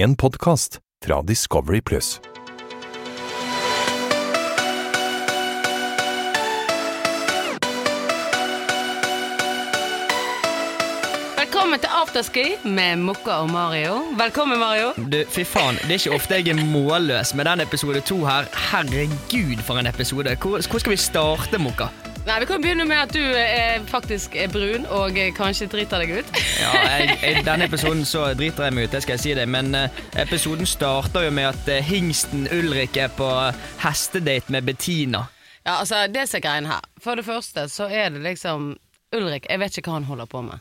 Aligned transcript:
En 0.00 0.16
podkast 0.16 0.78
fra 1.04 1.22
Discovery 1.22 1.80
Pluss. 1.80 2.20
Velkommen 11.38 11.80
til 11.80 11.88
afterski 11.90 12.44
med 12.64 12.96
Mokka 12.96 13.30
og 13.30 13.50
Mario. 13.50 13.96
Velkommen, 14.18 14.58
Mario. 14.58 14.92
Du, 14.94 15.24
fy 15.26 15.42
faen, 15.42 15.74
det 15.82 15.90
er 15.90 15.98
ikke 15.98 16.14
ofte 16.14 16.38
jeg 16.38 16.54
er 16.54 16.62
målløs 16.62 17.34
med 17.34 17.50
den 17.50 17.66
episode 17.66 18.00
to 18.00 18.20
her. 18.22 18.46
Herregud, 18.70 19.64
for 19.66 19.82
en 19.82 19.90
episode. 19.90 20.36
Hvor, 20.38 20.62
hvor 20.70 20.78
skal 20.78 20.94
vi 20.94 21.02
starte, 21.08 21.58
Mokka? 21.58 21.90
Nei, 22.28 22.40
Vi 22.40 22.46
kan 22.46 22.60
begynne 22.60 22.84
med 22.84 22.98
at 23.00 23.12
du 23.14 23.22
eh, 23.24 23.78
faktisk 23.88 24.34
er 24.36 24.50
brun 24.52 24.82
og 24.92 25.16
eh, 25.16 25.30
kanskje 25.32 25.64
driter 25.72 26.02
deg 26.02 26.10
ut. 26.18 26.32
Ja, 26.60 26.72
jeg, 26.76 27.14
jeg, 27.22 27.44
Denne 27.46 27.64
episoden 27.70 28.04
så 28.04 28.26
driter 28.36 28.66
jeg 28.66 28.74
meg 28.76 28.88
ut, 28.88 28.92
det 28.92 29.00
skal 29.00 29.16
jeg 29.16 29.22
si 29.22 29.32
det. 29.38 29.46
Men 29.48 29.72
eh, 29.72 30.02
episoden 30.20 30.68
starter 30.68 31.24
jo 31.24 31.30
med 31.32 31.48
at 31.54 31.70
eh, 31.72 31.80
hingsten 31.88 32.44
Ulrik 32.52 32.98
er 33.00 33.08
på 33.16 33.30
hestedate 33.80 34.52
med 34.52 34.68
Bettina. 34.68 35.24
Ja, 35.64 35.78
altså, 35.78 36.02
det 36.12 36.26
som 36.28 36.42
er 36.42 36.44
greien 36.44 36.68
her 36.68 36.84
For 37.00 37.16
det 37.16 37.24
første 37.24 37.64
så 37.72 37.88
er 37.88 38.12
det 38.12 38.20
liksom 38.24 38.74
Ulrik, 39.16 39.48
jeg 39.48 39.60
vet 39.62 39.80
ikke 39.80 39.88
hva 39.88 40.02
han 40.02 40.10
holder 40.10 40.28
på 40.28 40.44
med. 40.44 40.60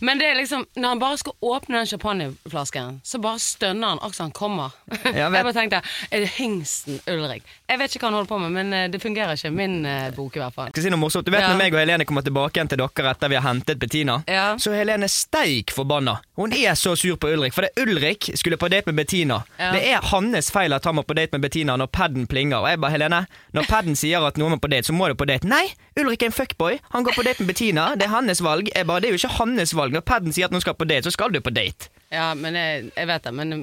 Men 0.00 0.18
det 0.18 0.26
er 0.30 0.34
liksom, 0.38 0.64
når 0.76 0.88
han 0.94 0.98
bare 1.02 1.18
skal 1.20 1.32
åpne 1.40 1.78
den 1.78 1.86
champagneflasken, 1.86 3.00
så 3.04 3.18
bare 3.22 3.38
stønner 3.42 3.88
han 3.94 3.98
akkurat 3.98 4.18
han 4.18 4.30
kommer. 4.36 4.70
Ja, 5.18 5.28
jeg 5.32 5.44
bare 5.44 5.52
tenkte, 5.56 5.80
er 6.12 6.20
det 6.24 6.28
hingsten 6.36 7.00
Ulrik? 7.08 7.42
Jeg 7.68 7.78
vet 7.80 7.94
ikke 7.94 8.04
hva 8.04 8.10
han 8.10 8.16
holder 8.18 8.28
på 8.30 8.38
med, 8.42 8.52
men 8.54 8.72
eh, 8.76 8.86
det 8.92 9.00
fungerer 9.02 9.36
ikke 9.38 9.50
min 9.54 9.78
eh, 9.88 10.10
bok 10.16 10.36
i 10.36 10.42
hvert 10.42 10.54
fall. 10.54 10.70
Skal 10.72 10.84
si 10.86 10.92
noe 10.92 11.00
morsomt. 11.00 11.26
Du 11.26 11.32
vet 11.32 11.42
Ja. 11.42 11.48
Når 11.52 11.58
meg 11.60 11.74
og 11.76 11.80
Helene 11.80 12.04
kommer 12.08 12.24
tilbake 12.26 12.58
igjen 12.58 12.68
til 12.72 12.80
dere 12.80 13.12
etter 13.14 13.30
vi 13.32 13.36
har 13.38 13.44
hentet 13.46 13.78
Bettina, 13.80 14.18
Ja. 14.28 14.46
så 14.60 14.72
er 14.74 14.82
Helene 14.82 15.08
steik 15.08 15.72
forbanna. 15.74 16.18
Hun 16.38 16.52
er 16.56 16.74
så 16.78 16.94
sur 16.98 17.16
på 17.20 17.30
Ulrik, 17.32 17.54
for 17.56 17.66
det 17.66 17.70
er 17.76 17.86
Ulrik 17.88 18.28
skulle 18.38 18.58
på 18.60 18.68
date 18.72 18.86
med 18.90 18.98
Bettina. 19.02 19.40
Ja. 19.58 19.72
Det 19.74 19.82
er 19.92 20.04
hans 20.12 20.50
feil 20.54 20.72
at 20.76 20.84
han 20.88 20.96
må 20.98 21.04
på 21.06 21.16
date 21.16 21.32
med 21.36 21.44
Bettina 21.46 21.76
når 21.80 21.90
paden 21.94 22.26
plinger. 22.30 22.60
Og 22.62 22.68
jeg 22.72 22.80
bare, 22.82 22.94
Helene, 22.96 23.22
når 23.56 23.68
paden 23.70 23.96
sier 24.02 24.24
at 24.28 24.38
noen 24.40 24.56
må 24.56 24.60
på 24.62 24.70
date, 24.72 24.86
så 24.90 24.96
må 24.96 25.08
du 25.08 25.14
på 25.18 25.28
date. 25.28 25.48
Nei, 25.48 25.64
Ulrik 25.98 26.22
er 26.22 26.30
en 26.32 26.36
fuckboy. 26.36 26.78
Han 26.94 27.04
går 27.06 27.16
på 27.18 27.24
date 27.26 27.42
med 27.44 27.52
Bettina. 27.54 27.88
Det 27.98 28.06
er 28.08 28.14
hans 28.14 28.42
valg. 28.44 28.70
Jeg 28.74 28.86
bare, 28.88 29.00
det 29.04 29.10
er 29.10 29.16
jo 29.16 29.22
ikke 29.22 29.34
hans 29.38 29.57
valg. 29.78 29.94
Når 29.94 30.04
paden 30.06 30.34
sier 30.34 30.48
at 30.48 30.54
noen 30.54 30.64
skal 30.64 30.76
på 30.78 30.86
date, 30.88 31.08
så 31.08 31.14
skal 31.14 31.34
du 31.34 31.40
på 31.44 31.52
date. 31.54 31.90
Ja, 32.14 32.32
men 32.38 32.56
jeg, 32.58 32.90
jeg 32.94 33.10
vet 33.10 33.26
det. 33.26 33.34
Men 33.34 33.54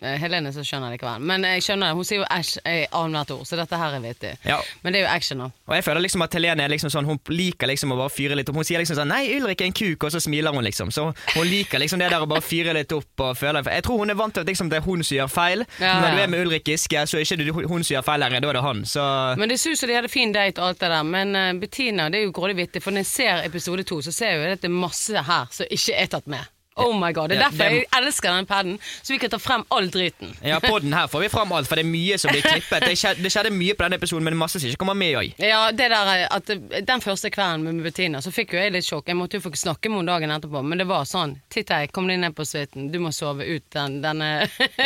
Helene 0.00 0.50
så 0.52 0.60
skjønner 0.60 0.92
jeg 0.92 0.98
likevel. 0.98 1.22
Men 1.24 1.44
jeg 1.48 1.62
skjønner 1.64 1.88
det. 1.88 1.96
Hun 1.96 2.04
sier 2.04 2.20
jo 2.20 2.26
æsj 2.28 2.50
i 2.68 2.74
annethvert 2.92 3.30
ord, 3.32 3.46
så 3.48 3.56
dette 3.56 3.78
her 3.80 3.94
er 3.96 4.02
vittig. 4.04 4.32
Ja. 4.44 4.58
Men 4.82 4.92
det 4.92 5.00
er 5.00 5.06
jo 5.06 5.12
action 5.14 5.40
nå. 5.40 5.46
Og 5.66 5.74
jeg 5.78 5.86
føler 5.86 6.04
liksom 6.04 6.24
at 6.26 6.36
Helene 6.36 6.66
er 6.66 6.72
liksom 6.72 6.92
sånn 6.92 7.08
Hun 7.08 7.20
liker 7.32 7.70
liksom 7.70 7.94
å 7.94 7.98
bare 7.98 8.12
fyre 8.12 8.36
litt 8.36 8.50
opp. 8.52 8.58
Hun 8.60 8.68
sier 8.68 8.82
liksom 8.82 8.98
sånn 8.98 9.08
'Nei, 9.08 9.38
Ulrik 9.38 9.62
er 9.62 9.70
en 9.70 9.76
kuk', 9.76 10.04
og 10.04 10.12
så 10.12 10.20
smiler 10.20 10.52
hun 10.52 10.64
liksom. 10.64 10.92
Så 10.92 11.08
hun 11.34 11.46
liker 11.48 11.80
liksom 11.80 12.02
det 12.02 12.10
der 12.12 12.20
å 12.20 12.28
bare 12.28 12.44
fyre 12.44 12.74
litt 12.76 12.92
opp 12.92 13.24
og 13.24 13.36
føle 13.36 13.64
Jeg 13.64 13.82
tror 13.86 13.98
hun 13.98 14.10
er 14.10 14.18
vant 14.20 14.34
til 14.34 14.44
at 14.44 14.50
liksom 14.52 14.68
det 14.70 14.82
er 14.82 14.84
hun 14.84 15.02
som 15.02 15.16
gjør 15.16 15.30
feil. 15.32 15.64
Ja, 15.80 16.00
Når 16.00 16.16
du 16.16 16.22
er 16.22 16.26
med 16.28 16.46
Ulrik 16.46 16.68
Giske, 16.68 17.06
så 17.06 17.18
er 17.18 17.24
det 17.24 17.46
ikke 17.46 17.68
hun 17.68 17.84
som 17.84 17.94
gjør 17.96 18.04
feil 18.04 18.20
lenger, 18.20 18.40
da 18.40 18.48
er 18.48 18.58
det 18.58 18.62
han. 18.62 18.84
Så 18.84 19.36
Men 19.38 19.48
det 19.48 19.60
ser 19.60 19.72
ut 19.72 19.78
som 19.78 19.88
de 19.88 19.94
hadde 19.96 20.12
fin 20.12 20.32
date 20.32 20.60
og 20.60 20.68
alt 20.68 20.80
det 20.80 20.90
der. 20.90 21.02
Men 21.02 21.36
uh, 21.36 21.60
Bettina, 21.60 22.10
det 22.10 22.20
er 22.20 22.28
jo 22.28 22.32
grådig 22.36 22.56
vittig, 22.56 22.82
for 22.82 22.90
når 22.90 23.06
jeg 23.06 23.06
ser 23.06 23.46
episode 23.46 23.82
to, 23.82 24.02
så 24.02 24.12
ser 24.12 24.34
jeg 24.34 24.38
jo 24.38 24.52
at 24.52 24.62
det 24.62 24.70
er 24.70 24.76
masse 24.76 25.22
her 25.30 25.48
som 25.50 25.66
ikke 25.70 25.96
er 25.96 26.12
tatt 26.12 26.26
med. 26.26 26.55
Oh 26.78 26.92
my 26.92 27.08
god, 27.16 27.30
Det 27.30 27.38
er 27.38 27.42
derfor 27.46 27.64
jeg 27.72 27.84
elsker 27.96 28.34
den 28.36 28.46
paden, 28.46 28.74
så 29.02 29.14
vi 29.14 29.18
kan 29.22 29.30
ta 29.32 29.38
frem 29.40 29.62
all 29.72 29.86
driten. 29.88 30.34
ja, 30.44 30.58
på 30.60 30.78
den 30.84 30.92
her 30.92 31.06
får 31.08 31.20
vi 31.24 31.28
frem 31.32 31.52
alt, 31.56 31.68
for 31.70 31.76
det 31.80 31.86
er 31.86 31.88
mye 31.88 32.18
som 32.20 32.28
blir 32.34 32.42
klippet. 32.44 32.84
Det 32.84 32.98
skjedde, 33.00 33.22
det 33.24 33.30
skjedde 33.32 33.52
mye 33.54 33.72
på 33.78 33.86
denne 33.86 33.96
episoden, 33.96 34.24
men 34.26 34.34
det 34.34 34.36
er 34.36 34.42
masse 34.42 34.60
som 34.60 34.68
ikke 34.68 34.82
kommer 34.82 34.98
med 35.00 35.14
òg. 35.16 35.30
Ja, 35.40 35.62
det 35.72 35.86
der 35.90 36.10
at 36.28 36.50
eh, 36.52 36.82
Den 36.84 37.00
første 37.00 37.30
kvelden 37.32 37.64
med 37.64 37.80
Bettina, 37.86 38.20
så 38.20 38.28
fikk 38.34 38.52
jo 38.52 38.60
jeg 38.60 38.74
litt 38.74 38.84
sjokk. 38.84 39.08
Jeg 39.08 39.16
måtte 39.16 39.38
jo 39.40 39.44
få 39.46 39.54
snakke 39.56 39.88
med 39.88 40.02
henne 40.02 40.12
dagen 40.12 40.34
etterpå, 40.36 40.62
men 40.68 40.78
det 40.82 40.86
var 40.90 41.08
sånn. 41.08 41.38
Titt 41.48 41.72
her, 41.72 41.86
kom 41.88 42.10
deg 42.12 42.20
ned 42.20 42.36
på 42.36 42.44
suiten. 42.44 42.90
Du 42.92 42.98
må 43.00 43.08
sove 43.16 43.46
ut 43.48 43.64
den, 43.72 43.96
denne 44.04 44.28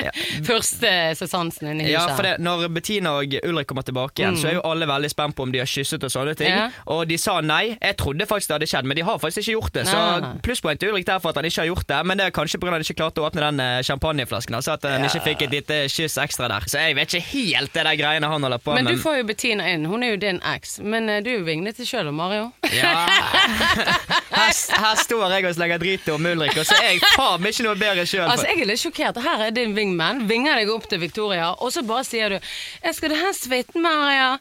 første 0.48 0.92
sesansen 1.18 1.72
inne 1.72 1.84
i 1.84 1.91
huset. 1.91 1.96
Ja, 1.98 2.14
for 2.16 2.22
det, 2.28 2.36
Når 2.42 2.68
Bettina 2.74 3.16
og 3.18 3.34
Ulrik 3.42 3.66
kommer 3.70 3.83
tilbake 3.86 4.22
igjen, 4.22 4.38
så 4.38 4.50
er 4.50 4.56
jo 4.61 4.64
alle 4.70 4.86
veldig 4.86 5.11
spent 5.12 5.36
på 5.38 5.42
om 5.48 5.52
de 5.55 5.58
har 5.62 5.66
kysset 5.70 6.06
og 6.06 6.14
sånne 6.14 6.36
ting. 6.38 6.55
Ja. 6.55 6.70
Og 6.94 7.02
de 7.11 7.18
sa 7.20 7.41
nei. 7.42 7.74
Jeg 7.80 7.98
trodde 8.00 8.27
faktisk 8.30 8.50
det 8.55 8.58
hadde 8.61 8.70
skjedd, 8.70 8.89
men 8.90 8.98
de 8.98 9.05
har 9.06 9.18
faktisk 9.23 9.42
ikke 9.42 9.56
gjort 9.58 9.74
det. 9.80 9.86
Så 9.90 10.00
plusspoeng 10.46 10.79
til 10.80 10.95
Ulrik 10.95 11.06
der 11.11 11.18
for 11.23 11.34
at 11.34 11.40
han 11.42 11.50
ikke 11.50 11.64
har 11.64 11.70
gjort 11.73 11.80
det, 11.89 11.98
men 12.07 12.18
det 12.18 12.27
er 12.27 12.30
kanskje 12.30 12.58
pga. 12.61 12.68
at 12.68 12.73
han 12.73 12.83
ikke 12.85 12.96
klarte 13.01 13.20
å 13.23 13.27
åpne 13.29 13.41
den 13.46 13.61
eh, 13.61 13.83
champagneflasken. 13.83 14.55
Altså 14.58 14.73
at 14.73 14.83
han 14.85 15.01
Ja. 15.05 15.08
ikke 15.08 15.23
fikk 15.24 15.42
et 15.46 15.51
lite 15.51 15.79
kyss 15.89 16.17
ekstra 16.18 16.48
der. 16.48 16.61
Så 16.68 16.79
jeg 16.79 16.96
vet 16.96 17.08
ikke 17.14 17.27
helt 17.33 17.73
det 17.73 17.85
der 17.85 17.96
greiene 17.96 18.27
han 18.30 18.42
holder 18.42 18.58
på 18.58 18.74
Men 18.74 18.85
med. 18.85 18.96
du 18.96 19.02
får 19.02 19.17
jo 19.18 19.24
Bettina 19.24 19.68
inn. 19.70 19.85
Hun 19.86 20.02
er 20.02 20.11
jo 20.11 20.17
din 20.17 20.41
eks. 20.42 20.79
Men 20.80 21.08
eh, 21.08 21.20
du 21.23 21.30
er 21.30 21.39
jo 21.39 21.45
vinglete 21.45 21.86
sjøl, 21.86 22.11
Mario. 22.13 22.52
Ja. 22.73 23.07
her, 24.39 24.52
her 24.52 24.96
står 25.05 25.30
jeg 25.36 25.45
og 25.51 25.55
slenger 25.55 25.79
drit 25.83 26.08
om 26.13 26.27
Ulrik, 26.27 26.57
og 26.58 26.67
så 26.67 26.77
er 26.80 26.92
jeg 26.95 27.01
faen 27.17 27.46
ikke 27.51 27.67
noe 27.67 27.77
bedre 27.80 28.07
sjøl. 28.07 28.27
Altså, 28.29 28.47
Jeg 28.51 28.61
er 28.62 28.67
litt 28.73 28.83
sjokkert. 28.83 29.20
Her 29.24 29.47
er 29.48 29.51
din 29.57 29.74
wingman. 29.77 30.27
Vinger 30.30 30.61
deg 30.61 30.70
opp 30.74 30.89
til 30.91 31.01
Victoria, 31.02 31.52
og 31.58 31.73
så 31.73 31.83
bare 31.86 32.05
sier 32.05 32.29
du 32.29 32.39
'Jeg 32.41 32.95
skal 32.95 33.08
du 33.11 33.14
ha 33.17 33.33
suiten, 33.33 33.83
Maria?' 33.83 34.39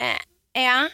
Eh, 0.00 0.18
ja. 0.64 0.88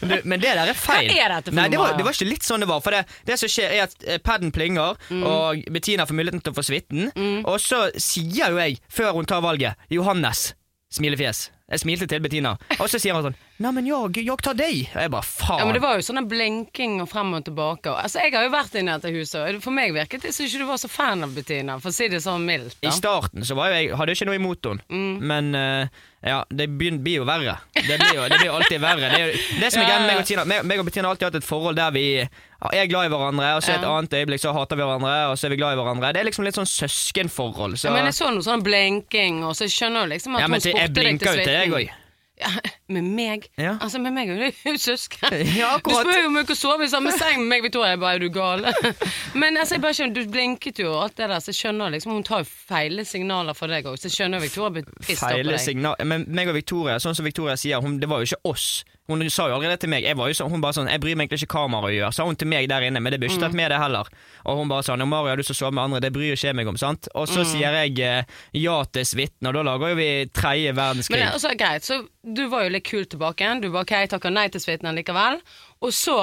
Du, 0.00 0.14
men 0.24 0.40
det 0.40 0.54
der 0.56 0.70
er 0.72 0.76
feil. 0.78 1.10
Hva 1.12 1.24
er 1.26 1.34
dette 1.36 1.50
for 1.52 1.58
Nei, 1.60 1.68
det 1.72 1.78
var, 1.80 1.92
det 1.98 2.06
var 2.06 2.16
ikke 2.16 2.28
litt 2.30 2.46
sånn 2.46 2.64
det 2.64 2.68
var. 2.70 2.80
For 2.84 2.96
det, 2.96 3.02
det 3.28 3.36
som 3.40 3.50
skjer 3.52 3.74
er 3.76 3.84
at 3.88 3.94
eh, 4.08 4.20
paden 4.24 4.52
plinger, 4.54 4.96
Mm. 5.10 5.22
og 5.26 5.64
Bettina 5.74 6.04
får 6.06 6.16
muligheten 6.16 6.42
til 6.44 6.52
å 6.52 6.56
få 6.56 6.62
suiten. 6.66 7.08
Og 7.48 7.56
så 7.62 7.86
sier 8.00 8.52
jo 8.52 8.58
jeg, 8.60 8.78
før 8.92 9.12
hun 9.18 9.26
tar 9.28 9.42
valget, 9.44 9.78
Johannes. 9.92 10.52
Smilefjes. 10.90 11.50
Jeg 11.70 11.78
smilte 11.84 12.06
til 12.10 12.18
Bettina. 12.24 12.56
Og 12.82 12.88
så 12.90 12.98
sier 12.98 13.14
hun 13.14 13.22
sånn 13.28 13.36
Nei, 13.62 13.70
men 13.76 13.86
jeg, 13.86 14.24
jeg 14.26 14.42
tar 14.42 14.56
deg. 14.58 14.80
Og 14.90 15.02
jeg 15.04 15.12
bare 15.12 15.26
faen. 15.28 15.60
ja, 15.60 15.66
men 15.68 15.76
det 15.76 15.82
var 15.84 15.98
jo 16.00 16.02
sånn 16.06 16.26
blinking 16.30 16.96
og 17.04 17.10
frem 17.12 17.30
og 17.36 17.44
tilbake. 17.46 17.92
Og, 17.92 17.98
altså, 18.00 18.22
Jeg 18.24 18.34
har 18.34 18.46
jo 18.48 18.52
vært 18.54 18.74
inne 18.80 18.96
i 18.96 18.98
dette 18.98 19.12
huset, 19.14 19.38
og 19.44 19.62
for 19.62 19.76
meg 19.76 19.92
virket 19.94 20.24
det 20.26 20.32
som 20.34 20.46
ikke 20.48 20.62
du 20.64 20.66
var 20.70 20.80
så 20.82 20.90
fan 20.90 21.22
av 21.26 21.34
Bettina, 21.36 21.76
for 21.82 21.92
å 21.92 21.94
si 21.94 22.08
det 22.10 22.22
sånn 22.24 22.46
mildt. 22.48 22.78
I 22.82 22.90
starten 22.96 23.46
så 23.46 23.54
var 23.58 23.70
jo 23.70 23.76
jeg, 23.78 23.92
hadde 24.00 24.14
jeg 24.14 24.18
ikke 24.22 24.30
noe 24.32 24.40
imot 24.40 24.70
henne, 24.72 24.86
Mm. 24.90 25.20
men 25.30 25.54
eh, 25.54 26.00
ja, 26.22 26.44
det 26.52 26.66
blir 26.76 27.14
jo 27.16 27.24
verre. 27.24 27.54
Det 27.72 27.96
blir 27.96 28.14
jo, 28.18 28.24
det 28.28 28.38
blir 28.42 28.50
alltid 28.52 28.80
verre. 28.82 29.08
Det, 29.08 29.20
er 29.20 29.60
det 29.62 29.70
som 29.72 29.80
er 29.80 29.86
greia 29.88 30.00
med 30.02 30.08
meg 30.10 30.18
og 30.20 30.26
Tina 30.28 30.44
meg, 30.44 30.78
og 30.82 30.84
Bettina 30.84 31.08
har 31.08 31.14
alltid 31.16 31.28
hatt 31.30 31.38
et 31.40 31.46
forhold 31.48 31.78
der 31.80 31.94
vi 31.96 32.04
er 32.20 32.86
glad 32.92 33.08
i 33.08 33.12
hverandre, 33.14 33.54
og 33.56 33.62
så 33.64 33.72
et 33.78 33.86
annet 33.88 34.12
øyeblikk 34.18 34.42
så 34.42 34.52
hater 34.52 34.76
vi 34.76 34.84
hverandre, 34.84 35.14
og 35.32 35.38
så 35.40 35.48
er 35.48 35.54
vi 35.54 35.60
glad 35.62 35.78
i 35.78 35.80
hverandre. 35.80 36.12
Det 36.12 36.20
er 36.20 36.28
liksom 36.28 36.44
litt 36.44 36.58
sånn 36.60 36.68
søskenforhold. 36.68 37.78
Så, 37.80 37.88
Ja, 37.88 37.94
men 37.96 38.10
jeg 38.10 38.18
så 38.20 38.28
noe 38.34 38.44
sånn 38.44 38.62
blinking, 38.66 39.40
og 39.48 39.56
så 39.56 39.64
skjønner 39.72 40.04
du 40.04 40.12
liksom 40.14 40.36
at 40.36 40.44
Ja, 40.44 40.48
men 40.52 40.60
hun 40.60 40.66
til- 40.66 40.76
spurte 40.76 40.84
jeg 40.84 40.94
deg 40.94 41.20
til 41.20 41.28
jo 41.28 41.34
til 41.40 41.52
deg 41.54 41.72
òg. 41.80 41.90
Ja, 42.40 42.50
med 42.88 43.04
meg? 43.04 43.46
Ja. 43.60 43.74
Altså, 43.84 44.00
med 44.02 44.14
meg 44.16 44.30
er 44.32 44.50
du 44.50 44.78
søsken. 44.80 45.34
Ja, 45.60 45.74
Du 45.84 45.90
spør 45.92 46.22
jo 46.22 46.28
om 46.30 46.38
jeg 46.40 46.46
kan 46.48 46.58
sove 46.58 46.86
i 46.86 46.90
samme 46.92 47.12
seng 47.16 47.42
med 47.42 47.50
meg, 47.52 47.66
Victoria. 47.66 47.92
Jeg 47.94 48.00
bare, 48.02 48.14
er 48.16 48.24
du 48.24 48.30
gal? 48.34 48.64
Men 49.40 49.58
altså, 49.60 49.76
jeg 49.76 49.84
bare 49.84 49.98
skjønner, 49.98 50.14
du 50.16 50.32
blinket 50.32 50.80
jo 50.82 50.90
og 50.94 51.02
alt 51.04 51.18
det 51.20 51.28
der, 51.30 51.42
så 51.44 51.52
jeg 51.52 51.58
skjønner 51.60 51.92
liksom, 51.94 52.14
hun 52.16 52.24
tar 52.26 52.44
jo 52.44 52.48
feile 52.50 53.04
signaler 53.08 53.56
for 53.58 53.70
deg 53.72 53.86
òg, 53.90 53.98
så 54.00 54.08
jeg 54.08 54.16
skjønner 54.16 54.42
Victoria 54.42 54.74
blir 54.78 54.88
pissed 55.00 55.20
på 55.20 55.28
Feile 55.34 55.54
deg. 55.54 55.62
signal 55.64 56.00
Men 56.08 56.24
meg 56.32 56.50
og 56.50 56.56
Victoria, 56.56 56.96
sånn 57.02 57.16
som 57.18 57.28
Victoria 57.28 57.58
sier, 57.60 57.82
hun, 57.84 57.98
det 58.00 58.08
var 58.10 58.22
jo 58.24 58.30
ikke 58.32 58.42
oss. 58.54 58.68
Hun 59.10 59.24
sa 59.30 59.48
jo 59.50 59.56
allerede 59.58 59.80
til 59.82 59.90
meg 59.90 60.06
Jeg 60.06 60.16
var 60.18 60.30
jo 60.30 60.36
sånn, 60.38 60.52
hun 60.52 60.62
bare 60.62 60.76
sånn 60.76 60.88
Jeg 60.90 61.02
bryr 61.02 61.18
meg 61.18 61.26
egentlig 61.26 61.48
ikke 61.48 61.58
hva 61.58 61.72
Mario 61.72 61.98
gjør, 61.98 62.14
sa 62.14 62.26
hun 62.28 62.38
til 62.38 62.50
meg 62.50 62.68
der 62.70 62.86
inne, 62.86 63.02
men 63.02 63.14
det 63.14 63.18
blir 63.20 63.32
ikke 63.32 63.42
tatt 63.48 63.56
med 63.58 63.72
det 63.72 63.80
heller. 63.82 64.08
Og 64.46 64.60
hun 64.60 64.70
bare 64.70 64.86
sånn 64.86 65.02
Mario 65.10 65.32
har 65.32 65.40
lyst 65.40 65.52
til 65.52 65.58
å 65.58 65.60
sove 65.64 65.74
med 65.76 65.88
andre, 65.88 66.02
det 66.06 66.12
bryr 66.14 66.36
ikke 66.36 66.48
jeg 66.48 66.58
meg 66.60 66.70
om, 66.70 66.78
sant? 66.80 67.10
Og 67.18 67.26
så 67.30 67.44
sier 67.48 67.76
jeg 67.82 67.98
eh, 68.06 68.38
ja 68.62 68.78
til 68.94 69.08
suiten, 69.08 69.50
og 69.50 69.58
da 69.58 69.66
lager 69.66 69.92
jo 69.92 69.98
vi 69.98 70.08
tredje 70.34 70.76
verdenskrig. 70.76 71.18
Men 71.18 71.34
også, 71.34 71.52
greit, 71.58 71.86
så 71.86 72.00
du 72.22 72.46
var 72.52 72.64
jo 72.64 72.72
litt 72.76 72.86
kul 72.86 73.04
tilbake 73.10 73.44
igjen. 73.44 73.64
Du 73.64 73.68
bare 73.70 73.88
ok, 73.88 73.96
jeg 74.04 74.12
takker 74.14 74.34
nei 74.34 74.46
til 74.52 74.62
suiten 74.62 74.94
likevel. 74.96 75.40
Og 75.84 75.94
så 75.96 76.18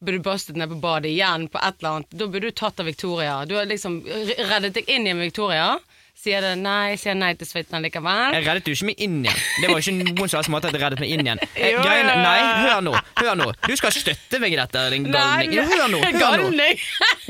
burde 0.00 0.18
du 0.18 0.24
bastet 0.24 0.56
ned 0.56 0.70
på 0.70 0.78
badet 0.80 1.10
igjen 1.12 1.48
på 1.52 1.60
et 1.60 1.80
eller 1.80 1.98
annet. 1.98 2.14
Da 2.16 2.28
burde 2.28 2.48
du 2.48 2.56
tatt 2.56 2.80
av 2.80 2.88
Victoria. 2.88 3.40
Du 3.48 3.56
har 3.58 3.68
liksom 3.68 4.00
reddet 4.06 4.78
deg 4.78 4.88
inn 4.88 5.08
igjen 5.08 5.18
med 5.20 5.28
Victoria. 5.28 5.74
Sier 6.20 6.42
det 6.44 6.50
nei, 6.60 6.96
sier 7.00 7.14
nei 7.16 7.30
til 7.40 7.48
suiten 7.48 7.80
likevel. 7.80 8.34
Jeg 8.36 8.44
reddet 8.44 8.66
jo 8.68 8.74
ikke 8.76 8.86
meg 8.90 8.98
inn 9.00 9.14
igjen. 9.24 9.38
Det 9.62 9.68
var 9.70 9.78
jo 9.80 9.84
ikke 9.86 10.10
noen 10.10 10.28
som 10.28 10.36
helst 10.36 10.50
måte 10.52 10.68
at 10.68 10.74
jeg 10.76 10.82
reddet 10.82 11.00
meg 11.00 11.12
inn 11.14 11.22
igjen. 11.24 11.40
Jeg, 11.56 11.70
Jo, 11.78 11.80
jo, 11.80 11.94
jo. 11.96 12.16
nei, 12.20 12.40
hør 12.66 12.82
nå. 12.84 12.92
Hør 13.22 13.38
nå. 13.40 13.46
Du 13.64 13.72
skal 13.80 13.94
støtte 13.96 14.40
meg 14.42 14.52
i 14.52 14.58
dette, 14.60 14.82
din 14.92 15.06
galning. 15.08 15.54
Jo, 15.56 15.64
hør 15.70 15.86
nå. 15.94 16.00
Hør 16.04 16.42
nå. 16.44 16.66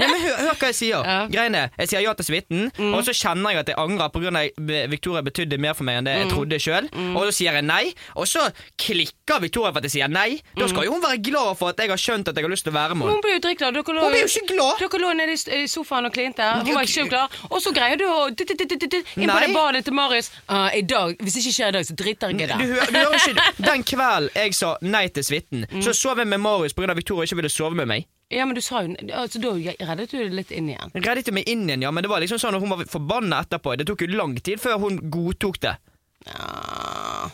Ja, 0.01 0.09
men 0.11 0.17
hør, 0.25 0.35
hør 0.49 0.59
hva 0.59 0.71
jeg 0.73 0.79
sier. 0.81 1.07
Ja. 1.07 1.19
Greiene, 1.31 1.63
Jeg 1.79 1.93
sier 1.93 2.03
ja 2.03 2.15
til 2.19 2.27
suiten, 2.33 2.67
og 2.91 3.05
så 3.07 3.15
kjenner 3.15 3.55
jeg 3.55 3.63
at 3.63 3.71
jeg 3.71 3.79
angrer 3.79 4.11
pga. 4.11 4.43
Victoria 4.91 5.23
betydde 5.27 5.61
mer 5.63 5.79
for 5.79 5.87
meg 5.87 6.01
enn 6.01 6.11
det 6.11 6.17
jeg 6.19 6.31
trodde 6.33 6.59
sjøl. 6.67 6.91
Og 7.15 7.21
så 7.29 7.37
sier 7.39 7.61
jeg 7.61 7.67
nei, 7.69 7.93
og 8.19 8.27
så 8.31 8.49
klikker 8.83 9.39
Victoria 9.47 9.71
for 9.71 9.79
at 9.85 9.87
jeg 9.87 9.95
sier 10.01 10.11
nei. 10.11 10.41
Da 10.59 10.67
skal 10.71 10.89
jo 10.89 10.97
hun 10.97 11.05
være 11.07 11.23
glad 11.31 11.55
for 11.63 11.71
at 11.71 11.79
jeg 11.85 11.93
har 11.95 12.01
skjønt 12.09 12.33
at 12.33 12.35
jeg 12.43 12.49
har 12.49 12.55
lyst 12.57 12.67
til 12.67 12.75
å 12.75 12.79
være 12.81 12.99
med 12.99 13.07
henne. 13.07 13.21
Hun 13.21 13.25
ble 13.29 13.37
jo 13.39 13.45
dritglad. 13.47 13.79
Dere 13.79 14.59
lå. 14.59 14.69
Dere 14.83 15.03
lå 15.07 15.15
nede 15.23 15.39
i 15.61 15.65
sofaen 15.71 16.11
og 16.11 16.15
klinte. 16.19 16.51
Hun 16.67 16.75
var 16.75 16.91
ikke 16.91 17.07
glad. 17.15 17.39
Og 17.55 17.63
så 17.63 17.71
greier 17.77 18.01
du 18.03 18.07
å 18.11 18.27
inn 18.85 19.29
på 19.31 19.41
det 19.41 19.51
badet 19.55 19.85
til 19.85 19.95
Marius. 19.95 20.31
Uh, 20.49 20.69
I 20.77 20.83
dag, 20.83 21.17
Hvis 21.21 21.37
ikke 21.41 21.53
skjer 21.57 21.69
i 21.69 21.73
dag, 21.79 21.85
så 21.87 21.95
driter 21.97 22.29
jeg 22.31 22.35
i 22.35 22.47
Du, 22.47 22.47
det. 22.47 22.57
hø- 22.57 22.87
du 22.91 22.99
hører 22.99 23.19
ikke 23.19 23.45
Den 23.71 23.85
kvelden 23.85 24.31
jeg 24.35 24.55
sa 24.55 24.77
nei 24.83 25.07
til 25.09 25.23
suiten, 25.25 25.67
Mm. 25.71 25.83
så 25.83 25.93
sov 25.95 26.19
jeg 26.19 26.27
med 26.27 26.39
Marius 26.41 26.73
pga. 26.75 26.95
Victoria 26.95 27.25
ikke 27.29 27.37
ville 27.43 27.51
sove 27.53 27.75
med 27.77 27.87
meg. 27.87 28.07
Ja, 28.31 28.45
men 28.47 28.55
du 28.55 28.61
sa 28.63 28.83
jo 28.87 28.95
altså, 29.13 29.41
Da 29.43 29.51
reddet 29.91 30.11
du 30.13 30.19
det 30.19 30.33
litt 30.33 30.51
inn 30.55 30.69
igjen. 30.71 30.93
Reddet 30.95 31.33
meg 31.35 31.49
inn 31.51 31.67
igjen, 31.69 31.83
ja, 31.83 31.91
men 31.91 32.03
det 32.03 32.11
var 32.11 32.21
liksom 32.23 32.39
sånn 32.39 32.55
at 32.55 32.61
hun 32.63 32.71
var 32.71 32.85
forbanna 32.87 33.43
etterpå. 33.45 33.77
Det 33.77 33.87
tok 33.91 34.03
jo 34.07 34.15
lang 34.15 34.37
tid 34.39 34.61
før 34.63 34.79
hun 34.79 35.01
godtok 35.11 35.59
det. 35.61 35.77
Ja. 36.27 37.31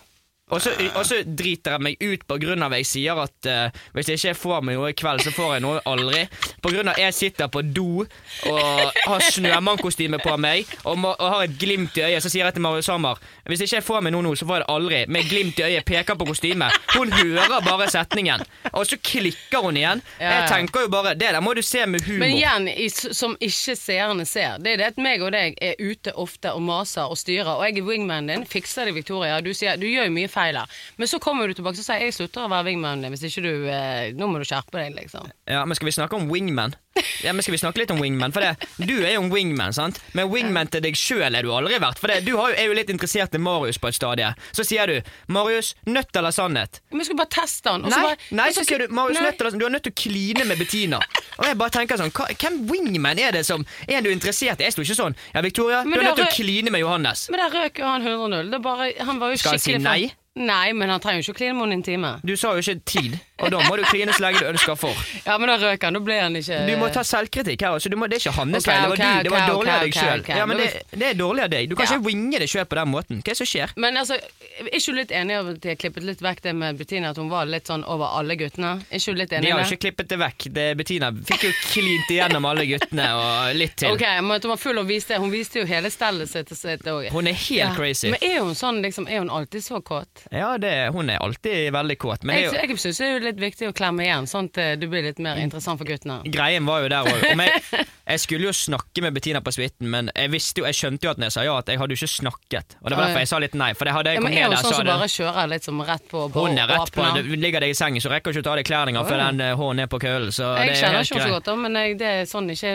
Og 0.46 0.62
så, 0.62 1.16
driter 1.26 1.74
jeg 1.74 1.82
meg 1.82 2.02
ut 2.06 2.22
på 2.22 2.36
grunn 2.38 2.62
av 2.62 2.74
jeg 2.76 2.86
sier 2.86 3.18
at 3.18 3.48
uh, 3.50 3.78
hvis 3.96 4.12
jeg 4.12 4.20
ikke 4.20 4.34
får 4.38 4.60
meg 4.62 4.76
noe 4.78 4.92
i 4.92 4.94
kveld, 4.94 5.24
så 5.24 5.32
får 5.34 5.56
jeg 5.56 5.62
noe 5.64 5.80
aldri. 5.90 6.20
På 6.62 6.70
grunn 6.70 6.86
av 6.92 7.00
jeg 7.02 7.16
sitter 7.16 7.50
på 7.50 7.64
do 7.66 8.04
og 8.46 8.92
har 8.94 9.24
snømannkostyme 9.26 10.20
på 10.22 10.36
meg 10.38 10.70
og, 10.84 11.00
må, 11.02 11.10
og 11.18 11.32
har 11.32 11.48
et 11.48 11.56
glimt 11.58 11.98
i 11.98 12.04
øyet, 12.06 12.22
så 12.22 12.30
sier 12.30 12.46
jeg 12.46 12.54
til 12.54 12.62
Marius 12.62 12.90
Hammer 12.92 13.18
hvis 13.46 13.64
jeg 13.64 13.72
ikke 13.72 13.86
får 13.88 14.04
meg 14.06 14.14
noe 14.14 14.22
nå, 14.26 14.34
så 14.38 14.46
får 14.46 14.60
jeg 14.60 14.62
det 14.62 14.70
aldri. 14.74 15.00
Med 15.16 15.26
glimt 15.30 15.58
i 15.58 15.64
øyet, 15.66 15.86
peker 15.86 16.18
på 16.18 16.28
kostymet. 16.30 16.78
Hun 16.94 17.10
hører 17.14 17.66
bare 17.66 17.90
setningen, 17.90 18.46
og 18.72 18.86
så 18.86 18.98
klikker 19.02 19.66
hun 19.66 19.78
igjen. 19.78 20.02
Jeg 20.18 20.46
tenker 20.50 20.86
jo 20.86 20.90
bare 20.94 21.14
Det 21.18 21.32
der 21.34 21.42
må 21.42 21.54
du 21.58 21.62
se 21.66 21.82
med 21.90 22.06
humor. 22.06 22.22
Men 22.22 22.34
igjen, 22.36 22.70
i, 22.70 22.88
som 22.90 23.34
ikke 23.42 23.76
seerne 23.78 24.26
ser, 24.26 24.62
det 24.62 24.76
er 24.76 24.82
det 24.82 24.88
at 24.92 25.02
meg 25.02 25.26
og 25.26 25.34
deg 25.34 25.58
er 25.62 25.78
ute 25.82 26.14
ofte 26.14 26.54
og 26.54 26.62
maser 26.66 27.10
og 27.10 27.18
styrer, 27.18 27.50
og 27.56 27.66
jeg 27.66 27.80
er 27.80 27.86
wingmanen 27.90 28.30
din, 28.30 28.46
fikser 28.46 28.86
det, 28.86 28.94
Victoria. 28.98 29.38
Du 29.42 29.50
sier 29.54 29.78
du 29.78 29.86
gjør 29.90 30.06
jo 30.06 30.16
mye 30.18 30.30
feil 30.36 30.60
her. 30.60 30.80
Men 31.00 31.10
så 31.10 31.20
kommer 31.22 31.48
du 31.48 31.56
tilbake 31.56 31.80
og 31.80 31.86
sier 31.86 32.04
jeg 32.06 32.16
slutter 32.16 32.46
å 32.46 32.52
være 32.52 32.68
wingman 32.70 33.04
hvis 33.12 33.26
ikke 33.28 33.44
du 33.44 33.52
eh, 33.72 34.12
Nå 34.16 34.28
må 34.30 34.40
du 34.40 34.46
skjerpe 34.48 34.78
deg, 34.78 34.94
liksom. 34.98 35.30
Ja, 35.50 35.64
men 35.66 35.78
Skal 35.78 35.90
vi 35.90 35.96
snakke 35.96 36.18
om 36.18 36.28
wingman? 36.32 36.76
Ja, 37.24 37.32
men 37.32 37.42
skal 37.42 37.52
vi 37.56 37.58
snakke 37.58 37.78
litt 37.82 37.90
om 37.90 38.00
wingman? 38.00 38.32
For 38.32 38.40
det, 38.40 38.56
Du 38.86 38.94
er 39.04 39.14
jo 39.16 39.22
en 39.22 39.30
wingman, 39.32 39.72
sant? 39.76 40.00
Men 40.14 40.28
wingman 40.32 40.68
til 40.70 40.80
deg 40.84 40.94
sjøl 40.96 41.34
er 41.36 41.42
du 41.42 41.50
aldri 41.52 41.78
vært. 41.82 41.98
For 41.98 42.08
det, 42.12 42.24
Du 42.26 42.36
har 42.36 42.50
jo, 42.52 42.56
er 42.56 42.66
jo 42.70 42.76
litt 42.78 42.90
interessert 42.92 43.34
i 43.34 43.38
Marius 43.38 43.78
på 43.78 43.88
et 43.88 43.94
stadie. 43.98 44.34
Så 44.52 44.64
sier 44.64 44.86
du 44.86 45.00
'Marius, 45.28 45.74
nødt 45.86 46.14
eller 46.16 46.30
sannhet'? 46.30 46.80
Men 46.90 47.00
jeg 47.00 47.06
skulle 47.06 47.22
bare 47.24 47.34
teste 47.42 47.68
han. 47.70 47.82
Nei, 47.82 47.90
bare- 47.90 48.16
nei 48.30 48.48
så, 48.50 48.60
så 48.60 48.64
sier 48.68 48.78
du 48.78 48.88
'Marius, 48.88 49.18
Nei. 49.20 49.30
nødt 49.30 49.40
eller 49.40 49.58
Du 49.58 49.66
er 49.66 49.70
nødt 49.70 49.82
til 49.84 49.92
å 49.92 50.00
kline 50.02 50.44
med 50.46 50.58
Bettina'. 50.58 51.00
Og 51.38 51.44
jeg 51.46 51.58
bare 51.58 51.70
tenker 51.70 51.96
sånn 51.96 52.10
hva, 52.12 52.26
Hvem 52.36 52.66
wingman 52.70 53.18
er 53.18 53.32
det 53.32 53.44
som 53.46 53.64
Er 53.88 54.00
du 54.02 54.10
interessert 54.10 54.60
i? 54.60 54.64
Jeg 54.64 54.72
sto 54.72 54.82
ikke 54.82 54.96
sånn 55.02 55.14
'Ja, 55.34 55.40
Victoria, 55.42 55.82
Men 55.84 55.92
du 55.92 56.00
er 56.00 56.04
nødt 56.10 56.16
til 56.16 56.24
å 56.26 56.34
kline 56.36 56.70
med 56.70 56.80
Johannes'. 56.80 57.28
Men 57.30 57.40
der 57.40 57.50
røk 57.60 57.78
jo 57.78 57.84
han 57.84 58.02
100-0. 58.02 58.50
Det 58.50 58.54
er 58.54 58.58
bare, 58.62 58.92
han 59.04 59.18
var 59.20 59.30
jo 59.30 59.36
Skal 59.36 59.50
han 59.52 59.58
si 59.58 59.72
nei? 59.78 59.82
nei? 59.82 60.12
Nei, 60.38 60.72
men 60.72 60.90
han 60.90 61.00
trenger 61.00 61.22
jo 61.24 61.32
ikke 61.32 61.36
å 61.36 61.38
kline 61.40 61.54
med 61.56 61.62
henne 61.64 61.72
intime. 61.80 62.20
Du 62.24 62.36
sa 62.36 62.52
jo 62.54 62.60
ikke 62.60 62.84
tid, 62.84 63.20
og 63.38 63.50
da 63.52 63.58
må 63.68 63.76
du 63.76 63.82
kline 63.90 64.12
så 64.16 64.22
lenge 64.24 64.40
du 64.40 64.46
ønsker 64.48 64.78
for. 64.80 64.96
Ja, 65.26 65.34
men 65.38 65.50
da 65.50 65.56
røk 65.60 65.82
han. 65.84 65.92
Da 65.96 66.00
ble 66.00 66.14
han 66.22 66.36
ikke 66.38 66.60
Du 66.68 66.72
må 66.80 66.88
ta 66.94 67.02
selvkritikk 67.04 67.60
her 67.66 67.74
også. 67.76 67.90
Du 67.92 67.96
må, 68.00 68.06
det 68.08 68.16
er 68.16 68.22
ikke 68.24 68.32
hans 68.38 68.56
okay, 68.56 68.72
feil. 68.72 68.82
Det 68.86 68.88
var, 68.88 68.96
ok, 68.96 69.18
du, 69.18 69.28
det 69.28 69.32
var 69.34 69.50
dårlig 69.52 69.72
av 69.74 69.82
deg 69.84 69.96
sjøl. 69.98 70.22
Ja, 70.40 70.46
men 70.48 70.60
det, 70.62 70.68
det 70.96 71.06
er 71.10 71.18
dårlig 71.18 71.42
av 71.44 71.50
deg. 71.52 71.68
Du 71.68 71.74
kan 71.76 71.84
Ja. 71.86 71.98
ikke 71.98 72.06
winge 72.08 72.40
deg 72.40 72.48
sjøl 72.48 72.64
på 72.70 72.78
den 72.80 72.88
måten. 72.94 73.20
Hva 73.20 73.28
er 73.30 73.36
det 73.36 73.40
som 73.42 73.50
skjer? 73.50 73.74
Men 73.76 73.96
altså, 74.00 74.16
er 74.16 74.70
ikke 74.72 74.94
du 74.94 74.98
litt 75.00 75.12
enig 75.12 75.36
i 75.36 75.38
at 75.42 75.60
de 75.66 75.68
har 75.74 75.78
klippet 75.82 76.06
litt 76.08 76.22
vekk 76.24 76.40
det 76.46 76.54
med 76.56 76.80
Bettina, 76.80 77.10
at 77.12 77.20
hun 77.20 77.28
var 77.30 77.44
litt 77.50 77.68
sånn 77.68 77.84
over 77.84 78.16
alle 78.18 78.36
guttene? 78.40 78.72
Er 78.88 79.02
ikke 79.02 79.12
du 79.14 79.20
litt 79.20 79.30
De 79.34 79.36
enig 79.42 79.52
har 79.52 79.60
i 79.60 79.62
det? 79.62 79.68
ikke 79.76 79.82
klippet 79.84 80.08
det 80.14 80.18
vekk. 80.24 80.48
Det, 80.56 80.66
Bettina 80.80 81.12
fikk 81.12 81.44
jo 81.44 81.52
klint 81.74 82.10
igjennom 82.16 82.48
alle 82.48 82.64
guttene 82.72 83.06
og 83.20 83.54
litt 83.60 83.76
til. 83.76 83.92
Ok, 83.92 84.06
men 84.24 84.40
hun 84.40 84.50
var 84.54 84.60
full 84.64 84.80
og 84.80 84.88
viste 84.88 85.20
Hun 85.20 85.30
viste 85.32 85.60
jo 85.60 85.66
hele 85.68 85.90
stellet 85.92 86.28
sitt. 86.32 86.50
også. 86.56 87.12
Hun 87.12 87.26
er 87.28 87.36
helt 87.36 87.76
crazy. 87.76 88.10
Men 88.16 88.24
er 88.24 88.40
hun 88.40 88.54
sånn, 88.56 88.80
liksom, 88.84 89.06
er 89.12 89.20
hun 89.20 89.30
alltid 89.30 89.64
så 89.64 89.80
kåt? 89.84 90.24
Ja, 90.32 90.56
det, 90.58 90.72
hun 90.96 91.10
er 91.12 91.20
alltid 91.20 91.72
veldig 91.76 91.98
kåt. 92.00 92.24
Men 92.24 92.40
jeg, 92.40 92.52
Jeg, 92.56 92.70
jeg 92.70 92.78
syns 92.78 93.00
det 93.26 93.34
litt 93.34 93.42
viktig 93.42 93.68
å 93.70 93.74
klemme 93.76 94.06
igjen, 94.06 94.28
sånn 94.30 94.48
at 94.52 94.60
eh, 94.62 94.72
du 94.80 94.86
blir 94.92 95.02
litt 95.06 95.18
mer 95.22 95.40
interessant 95.42 95.80
for 95.80 95.88
guttene. 95.88 96.20
greien 96.32 96.66
var 96.68 96.84
jo 96.84 96.90
der 96.92 97.10
òg. 97.10 97.24
Jeg, 97.26 97.86
jeg 98.06 98.22
skulle 98.22 98.46
jo 98.48 98.52
snakke 98.54 99.02
med 99.02 99.16
Bettina 99.16 99.40
på 99.42 99.52
suiten, 99.54 99.88
men 99.90 100.10
jeg 100.14 100.30
visste 100.32 100.62
jo, 100.62 100.66
jeg 100.70 100.78
skjønte 100.78 101.08
jo 101.08 101.12
at 101.12 101.20
når 101.20 101.28
jeg 101.30 101.36
sa 101.36 101.44
ja, 101.46 101.56
at 101.58 101.72
jeg 101.72 101.80
hadde 101.82 101.96
jo 101.96 102.00
ikke 102.00 102.12
snakket. 102.14 102.76
Og 102.80 102.90
det 102.92 102.98
var 102.98 103.08
derfor 103.10 103.24
jeg 103.24 103.30
sa 103.32 103.40
litt 103.42 103.58
nei. 103.58 103.72
For 103.74 103.88
det 103.90 103.96
hadde 103.96 104.14
jeg 104.14 104.20
Ja, 104.20 104.24
men 104.24 104.32
kommet 104.32 104.46
Er 104.46 104.54
ned 104.54 104.56
hun 104.56 104.64
sånn 104.70 104.78
som 104.78 104.90
bare 104.92 105.10
kjører 105.16 105.52
litt 105.52 105.66
som 105.66 105.82
rett 105.90 106.08
på? 106.12 106.24
Hun 106.36 106.62
er 106.62 106.70
rett 106.70 106.94
på 106.94 107.10
du. 107.18 107.34
Ligger 107.36 107.66
deg 107.66 107.74
i 107.74 107.78
sengen, 107.78 108.04
så 108.04 108.12
rekker 108.14 108.30
du 108.32 108.38
ikke 108.38 108.46
å 108.46 108.48
ta 108.48 108.54
av 108.54 108.60
deg 108.62 108.70
klærne 108.70 109.04
før 109.10 109.22
den 109.24 109.44
eh, 109.44 109.54
hånden 109.58 109.84
er 109.86 109.90
på 109.90 110.00
køllen. 110.06 110.32
Så 110.34 110.54
det 110.54 110.70
Jeg 110.70 110.76
er 110.76 110.82
kjenner 110.84 111.06
ikke 111.06 111.20
henne 111.20 111.30
så 111.30 111.38
godt, 111.40 111.52
men 111.66 111.80
jeg, 111.82 111.98
det 112.00 112.12
er 112.12 112.28
sånn 112.30 112.50
ikke 112.54 112.74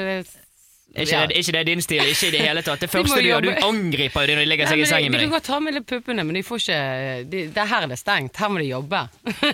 Ikke, 0.92 1.12
Ja. 1.12 1.26
det, 1.26 1.38
ikke 1.40 1.52
det 1.56 1.60
er 1.62 1.64
din 1.70 1.82
stil, 1.82 2.02
ikke 2.04 2.28
i 2.28 2.32
det 2.32 2.40
hele 2.44 2.62
tatt. 2.62 2.80
Det 2.82 2.90
De 2.92 2.98
første 2.98 3.22
du 3.22 3.28
gjør, 3.30 3.42
du 3.48 3.52
angriper 3.64 4.22
jo 4.22 4.28
de 4.28 4.34
når 4.36 4.42
de 4.44 4.50
legger 4.52 4.66
Nei, 4.68 4.72
seg 4.72 4.78
i 4.78 4.82
men 4.82 4.82
med 4.82 4.92
sengen 4.92 5.12
de 5.12 5.12
med 5.12 5.20
kan 5.20 5.30
deg. 5.30 5.36
godt 5.38 5.46
ta 5.48 5.60
med 5.64 5.74
litt 5.78 5.86
puppene, 5.88 6.26
men 6.28 6.36
de 6.36 6.42
får 6.44 6.58
ikke 6.66 6.80
de, 7.32 7.44
det 7.56 7.68
Her 7.72 7.86
er 7.86 7.88
det 7.94 8.00
stengt. 8.02 8.36
Her 8.44 8.50
må 8.52 8.60
de 8.60 8.68
jobbe. 8.74 9.04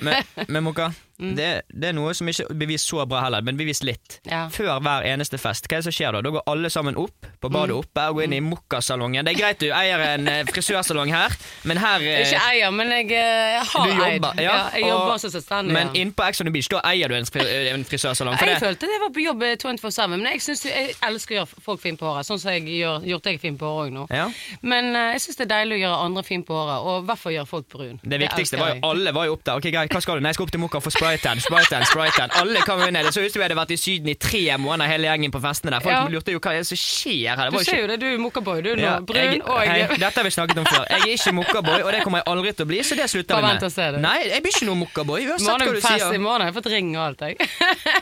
Men, 0.01 0.23
men 0.53 0.63
Mokka, 0.65 0.87
Mm. 1.19 1.31
det, 1.35 1.61
det 1.73 1.87
er 1.89 1.93
noe 1.97 2.11
som 2.13 2.27
ikke 2.29 2.45
blir 2.53 2.67
vist 2.69 2.85
så 2.91 3.01
bra 3.09 3.23
heller, 3.23 3.41
men 3.41 3.57
bevis 3.57 3.79
litt. 3.81 4.19
Ja. 4.29 4.43
Før 4.53 4.77
hver 4.85 5.01
eneste 5.09 5.39
fest, 5.41 5.65
hva 5.65 5.79
er 5.79 5.81
det 5.81 5.87
som 5.89 5.95
skjer 5.95 6.13
da? 6.13 6.21
Da 6.21 6.29
går 6.35 6.43
alle 6.51 6.69
sammen 6.69 6.95
opp 7.01 7.25
på 7.41 7.49
badet 7.49 7.73
Mm. 7.73 7.79
oppe 7.79 8.03
og 8.09 8.15
går 8.19 8.23
inn 8.27 8.33
i 8.37 8.39
mokkasalongen. 8.45 9.25
Det 9.25 9.33
er 9.33 9.39
greit 9.39 9.59
du 9.59 9.71
eier 9.73 9.99
en 10.13 10.27
eh, 10.27 10.43
frisørsalong 10.45 11.09
her, 11.09 11.33
men 11.65 11.77
her 11.81 11.99
eh, 12.05 12.21
Ikke 12.21 12.41
eier, 12.51 12.71
men 12.71 12.91
jeg, 12.93 13.09
eh, 13.11 13.57
jeg 13.57 13.63
har 13.71 13.87
eid. 13.87 13.97
jobber, 14.21 14.41
Ja, 14.43 14.69
jeg 14.73 14.85
jobber 14.85 15.13
og- 15.13 15.19
som 15.21 15.31
selvstendig. 15.33 15.73
Men 15.73 15.87
ja. 15.89 16.01
inn 16.01 16.11
på 16.13 16.27
Ex 16.27 16.41
on 16.41 16.45
the 16.45 16.51
Beach, 16.53 16.69
da 16.69 16.81
eier 16.85 17.07
du 17.09 17.15
en, 17.15 17.25
fri, 17.25 17.41
en 17.73 17.83
frisørsalong. 17.85 18.37
Jeg 18.39 18.53
det, 18.53 18.61
følte 18.61 18.85
det 18.93 18.99
var 19.01 19.09
på 19.17 19.23
jobb 19.25 19.41
24-7, 19.57 20.07
men 20.13 20.21
jeg, 20.31 20.41
synes, 20.41 20.65
jeg 20.65 20.93
elsker 21.09 21.35
å 21.35 21.37
gjøre 21.41 21.61
folk 21.65 21.81
fine 21.81 21.97
på 21.97 22.05
håret. 22.05 22.25
Sånn 22.29 22.39
som 22.39 22.51
jeg 22.53 22.63
gjør, 22.77 23.01
gjort 23.09 23.23
deg 23.23 23.39
fin 23.41 23.57
på 23.57 23.65
håret 23.65 23.89
òg 23.89 23.93
nå. 23.97 24.05
Ja. 24.13 24.29
Men 24.61 24.93
eh, 24.95 25.11
jeg 25.17 25.21
syns 25.25 25.37
det 25.41 25.45
er 25.49 25.53
deilig 25.55 25.79
å 25.79 25.81
gjøre 25.87 25.99
andre 26.05 26.23
fine 26.23 26.43
på 26.45 26.53
håret, 26.53 26.85
og 26.85 27.03
i 27.03 27.05
hvert 27.09 27.19
fall 27.25 27.31
gjøre 27.33 27.47
folk 27.47 27.67
brun. 27.73 27.99
det 28.03 28.19
viktigste 28.21 28.57
det 28.57 28.61
var 28.61 28.75
jo 28.75 28.81
alle 28.91 29.11
var 29.13 29.25
jo 29.25 29.33
opp 29.33 29.43
der. 29.43 29.57
Ok, 29.57 29.67
greit, 29.73 29.89
hva 29.93 30.01
skal 30.01 30.15
du? 30.15 30.21
Nei, 30.21 30.29
jeg 30.29 30.35
skal 30.39 30.45
opp 30.45 30.51
til 30.51 30.59
Mokka 30.61 30.77
og 30.77 30.83
få 30.87 30.91
spraytan. 31.07 31.39
Spraytan, 31.41 31.85
spraytan. 31.87 32.29
Alle 32.41 32.59
kom 32.65 32.79
vinne. 32.81 33.01
Det 33.03 33.13
så 33.15 33.21
ut 33.23 33.31
som 33.31 33.39
vi 33.39 33.45
hadde 33.47 33.55
vært 33.57 33.71
i 33.71 33.77
Syden 33.79 34.09
i 34.11 34.15
tre 34.19 34.41
måneder, 34.59 34.89
hele 34.91 35.07
gjengen 35.07 35.31
på 35.31 35.39
festene 35.43 35.71
der. 35.71 35.79
Folk 35.85 35.93
Ja. 35.95 36.07
lurte 36.11 36.31
jo 36.33 36.39
hva 36.39 36.51
er 36.53 36.57
det 36.63 36.67
som 36.67 36.77
skjer 36.77 37.35
her. 37.37 37.51
Du 37.51 37.57
ser 37.63 37.81
jo 37.81 37.87
det, 37.87 37.99
du 37.99 38.05
er 38.07 38.17
mokkaboy. 38.17 38.61
Du 38.63 38.69
er 38.71 38.75
nå 38.75 38.81
Ja, 38.87 38.99
brun 38.99 39.15
jeg, 39.17 39.41
og 39.43 39.59
hei, 39.63 39.87
Dette 39.97 40.15
har 40.19 40.23
vi 40.23 40.29
snakket 40.35 40.57
om 40.57 40.65
før. 40.65 40.85
Jeg 40.89 41.01
er 41.01 41.13
ikke 41.15 41.33
mokkaboy, 41.33 41.81
og 41.83 41.91
det 41.91 42.01
kommer 42.03 42.19
jeg 42.19 42.27
aldri 42.33 42.53
til 42.53 42.65
å 42.65 42.67
bli, 42.67 42.79
så 42.83 42.95
det 42.99 43.09
slutter 43.09 43.35
vi 43.35 43.41
vi 43.41 43.47
vent 43.53 43.63
og 43.63 43.71
se, 43.71 43.91
med. 43.91 44.01
Nei, 44.01 44.17
jeg 44.27 44.41
blir 44.43 44.51
ikke 44.57 44.65
noe 44.67 44.79
mokkaboy, 44.83 45.27
uansett 45.31 45.47
hva 45.47 45.57
du 45.67 45.73
det 45.73 45.83
fest, 45.87 46.13
i 46.13 46.17
morgen 46.17 46.41
har 46.41 46.51
jeg 46.51 46.57
fått 46.59 46.71
ring 46.71 46.89
og 46.97 47.03
alt, 47.07 47.21
jeg. 47.21 47.37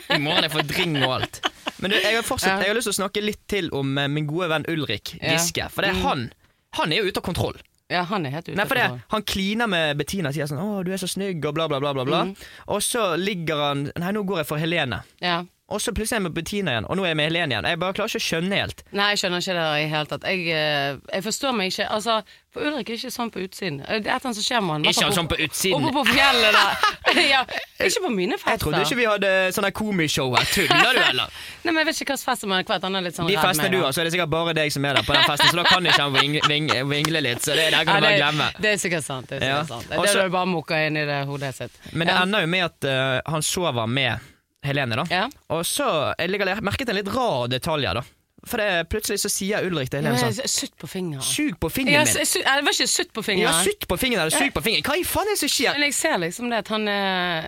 I 0.09 0.19
morgen 0.19 0.43
er 0.43 0.49
jeg 0.49 0.55
fått 0.57 0.75
ring 0.77 0.97
og 1.03 1.13
alt. 1.19 1.39
Men 1.79 1.91
du, 1.91 1.97
jeg 1.99 2.15
har, 2.15 2.23
fortsatt, 2.23 2.61
jeg 2.63 2.71
har 2.71 2.75
lyst 2.75 2.87
til 2.89 2.95
å 2.95 2.99
snakke 3.03 3.21
litt 3.23 3.41
til 3.51 3.69
om 3.75 3.97
eh, 3.97 4.07
min 4.07 4.25
gode 4.27 4.49
venn 4.49 4.65
Ulrik. 4.71 5.15
Giske. 5.21 5.69
For 5.69 5.81
det 5.83 5.91
Mm. 5.93 5.97
er 6.01 6.07
han 6.09 6.31
Han 6.75 6.91
er 6.91 6.97
jo 6.97 7.03
ute 7.11 7.17
av 7.19 7.23
kontroll. 7.23 7.55
Ja, 7.93 8.01
han 8.09 8.25
er 8.25 8.33
helt 8.33 8.47
ute 8.49 8.57
Nei, 8.57 8.65
for 8.65 8.79
det. 8.79 8.85
Han 9.13 9.25
kliner 9.29 9.69
med 9.69 9.97
Bettina 9.99 10.31
og 10.31 10.37
sier 10.37 10.49
sånn 10.49 10.61
'Å, 10.61 10.83
du 10.85 10.91
er 10.93 10.97
så 10.97 11.09
snygg', 11.09 11.45
og 11.45 11.53
bla, 11.53 11.67
bla, 11.69 11.79
bla. 11.79 11.93
bla, 11.93 12.05
bla. 12.05 12.21
Mm. 12.25 12.35
Og 12.73 12.81
så 12.81 13.15
ligger 13.19 13.61
han 13.61 13.91
Nei, 13.95 14.11
nå 14.11 14.23
går 14.25 14.41
jeg 14.41 14.47
for 14.49 14.57
Helene. 14.57 15.03
Ja. 15.21 15.43
Og 15.65 15.81
så 15.81 15.89
plutselig 15.97 16.13
er 16.13 16.19
jeg 16.21 16.25
med 16.27 16.33
Bettina 16.37 16.73
igjen, 16.75 16.85
og 16.85 16.97
nå 16.99 17.03
er 17.07 17.07
jeg 17.09 17.17
med 17.17 17.25
Helene 17.25 17.55
igjen. 17.55 17.65
Jeg 17.65 17.79
bare 17.81 17.93
klarer 17.97 18.11
ikke 18.11 18.19
å 18.21 18.25
skjønne 18.27 18.57
helt. 18.61 18.81
Nei, 18.93 19.05
jeg 19.15 19.17
skjønner 19.23 19.41
ikke 19.41 19.53
det 19.57 19.63
i 19.81 19.85
hele 19.89 20.09
tatt. 20.11 20.25
Jeg, 20.29 20.41
eh, 20.53 20.97
jeg 21.15 21.23
forstår 21.25 21.55
meg 21.57 21.71
ikke. 21.71 21.87
Altså, 21.95 22.17
for 22.53 22.67
Ulrik 22.69 22.91
er 22.93 22.99
ikke 22.99 23.09
sånn 23.15 23.31
på 23.33 23.41
utsiden. 23.41 23.79
Det 23.81 23.87
er 23.89 23.97
et 23.97 24.05
eller 24.05 24.27
annet 24.29 24.37
som 24.37 24.45
skjer 24.45 24.61
med 24.61 24.73
han. 24.75 24.85
Ikke 24.91 25.07
han 25.07 25.15
sånn 25.17 25.29
på 25.31 25.39
utsiden. 25.41 25.87
Oppe 25.89 25.93
på 25.95 26.03
fjellet 26.11 26.53
der. 26.59 26.91
ja, 27.33 27.39
ikke 27.81 28.03
på 28.05 28.11
mine 28.13 28.37
fester. 28.37 28.51
Jeg 28.53 28.61
trodde 28.61 28.83
ikke 28.85 28.99
vi 29.01 29.07
hadde 29.09 29.31
sånne 29.57 29.71
komishow 29.81 30.37
her. 30.37 30.45
Tuller 30.53 30.93
du, 30.93 31.01
eller? 31.01 31.33
Nei, 31.65 31.71
men 31.73 31.81
Jeg 31.81 31.89
vet 31.89 32.01
ikke 32.05 32.13
hvilken 32.13 32.25
fest 32.29 32.45
som 32.45 32.53
er 32.53 32.69
hvert. 32.69 32.85
Han 32.85 32.99
er 33.01 33.07
litt 33.07 33.17
sånn 33.17 33.31
De 33.33 33.39
festene 33.41 33.73
du 33.73 33.79
har, 33.81 33.97
så 33.97 34.03
er 34.05 34.09
det 34.11 34.13
sikkert 34.19 34.33
bare 34.37 34.53
deg 34.61 34.75
som 34.77 34.85
er 34.85 34.99
der 35.01 35.09
på 35.09 35.17
den 35.17 35.25
festen, 35.31 35.49
så 35.49 35.59
da 35.63 35.65
kan 35.65 35.89
ikke 35.89 36.05
han 36.05 36.13
ving, 36.19 36.37
ving, 36.45 36.69
vingle 36.93 37.23
litt. 37.25 37.41
Så 37.41 37.57
det, 37.57 37.71
der 37.73 37.89
kan 37.89 37.97
du 37.97 38.05
bare 38.05 38.21
glemme. 38.21 38.51
det 38.61 38.75
er 38.75 38.85
sikkert 38.85 39.09
sant. 39.09 39.33
Det 39.33 39.41
er 39.41 39.49
Ja. 39.49 39.57
sikkert 39.65 39.73
sant. 39.73 39.89
Det 39.89 39.97
Og 39.97 40.05
er 40.05 40.13
så- 40.13 40.21
det 40.21 40.29
du 40.29 40.37
bare 40.37 40.51
mokka 40.53 40.85
inn 40.85 41.01
i 41.01 41.09
det 41.09 41.19
hodet 41.25 41.55
sitt. 41.57 41.81
Men 41.91 42.05
det 42.13 42.21
ender 42.21 42.45
jo 42.45 42.53
med 42.53 42.69
at 42.69 42.89
uh, 42.93 43.31
han 43.33 43.41
sover 43.41 43.89
med 43.89 44.19
Helene, 44.65 44.95
da. 45.03 45.07
Ja. 45.11 45.25
Og 45.55 45.65
så 45.69 45.87
jeg 46.19 46.29
legger 46.33 46.61
merke 46.65 46.85
til 46.85 46.95
en 46.95 47.01
litt 47.03 47.13
rar 47.15 47.47
detalj 47.51 47.87
her, 47.89 48.01
da. 48.01 48.05
For 48.45 48.61
det, 48.61 48.85
plutselig 48.93 49.17
så 49.23 49.29
sier 49.33 49.65
Ulrik 49.65 49.89
til 49.89 50.03
Helene 50.03 50.19
sånn 50.21 50.45
Sutt 50.45 50.75
på 50.77 50.85
fingeren. 50.85 51.23
Sug 51.25 51.55
på 51.57 51.69
fingeren 51.73 52.05
min. 52.05 52.19
Jeg 52.19 52.43
Det 52.45 52.65
var 52.67 52.75
ikke 52.75 52.87
sutt 52.91 53.13
på 53.15 53.23
fingeren. 53.25 53.49
Ja, 53.49 53.63
sutt 53.65 53.87
på 53.89 53.97
fingeren 53.97 54.21
eller 54.21 54.35
sug 54.37 54.51
på 54.53 54.61
fingeren. 54.61 54.85
Hva 54.85 54.97
i 55.01 55.05
faen 55.07 55.25
er 55.25 55.33
det 55.33 55.39
som 55.41 55.49
skjer? 55.49 55.73
Men 55.73 55.85
jeg 55.87 55.95
ser 55.97 56.19
liksom 56.21 56.51
det 56.53 56.59
at 56.61 56.69
han 56.75 56.85
eh, 56.91 57.47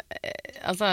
Altså, 0.67 0.88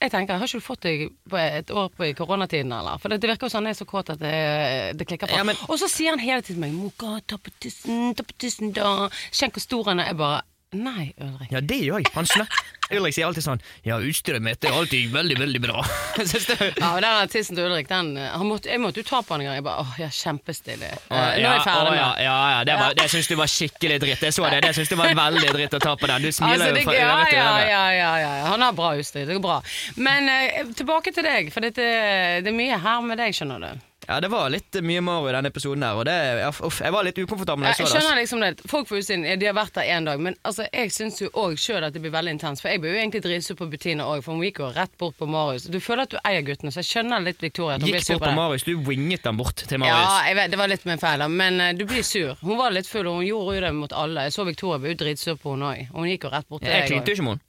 jeg 0.00 0.10
tenker, 0.10 0.38
har 0.40 0.48
ikke 0.48 0.58
du 0.62 0.64
fått 0.64 0.86
deg 0.86 1.02
på 1.30 1.36
et 1.38 1.68
år 1.70 1.90
på 1.94 2.06
i 2.08 2.14
koronatiden, 2.16 2.72
eller? 2.74 2.96
For 3.02 3.12
det, 3.12 3.20
det 3.22 3.28
virker 3.28 3.46
jo 3.46 3.52
sånn 3.52 3.66
han 3.68 3.74
er 3.74 3.76
så 3.78 3.84
kåt 3.86 4.14
at 4.16 4.22
det, 4.24 4.96
det 4.98 5.06
klikker 5.06 5.28
på. 5.30 5.36
Ja, 5.36 5.44
men- 5.44 5.60
Og 5.68 5.76
så 5.78 5.86
sier 5.92 6.16
han 6.16 6.18
hele 6.22 6.40
tiden 6.40 6.56
til 6.56 6.64
meg 6.64 6.72
'Moka, 6.72 7.20
ta 7.28 7.36
på 7.36 7.52
tissen, 7.60 8.14
ta 8.16 8.24
på 8.24 8.34
tissen, 8.38 8.72
da'. 8.72 9.12
Kjenn 9.30 9.52
hvor 9.52 9.60
stor 9.62 9.84
han 9.92 10.00
er. 10.00 10.06
Jeg 10.10 10.16
bare 10.16 10.42
Nei, 10.72 11.12
Ulrik. 11.20 11.50
Ja, 11.52 11.60
det 11.60 11.76
gjør 11.84 12.00
jeg. 12.00 12.08
Han 12.14 12.24
snak- 12.24 12.54
Ulrik 12.92 13.14
sier 13.16 13.26
alltid 13.28 13.44
sånn 13.44 13.60
Ja, 13.84 13.98
utstyret 14.00 14.42
mitt 14.44 14.64
er 14.64 14.72
alltid 14.76 15.12
veldig, 15.12 15.36
veldig 15.40 15.60
bra. 15.64 15.82
Jeg 16.16 16.72
Ja, 16.80 16.94
og 16.94 17.02
den 17.04 17.28
tissen 17.32 17.56
til 17.58 17.66
Ulrik, 17.68 17.88
den 17.90 18.16
eh, 18.16 18.30
han 18.32 18.48
måtte, 18.48 18.70
Jeg 18.72 18.80
måtte 18.80 19.02
jo 19.02 19.06
ta 19.08 19.20
på 19.20 19.36
den 19.36 19.44
en 19.44 19.50
gang. 19.50 19.58
Jeg 19.60 19.66
bare 19.66 19.84
åh, 19.84 19.92
ja, 20.00 20.08
kjempestilig. 20.12 20.90
Uh, 21.10 21.16
ja, 21.16 21.20
nå 21.36 21.52
er 21.52 21.58
jeg 21.58 21.66
ferdig 21.66 21.84
å, 21.84 21.92
med 21.92 22.00
ja, 22.00 22.08
ja, 22.24 22.38
ja, 22.54 22.64
det, 22.68 22.78
var, 22.80 22.96
det 23.02 23.08
syns 23.12 23.28
du 23.28 23.36
var 23.40 23.52
skikkelig 23.52 24.00
dritt. 24.06 24.26
Jeg 24.28 24.36
så 24.38 24.48
det. 24.48 24.62
Det 24.64 24.74
syns 24.80 24.92
du 24.92 24.96
var 25.00 25.14
veldig 25.22 25.54
dritt 25.58 25.78
å 25.78 25.84
ta 25.84 25.94
på 26.00 26.08
den. 26.12 26.24
Du 26.24 26.32
smiler 26.32 26.56
Altså, 26.56 26.72
det, 26.72 26.84
jo 26.84 26.88
fra 26.90 26.98
ja, 26.98 27.12
øre 27.12 27.28
til 27.28 27.38
ja, 27.38 27.46
øre. 27.52 27.70
ja, 27.70 27.84
ja, 28.00 28.10
ja. 28.24 28.34
Han 28.52 28.66
har 28.68 28.76
bra 28.80 28.92
utstyr. 29.00 29.28
Det 29.28 29.38
går 29.38 29.44
bra. 29.44 29.60
Men 30.08 30.32
uh, 30.32 30.74
tilbake 30.80 31.12
til 31.16 31.28
deg, 31.28 31.52
for 31.54 31.64
dette, 31.68 31.88
det 32.44 32.52
er 32.52 32.60
mye 32.64 32.80
her 32.80 33.08
med 33.08 33.20
deg, 33.20 33.36
skjønner 33.36 33.68
du. 33.68 33.88
Ja, 34.08 34.16
det 34.20 34.28
var 34.32 34.48
litt 34.50 34.74
mye 34.82 35.00
Mario 35.00 35.28
i 35.30 35.32
denne 35.36 35.50
episoden 35.52 35.82
her, 35.86 35.94
og 35.94 36.04
det, 36.08 36.14
ja, 36.42 36.48
uff, 36.50 36.80
jeg 36.82 36.90
var 36.92 37.04
litt 37.06 37.18
ukomfortabel. 37.22 37.64
Jeg 37.70 37.84
Jeg 37.84 37.90
skjønner 37.92 38.16
liksom 38.18 38.40
det. 38.42 38.48
Folk 38.68 38.88
på 38.88 38.96
utsiden 38.98 39.22
de 39.38 39.46
har 39.46 39.54
vært 39.54 39.76
der 39.78 39.86
én 39.94 40.04
dag, 40.08 40.18
men 40.20 40.34
altså, 40.42 40.66
jeg 40.74 40.90
syns 40.90 41.20
jo 41.22 41.28
òg 41.38 41.54
sjøl 41.62 41.86
at 41.86 41.94
det 41.94 42.02
blir 42.02 42.10
veldig 42.10 42.34
intenst. 42.34 42.64
For 42.64 42.72
jeg 42.72 42.82
blir 42.82 42.96
jo 42.96 42.98
egentlig 42.98 43.22
dritsur 43.22 43.54
på 43.60 43.68
Bettina 43.70 44.08
òg, 44.10 44.24
for 44.26 44.34
hun 44.34 44.42
gikk 44.42 44.58
jo 44.64 44.72
rett 44.74 44.92
bort 44.98 45.14
på 45.20 45.28
Marius. 45.30 45.68
Du 45.70 45.78
føler 45.80 46.02
at 46.08 46.10
du 46.10 46.18
eier 46.26 46.42
guttene, 46.42 46.74
så 46.74 46.82
jeg 46.82 46.90
skjønner 46.90 47.22
litt 47.22 47.38
Victoria. 47.46 47.76
At 47.78 47.86
hun 47.86 47.92
blir 47.92 48.00
Gikk 48.02 48.08
sur 48.10 48.18
bort 48.18 48.26
på 48.26 48.32
på. 48.32 48.40
Marius, 48.42 48.66
du 48.66 48.74
winget 48.90 49.22
den 49.22 49.36
bort 49.38 49.54
til 49.62 49.78
Ja, 49.78 49.84
Marius. 49.86 50.18
jeg 50.26 50.36
vet, 50.40 50.50
det 50.50 50.58
var 50.64 50.68
litt 50.74 50.84
min 50.90 50.98
feil, 51.06 51.18
da, 51.22 51.28
men 51.28 51.60
uh, 51.62 51.70
du 51.78 51.86
blir 51.86 52.02
sur. 52.02 52.34
Hun 52.42 52.58
var 52.58 52.74
litt 52.74 52.90
full, 52.90 53.06
og 53.06 53.22
hun 53.22 53.26
gjorde 53.30 53.54
jo 53.56 53.64
det 53.68 53.72
mot 53.78 53.92
alle. 54.02 54.26
Jeg 54.28 54.34
så 54.34 54.44
Victoria 54.50 54.82
ble 54.82 54.96
jo 54.96 55.00
dritsur 55.06 55.38
på 55.38 55.54
henne 55.54 55.70
òg. 55.72 55.88
Hun 55.94 56.10
gikk 56.10 56.26
jo 56.26 56.34
rett 56.34 56.48
bort 56.50 56.66
til 56.66 56.74
jeg 56.74 56.82
deg. 56.82 56.90
klinte 56.90 57.14
jo 57.14 57.20
ikke 57.20 57.28
med 57.30 57.36
henne. 57.38 57.48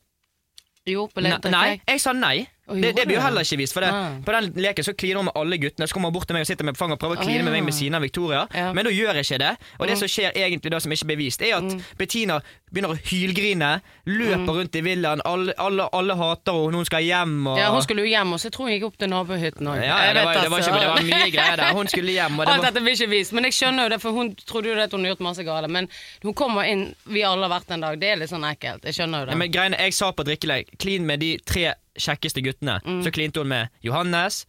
Jo, 0.86 1.06
på 1.08 1.22
litt 1.24 1.46
nei, 1.48 1.80
jeg 1.88 2.02
sa 2.04 2.12
nei. 2.12 2.48
Det, 2.64 2.94
det 2.96 3.04
blir 3.06 3.18
jo 3.18 3.22
heller 3.22 3.44
ikke 3.44 3.60
vist. 3.60 3.76
For 3.76 3.84
det, 3.84 3.92
Ah. 3.94 4.16
På 4.26 4.32
den 4.32 4.54
leken 4.56 4.84
så 4.84 4.94
kliner 4.94 5.20
hun 5.20 5.26
med 5.26 5.36
alle 5.36 5.58
guttene. 5.58 5.88
Så 5.88 5.94
kommer 5.94 6.10
hun 6.10 6.14
bort 6.16 6.28
til 6.28 6.38
meg 6.38 6.46
og 6.46 6.48
sitter 6.48 6.66
med 6.66 6.78
på 6.78 6.84
fanget 6.86 6.96
og 6.96 7.02
prøver 7.02 7.20
å 7.20 7.24
kline 7.26 7.44
med 7.44 7.52
ja. 7.52 7.60
meg 7.60 7.68
ved 7.68 7.76
siden 7.76 7.98
av 7.98 8.02
Victoria. 8.02 8.46
Ja. 8.56 8.70
Mm. 8.70 8.76
Men 8.78 8.88
da 8.88 8.94
gjør 8.96 9.20
jeg 9.20 9.28
ikke 9.28 9.40
det. 9.44 9.52
Og 9.80 9.88
det 9.88 9.98
som 10.00 10.12
skjer 10.12 10.38
egentlig 10.40 10.72
da 10.72 10.80
som 10.80 10.96
ikke 10.96 11.10
blir 11.12 11.20
vist, 11.20 11.44
er 11.44 11.58
at 11.58 11.76
Bettina 12.00 12.40
begynner 12.72 12.96
å 12.96 12.98
hylgrine. 12.98 13.72
Løper 14.08 14.58
rundt 14.60 14.78
i 14.80 14.84
villaen. 14.86 15.22
Alle, 15.28 15.54
alle, 15.62 15.90
alle 15.94 16.18
hater 16.18 16.60
henne. 16.64 16.80
Hun 16.80 16.88
skal 16.88 17.04
hjem. 17.06 17.36
Og... 17.52 17.60
Ja, 17.60 17.68
hun 17.76 17.84
skulle 17.86 18.08
jo 18.08 18.14
hjem, 18.14 18.34
og 18.34 18.42
så 18.42 18.50
tror 18.54 18.72
jeg 18.72 18.80
hun 18.80 18.80
gikk 18.80 18.88
opp 18.90 18.98
til 19.04 19.12
nabohytten 19.12 19.70
òg. 19.74 19.84
Ja, 19.84 20.00
det, 20.16 20.24
var, 20.24 20.40
det, 20.40 20.50
var 20.54 20.64
ikke, 20.64 20.80
det 20.80 20.90
var 20.94 21.06
mye 21.12 21.30
greier 21.36 21.62
der. 21.62 21.76
Hun 21.78 21.92
skulle 21.92 22.16
hjem. 22.16 22.40
Og 22.40 22.48
det 22.48 22.52
Alt 22.56 22.64
var, 22.64 22.72
dette 22.72 22.86
blir 22.88 22.98
ikke 22.98 23.12
vist, 23.12 23.36
men 23.36 23.50
jeg 23.50 23.60
skjønner 23.60 23.88
jo 23.88 23.94
det, 23.94 24.02
for 24.02 24.18
hun 24.18 24.34
trodde 24.40 24.72
jo 24.72 24.80
at 24.80 24.96
hun 24.96 25.04
hadde 25.04 25.14
gjort 25.14 25.28
masse 25.28 25.46
gale. 25.46 25.70
Men 25.76 25.92
hun 26.24 26.34
kommer 26.38 26.72
inn, 26.72 26.88
vi 27.12 27.28
alle 27.28 27.46
har 27.46 27.54
vært 27.60 27.76
en 27.76 27.86
dag, 27.86 28.00
det 28.02 28.16
er 28.16 28.24
litt 28.24 28.34
sånn 28.34 28.48
ekkelt. 28.48 28.88
Jeg 28.88 29.02
skjønner 29.02 29.24
jo 29.24 29.30
det. 29.30 29.38
Ja, 29.38 29.42
men 29.44 29.54
greiene, 29.54 29.80
Jeg 29.84 30.00
sa 30.00 30.14
på 30.16 30.26
drikkelek 30.26 30.78
klin 30.82 31.06
med 31.06 31.22
de 31.22 31.36
tre 31.46 31.74
kjekkeste 32.00 32.42
guttene. 32.46 32.80
Mm. 32.86 33.02
Så 33.06 33.12
klinte 33.14 33.40
hun 33.44 33.48
med 33.52 33.68
Johannes, 33.86 34.44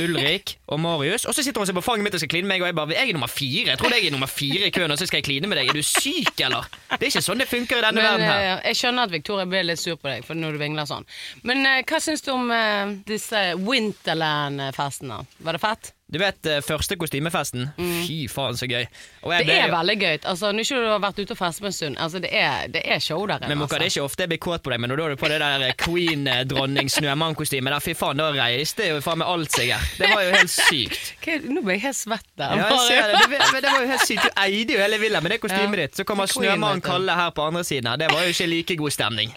Ulrik 0.00 0.56
og 0.68 0.80
Marius. 0.80 1.24
Og 1.24 1.34
så 1.34 1.42
sitter 1.42 1.62
hun 1.62 1.66
seg 1.70 1.76
på 1.78 1.84
fanget 1.84 2.04
mitt 2.06 2.14
og 2.18 2.20
skal 2.22 2.32
kline 2.34 2.46
med 2.48 2.58
meg, 2.58 2.62
og 2.64 2.70
jeg 2.70 2.76
bare 2.76 2.96
Jeg 2.98 3.08
er 3.08 3.16
nummer 3.16 3.30
fire. 3.32 3.66
Jeg 3.70 3.78
tror 3.80 3.94
jeg 3.94 4.06
er 4.06 4.14
nummer 4.16 4.26
fire 4.30 4.66
i 4.68 4.70
køen, 4.74 4.90
og 4.90 4.98
så 5.00 5.06
skal 5.08 5.20
jeg 5.22 5.24
kline 5.30 5.46
med 5.50 5.56
deg. 5.60 5.68
Er 5.72 5.78
du 5.80 5.82
syk, 5.86 6.34
eller? 6.44 6.68
Det 6.90 7.00
er 7.00 7.10
ikke 7.12 7.22
sånn 7.24 7.40
det 7.40 7.48
funker 7.48 7.78
i 7.78 7.84
denne 7.86 8.00
Men, 8.02 8.10
verden 8.10 8.26
her. 8.26 8.40
eh, 8.58 8.66
jeg 8.70 8.80
skjønner 8.82 9.08
at 9.08 9.14
Victoria 9.14 9.46
ble 9.48 9.62
litt 9.70 9.80
sur 9.80 9.96
på 9.96 10.10
deg 10.10 10.26
for 10.26 10.34
når 10.38 10.56
du 10.58 10.62
vingler 10.62 10.88
sånn. 10.90 11.06
Men 11.48 11.64
eh, 11.66 11.80
hva 11.88 12.00
syns 12.02 12.22
du 12.26 12.32
om 12.34 12.50
eh, 12.52 12.92
disse 13.08 13.44
Winterland-festene? 13.60 15.22
Var 15.40 15.56
det 15.56 15.62
fett? 15.62 15.92
Du 16.10 16.18
vet 16.18 16.46
eh, 16.50 16.58
første 16.66 16.96
kostymefesten? 16.98 17.68
Fy 17.78 18.24
faen, 18.32 18.56
så 18.58 18.66
gøy. 18.66 18.84
Mm. 19.22 19.34
Det 19.46 19.54
er 19.54 19.66
jo- 19.68 19.74
veldig 19.76 19.96
gøy. 20.00 20.18
Altså, 20.26 20.50
Nå 20.52 20.64
ikke 20.64 20.80
du 20.82 20.88
har 20.90 20.98
vært 21.04 21.18
ute 21.22 21.30
og 21.36 21.38
festet 21.38 21.62
med 21.62 21.70
en 21.70 21.76
stund. 21.76 21.96
Altså, 22.02 22.18
det 22.24 22.30
er, 22.34 22.66
det 22.68 22.82
er 22.84 22.98
show 22.98 23.26
der 23.26 23.38
inne. 23.38 23.48
men 23.48 23.58
Mokka, 23.58 23.78
det 23.78 23.82
er 23.82 23.84
altså. 23.86 24.00
ikke 24.00 24.04
ofte 24.10 24.22
jeg 24.26 24.28
blir 24.32 24.38
kåt 24.42 24.62
på 24.66 24.70
deg, 24.74 24.80
men 24.80 24.90
når 24.90 24.96
du 25.14 25.16
på 25.22 25.28
det 25.30 25.38
der 25.40 25.66
eh, 25.68 25.72
queen-dronning-snømann-kostymet 25.84 27.72
der, 27.74 27.80
fy 27.84 27.94
faen, 27.94 28.18
da 28.20 28.30
reiste 28.34 28.88
jo 28.90 28.98
faen 29.04 29.20
meg 29.22 29.28
alt 29.30 29.54
seg 29.54 29.70
her. 29.74 29.86
Det 30.00 30.10
var 30.12 30.24
jo 30.26 30.32
helt 30.34 30.52
sykt. 30.54 31.12
Hva 31.24 31.38
Nå 31.50 31.62
ble 31.66 31.76
jeg 31.78 31.84
helt 31.86 31.98
svett 32.00 32.26
der. 32.40 32.56
Ja, 32.58 32.68
ser 32.86 33.14
det. 33.14 33.22
Det, 33.30 33.62
det 33.64 33.70
var 33.70 33.84
jo 33.84 33.90
helt 33.92 34.06
sykt. 34.06 34.26
Du 34.26 34.42
eide 34.44 34.76
jo 34.76 34.82
hele 34.82 34.98
villa 35.02 35.20
med 35.24 35.34
det 35.36 35.40
kostymet 35.42 35.78
Ja. 35.78 35.86
ditt. 35.86 35.96
Så 36.00 36.04
kommer 36.08 36.26
Snømann. 36.30 36.82
Kalle 36.84 37.14
her 37.18 37.30
på 37.36 37.46
andre 37.46 37.62
siden 37.66 37.90
her. 37.90 37.96
Det 38.00 38.10
var 38.12 38.26
jo 38.26 38.34
ikke 38.34 38.50
like 38.50 38.76
god 38.80 38.94
stemning. 38.94 39.34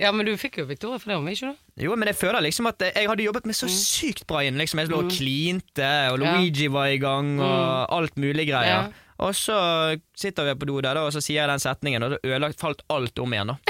Ja, 0.00 0.12
men 0.12 0.26
du 0.26 0.34
fikk 0.40 0.58
jo 0.62 0.66
Victoria 0.68 0.98
for 0.98 1.12
det, 1.12 1.18
om 1.20 1.28
ikke 1.30 1.52
du? 1.52 1.56
Jo, 1.80 1.94
men 1.96 2.08
jeg 2.10 2.16
føler 2.18 2.42
liksom 2.42 2.66
at 2.70 2.82
jeg 2.88 3.06
hadde 3.08 3.22
jobbet 3.26 3.46
med 3.46 3.54
så 3.54 3.68
sykt 3.70 4.24
bra 4.26 4.40
inn. 4.46 4.58
Liksom 4.58 4.80
Jeg 4.82 4.88
lå 4.90 5.02
og 5.04 5.10
klinte, 5.14 5.90
og 6.12 6.18
Mm. 6.18 6.24
Luigi 6.24 6.66
var 6.74 6.86
i 6.90 6.98
gang, 6.98 7.40
og 7.40 7.92
alt 7.98 8.16
mulig 8.16 8.48
greier. 8.50 8.90
Og 9.18 9.34
så 9.34 9.98
sitter 10.14 10.44
vi 10.46 10.54
på 10.60 10.66
do 10.66 10.80
der, 10.80 10.94
og 11.02 11.12
så 11.12 11.20
sier 11.22 11.40
jeg 11.42 11.48
den 11.50 11.58
setningen, 11.62 12.02
og 12.02 12.12
så 12.12 12.18
ødelagt 12.24 12.60
falt 12.60 12.82
alt 12.90 13.18
om 13.18 13.32
igjen. 13.32 13.46
da 13.48 13.67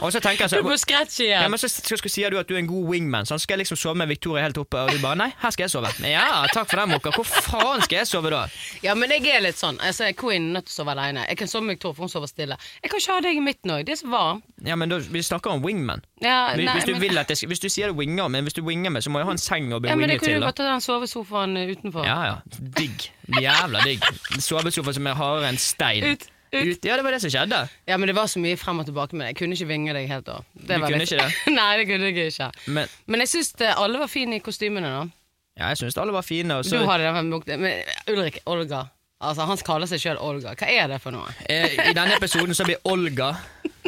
Og 0.00 0.12
så 0.14 0.20
tenker 0.22 0.46
jeg 0.48 0.62
Du 0.62 0.68
må 0.68 0.76
scratche 0.80 1.26
ja, 1.28 1.42
men 1.50 1.60
så, 1.60 1.68
så, 1.68 1.96
så 2.00 2.08
sier 2.10 2.32
du 2.32 2.38
at 2.40 2.48
du 2.48 2.54
er 2.54 2.62
en 2.62 2.68
god 2.70 2.86
wingman, 2.88 3.26
så 3.28 3.36
skal 3.40 3.58
jeg 3.58 3.64
liksom 3.64 3.78
sove 3.80 3.98
med 4.00 4.08
Victoria 4.10 4.46
helt 4.46 4.58
oppe, 4.60 4.80
og 4.80 4.92
du 4.94 5.00
bare 5.02 5.18
nei, 5.20 5.28
her 5.42 5.52
skal 5.54 5.66
jeg 5.66 5.72
sove. 5.74 5.90
Ja, 6.08 6.24
takk 6.54 6.70
for 6.70 6.80
den, 6.80 6.92
Mokka. 6.94 7.12
Hvor 7.14 7.26
faen 7.28 7.84
skal 7.84 8.00
jeg 8.00 8.08
sove 8.10 8.32
da? 8.32 8.42
Ja, 8.84 8.94
men 8.98 9.12
jeg 9.12 9.26
er 9.28 9.44
litt 9.44 9.60
sånn. 9.60 9.78
Altså, 9.84 10.08
Queen 10.16 10.48
er 10.50 10.58
nødt 10.58 10.70
til 10.70 10.74
å 10.74 10.78
sove 10.80 10.94
aleine. 10.94 11.26
Jeg 11.28 11.40
kan 11.42 11.50
sove 11.52 11.66
med 11.68 11.76
Victoria, 11.76 11.98
for 11.98 12.06
hun 12.08 12.12
sover 12.12 12.30
stille. 12.32 12.56
Jeg 12.80 12.92
kan 12.92 13.02
ikke 13.02 13.16
ha 13.18 13.24
deg 13.28 13.40
i 13.40 13.44
midten 13.44 13.74
òg. 13.76 13.84
Det 13.88 13.96
er 13.96 14.00
så 14.00 14.10
varmt. 14.12 14.46
Ja, 14.66 14.76
men 14.80 14.92
da, 14.92 15.00
Vi 15.10 15.22
snakker 15.26 15.52
om 15.54 15.62
wingman. 15.64 16.02
Ja, 16.24 16.54
nei, 16.56 16.66
hvis, 16.74 16.88
du 16.88 16.94
men- 16.96 17.04
vil 17.04 17.18
at 17.20 17.30
jeg, 17.32 17.48
hvis 17.48 17.62
du 17.62 17.68
sier 17.72 17.92
det 17.92 17.96
winger, 18.00 18.28
men 18.32 18.44
hvis 18.48 18.56
du 18.56 18.62
winger 18.64 18.92
meg, 18.92 19.04
så 19.04 19.12
må 19.12 19.20
jeg 19.22 19.28
ha 19.30 19.36
en 19.36 19.40
seng 19.40 19.70
å 19.72 19.78
ja, 19.78 19.94
men 19.94 20.04
winge 20.04 20.12
det 20.14 20.20
kunne 20.24 20.40
du 20.40 20.46
godt 20.46 20.60
til 20.60 20.68
den 20.68 20.84
sovesofaen 20.84 21.56
utenfor. 21.70 22.04
Ja, 22.08 22.18
ja. 22.24 22.36
Digg. 22.80 23.08
Jævla 23.40 23.84
digg. 23.86 24.04
Sovesofa 24.48 24.92
som 24.96 25.06
er 25.06 25.16
hardere 25.18 25.52
enn 25.52 25.60
stein. 25.60 26.04
Ut, 26.12 26.28
ut. 26.52 26.84
Ja, 26.84 26.96
det 26.96 27.04
var 27.06 27.12
det 27.14 27.20
som 27.22 27.30
skjedde. 27.30 27.60
Ja, 27.86 27.96
men 27.96 28.06
det 28.10 28.14
var 28.16 28.26
så 28.26 28.40
mye 28.42 28.56
frem 28.58 28.80
og 28.82 28.86
tilbake 28.86 29.12
med 29.14 29.26
det. 29.26 29.28
Jeg 29.34 29.38
kunne 29.42 29.54
ikke 29.58 29.68
vinge 29.70 29.92
deg 29.96 30.08
helt 30.10 30.26
da. 30.26 30.38
Det 30.54 30.66
Du 30.66 30.72
var 30.80 30.88
kunne 30.90 30.98
litt- 31.04 31.12
ikke 31.12 31.26
det? 31.46 31.54
Nei, 31.58 31.70
det 31.78 31.86
kunne 31.90 32.10
jeg 32.10 32.32
ikke. 32.32 32.50
Men 32.66 32.88
Men 33.06 33.20
jeg 33.20 33.28
syns 33.34 33.54
alle 33.76 33.98
var 33.98 34.08
fine 34.08 34.36
i 34.36 34.40
kostymene, 34.40 34.90
da. 34.90 35.02
ja, 35.60 35.68
jeg 35.74 35.76
syns 35.82 35.96
alle 35.98 36.12
var 36.12 36.22
fine. 36.22 36.50
Og 36.58 36.64
så, 36.64 36.78
Du 36.78 36.86
hadde 36.86 37.04
den 37.46 37.60
Men 37.60 37.82
Ulrik 38.08 38.38
Olga. 38.46 38.84
Altså, 39.20 39.44
Han 39.46 39.56
kaller 39.66 39.86
seg 39.90 40.00
sjøl 40.00 40.16
Olga. 40.24 40.54
Hva 40.56 40.66
er 40.68 40.88
det 40.88 41.00
for 41.02 41.12
noe? 41.12 41.28
eh, 41.48 41.74
I 41.90 41.92
denne 41.96 42.16
episoden 42.16 42.54
så 42.56 42.64
blir 42.64 42.78
Olga 42.88 43.34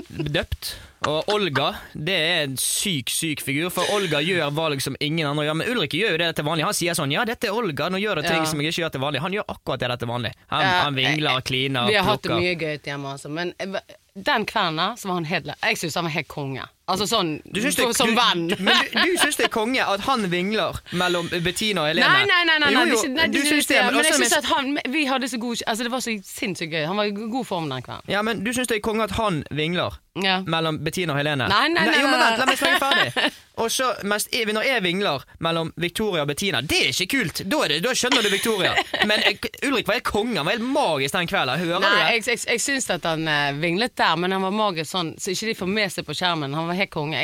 døpt. 0.09 0.75
Og 1.09 1.27
Olga 1.35 1.73
det 1.99 2.15
er 2.15 2.43
en 2.45 2.53
syk, 2.61 3.09
syk 3.11 3.41
figur, 3.43 3.71
for 3.75 3.89
Olga 3.97 4.21
gjør 4.23 4.53
valg 4.55 4.83
som 4.85 4.95
ingen 5.03 5.27
andre 5.27 5.49
gjør. 5.49 5.57
Men 5.59 5.71
Ulrik 5.73 5.97
gjør 5.99 6.13
jo 6.15 6.21
det 6.21 6.29
til 6.39 6.47
vanlig. 6.47 6.65
Han 6.69 6.77
sier 6.79 6.95
sånn 6.95 7.11
'ja, 7.11 7.25
dette 7.27 7.49
er 7.49 7.57
Olga', 7.59 7.89
nå 7.91 7.99
gjør 7.99 8.21
det 8.21 8.29
ting 8.29 8.43
Ja. 8.43 8.45
som 8.45 8.61
jeg 8.61 8.71
ikke 8.71 8.83
gjør 8.85 8.93
til 8.93 9.01
vanlig. 9.01 9.21
Han 9.21 9.33
gjør 9.33 9.45
akkurat 9.49 9.81
det 9.81 9.99
til 9.99 10.09
vanlig. 10.09 10.33
Han, 10.49 10.61
Ja, 10.63 10.83
han 10.85 10.95
vingler, 10.95 11.41
kliner, 11.43 11.87
Vi 11.89 11.95
har 11.95 12.05
hatt 12.05 12.23
det 12.23 12.31
mye 12.31 12.55
gøy 12.55 12.79
hjemme, 12.85 13.09
altså. 13.13 13.29
Men 13.31 13.53
eh, 13.59 13.81
den 14.15 14.47
kvelden 14.47 14.97
så 14.97 15.09
var 15.09 15.15
han 15.15 15.25
helt 15.25 15.47
Jeg 15.47 15.77
syns 15.77 15.95
han 15.95 16.05
var 16.05 16.11
helt 16.13 16.29
konge. 16.29 16.63
Altså 16.91 17.07
sånn 17.07 17.37
Du 17.47 17.61
det, 17.63 17.71
som 17.95 18.11
du, 18.11 18.17
venn. 18.19 18.49
Men 18.67 18.81
du, 18.91 18.97
du 18.99 19.13
syns 19.23 19.37
det 19.39 19.47
er 19.47 19.53
konge 19.55 19.85
at 19.87 20.03
han 20.09 20.27
vingler 20.33 20.81
mellom 20.99 21.29
Bettina 21.45 21.85
og 21.85 21.93
Helene? 21.93 22.09
Nei, 22.11 22.25
nei, 22.27 22.41
nei, 22.49 22.57
nei, 22.59 22.71
nei, 22.75 22.87
Jo, 22.91 22.99
jo, 22.99 23.13
nei, 23.15 23.29
du 23.31 23.39
du 23.39 23.47
syns 23.47 23.71
det- 23.71 23.85
men 23.87 23.95
men 24.01 24.05
jeg 24.09 24.19
syns 24.19 24.37
at 24.41 24.49
han 24.51 24.79
Vi 24.91 25.05
hadde 25.07 25.29
så 25.31 25.39
god 25.39 25.63
Altså, 25.67 25.83
det 25.87 25.93
var 25.93 26.01
så 26.03 26.17
sinnssykt 26.27 26.73
gøy. 26.75 26.87
Han 26.91 26.97
var 26.99 27.05
i 27.05 27.15
god 27.15 27.47
form 27.47 27.69
den 27.71 27.83
kvelden. 27.87 28.11
Ja, 28.11 28.23
men 28.27 28.43
du 28.45 28.51
syns 28.53 28.67
det 28.69 28.81
er 28.81 28.85
konge 28.85 29.05
at 29.07 29.15
han 29.19 29.45
vingler 29.51 29.99
Ja. 30.23 30.43
mellom 30.45 30.83
Bettina 30.85 31.15
og 31.15 31.19
Helene? 31.23 31.47
Nei, 31.49 31.69
nei, 31.73 31.87
nei, 31.87 32.01
jo, 32.03 32.09
men 32.11 32.21
vent, 32.21 32.39
La 32.43 32.45
meg 32.51 32.59
snakke 32.59 32.83
ferdig. 32.83 33.33
Og 33.63 33.69
så, 33.71 33.91
jeg, 34.33 34.47
Når 34.49 34.65
jeg 34.65 34.83
vingler 34.83 35.25
mellom 35.45 35.73
Victoria 35.77 36.23
og 36.25 36.29
Bettina, 36.29 36.61
det 36.65 36.79
er 36.87 36.89
ikke 36.93 37.19
kult! 37.19 37.43
Da, 37.53 37.59
det, 37.69 37.83
da 37.85 37.93
skjønner 37.97 38.25
du 38.25 38.31
Victoria. 38.33 38.73
Men 39.07 39.21
eh, 39.29 39.37
Ulrik 39.69 39.87
var 39.89 39.99
helt 39.99 40.07
konge. 40.09 40.39
Han 40.41 40.47
var 40.49 40.57
helt 40.57 40.65
magisk 40.73 41.13
den 41.19 41.29
kvelden. 41.29 41.61
Hører 41.61 41.81
Nei, 41.85 41.91
du 41.91 41.97
det? 41.97 42.07
jeg, 42.15 42.25
jeg, 42.33 42.41
jeg 42.49 42.63
syns 42.65 42.89
at 42.97 43.05
han 43.09 43.29
eh, 43.29 43.53
vinglet 43.61 43.93
der, 44.01 44.17
men 44.17 44.33
han 44.33 44.43
var 44.47 44.55
magisk 44.57 44.89
sånn 44.95 45.13
så 45.21 45.35
ikke 45.35 45.51
de 45.53 45.57
får 45.61 45.69
med 45.69 45.93
seg 45.93 46.09
på 46.09 46.17
skjermen. 46.17 46.57
Han 46.57 46.71
var 46.72 46.72
helt 46.79 46.91
konge. 46.91 47.21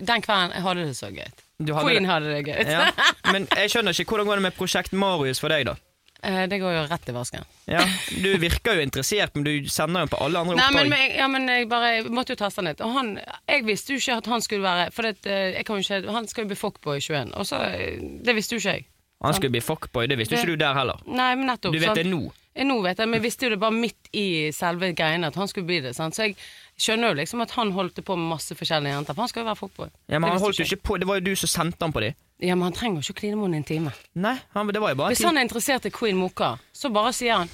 Den 0.00 0.22
kvelden 0.24 0.52
jeg 0.56 0.62
hadde 0.62 0.86
det 0.88 0.96
så 0.96 1.10
gøy. 1.12 1.28
Hadde 1.60 1.84
Queen 1.84 2.02
det. 2.02 2.10
hadde 2.10 2.34
det 2.34 2.42
gøy. 2.46 2.64
Ja. 2.70 2.90
Men 3.32 3.46
jeg 3.56 3.70
skjønner 3.70 3.92
ikke 3.92 4.14
hvordan 4.14 4.26
går 4.30 4.40
det 4.40 4.42
med 4.48 4.56
Prosjekt 4.56 4.92
Marius 4.96 5.40
for 5.40 5.48
deg, 5.52 5.66
da? 5.70 5.76
Eh, 6.22 6.42
det 6.52 6.58
går 6.60 6.74
jo 6.74 6.80
rett 6.84 7.06
i 7.08 7.12
vasken. 7.16 7.44
Ja, 7.64 7.80
Du 8.12 8.26
virker 8.42 8.74
jo 8.76 8.82
interessert, 8.84 9.32
men 9.34 9.44
du 9.46 9.68
sender 9.72 10.02
jo 10.04 10.10
på 10.12 10.18
alle 10.20 10.42
andre 10.42 10.52
Nei, 10.58 10.66
oppdrag. 10.66 10.82
men, 10.82 10.90
men, 10.92 11.14
ja, 11.16 11.28
men 11.32 11.46
jeg 11.48 11.68
bare 11.70 11.92
jeg 11.94 12.10
måtte 12.12 12.34
jo 12.34 12.36
teste 12.42 12.60
han 12.60 12.68
litt. 12.68 12.82
Og 12.84 12.92
han, 12.92 13.08
jeg 13.48 13.64
visste 13.64 13.94
jo 13.94 14.02
ikke 14.02 14.18
at 14.20 14.28
han 14.28 14.44
skulle 14.44 14.66
være 14.66 14.90
For 14.92 15.08
det, 15.08 15.14
eh, 15.24 15.62
jo 15.64 15.78
ikke, 15.80 16.02
han 16.12 16.28
skal 16.28 16.44
jo 16.44 16.50
bli 16.50 16.58
fuckboy 16.60 16.98
i 17.00 17.00
21. 17.06 17.32
Og 17.40 17.48
så, 17.48 17.62
eh, 17.72 17.96
Det 18.20 18.34
visste 18.36 18.52
jo 18.52 18.60
ikke 18.60 18.74
jeg. 18.76 18.84
Han 19.24 19.32
skulle 19.38 19.54
bli 19.56 19.64
fuckboy, 19.64 20.06
det 20.12 20.18
visste 20.20 20.36
Det- 20.36 20.44
ikke 20.44 20.52
du 20.58 20.60
der 20.60 20.76
heller. 20.76 21.00
Nei, 21.08 21.34
men 21.40 21.46
nettopp. 21.54 21.72
Du 21.72 21.78
vet 21.80 21.88
sant? 21.88 21.96
det 22.02 22.06
nå. 22.12 22.20
Jeg, 22.54 22.66
Nå 22.68 22.76
vet 22.84 22.98
jeg, 22.98 23.08
men 23.08 23.16
jeg 23.22 23.22
visste 23.24 23.48
jo 23.48 23.50
det 23.56 23.60
bare 23.64 23.78
midt 23.80 24.08
i 24.12 24.26
selve 24.52 24.92
greiene 24.92 25.26
at 25.32 25.34
han 25.40 25.48
skulle 25.48 25.66
bli 25.72 25.80
det. 25.80 25.96
Sant? 25.96 26.12
Så 26.20 26.28
jeg 26.28 26.36
skjønner 26.80 27.12
jo 27.12 27.18
liksom 27.20 27.42
at 27.44 27.52
han 27.58 27.72
holdt 27.76 28.00
på 28.06 28.16
med 28.16 28.30
masse 28.32 28.56
forskjellige 28.56 28.96
jenter. 28.96 29.16
For 29.16 29.24
han 29.26 29.32
skal 29.32 29.44
jo 29.44 29.48
være 29.50 29.60
fuckboy. 29.60 29.90
Ja, 30.08 30.18
men 30.18 30.30
han 30.32 30.42
holdt 30.42 30.60
jo 30.62 30.66
ikke 30.66 30.80
på, 30.90 30.98
Det 31.02 31.08
var 31.10 31.20
jo 31.20 31.26
du 31.30 31.34
som 31.36 31.52
sendte 31.52 31.84
han 31.84 31.92
på 31.94 32.02
de. 32.04 32.12
Ja, 32.40 32.56
men 32.56 32.70
han 32.70 32.76
trenger 32.76 33.00
jo 33.00 33.06
ikke 33.10 33.18
å 33.18 33.20
kline 33.20 33.36
med 33.36 33.50
henne 33.50 33.60
i 33.60 33.62
en 33.62 33.68
time. 33.68 33.92
Nei, 34.16 34.36
han, 34.56 34.72
det 34.72 34.80
var 34.80 34.94
jo 34.94 35.00
bare 35.02 35.12
Hvis 35.12 35.24
han 35.28 35.36
er 35.36 35.44
interessert 35.44 35.86
i 35.86 35.92
Queen 35.92 36.16
Moka, 36.16 36.54
så 36.72 36.88
bare 36.94 37.12
sier 37.12 37.42
han 37.42 37.50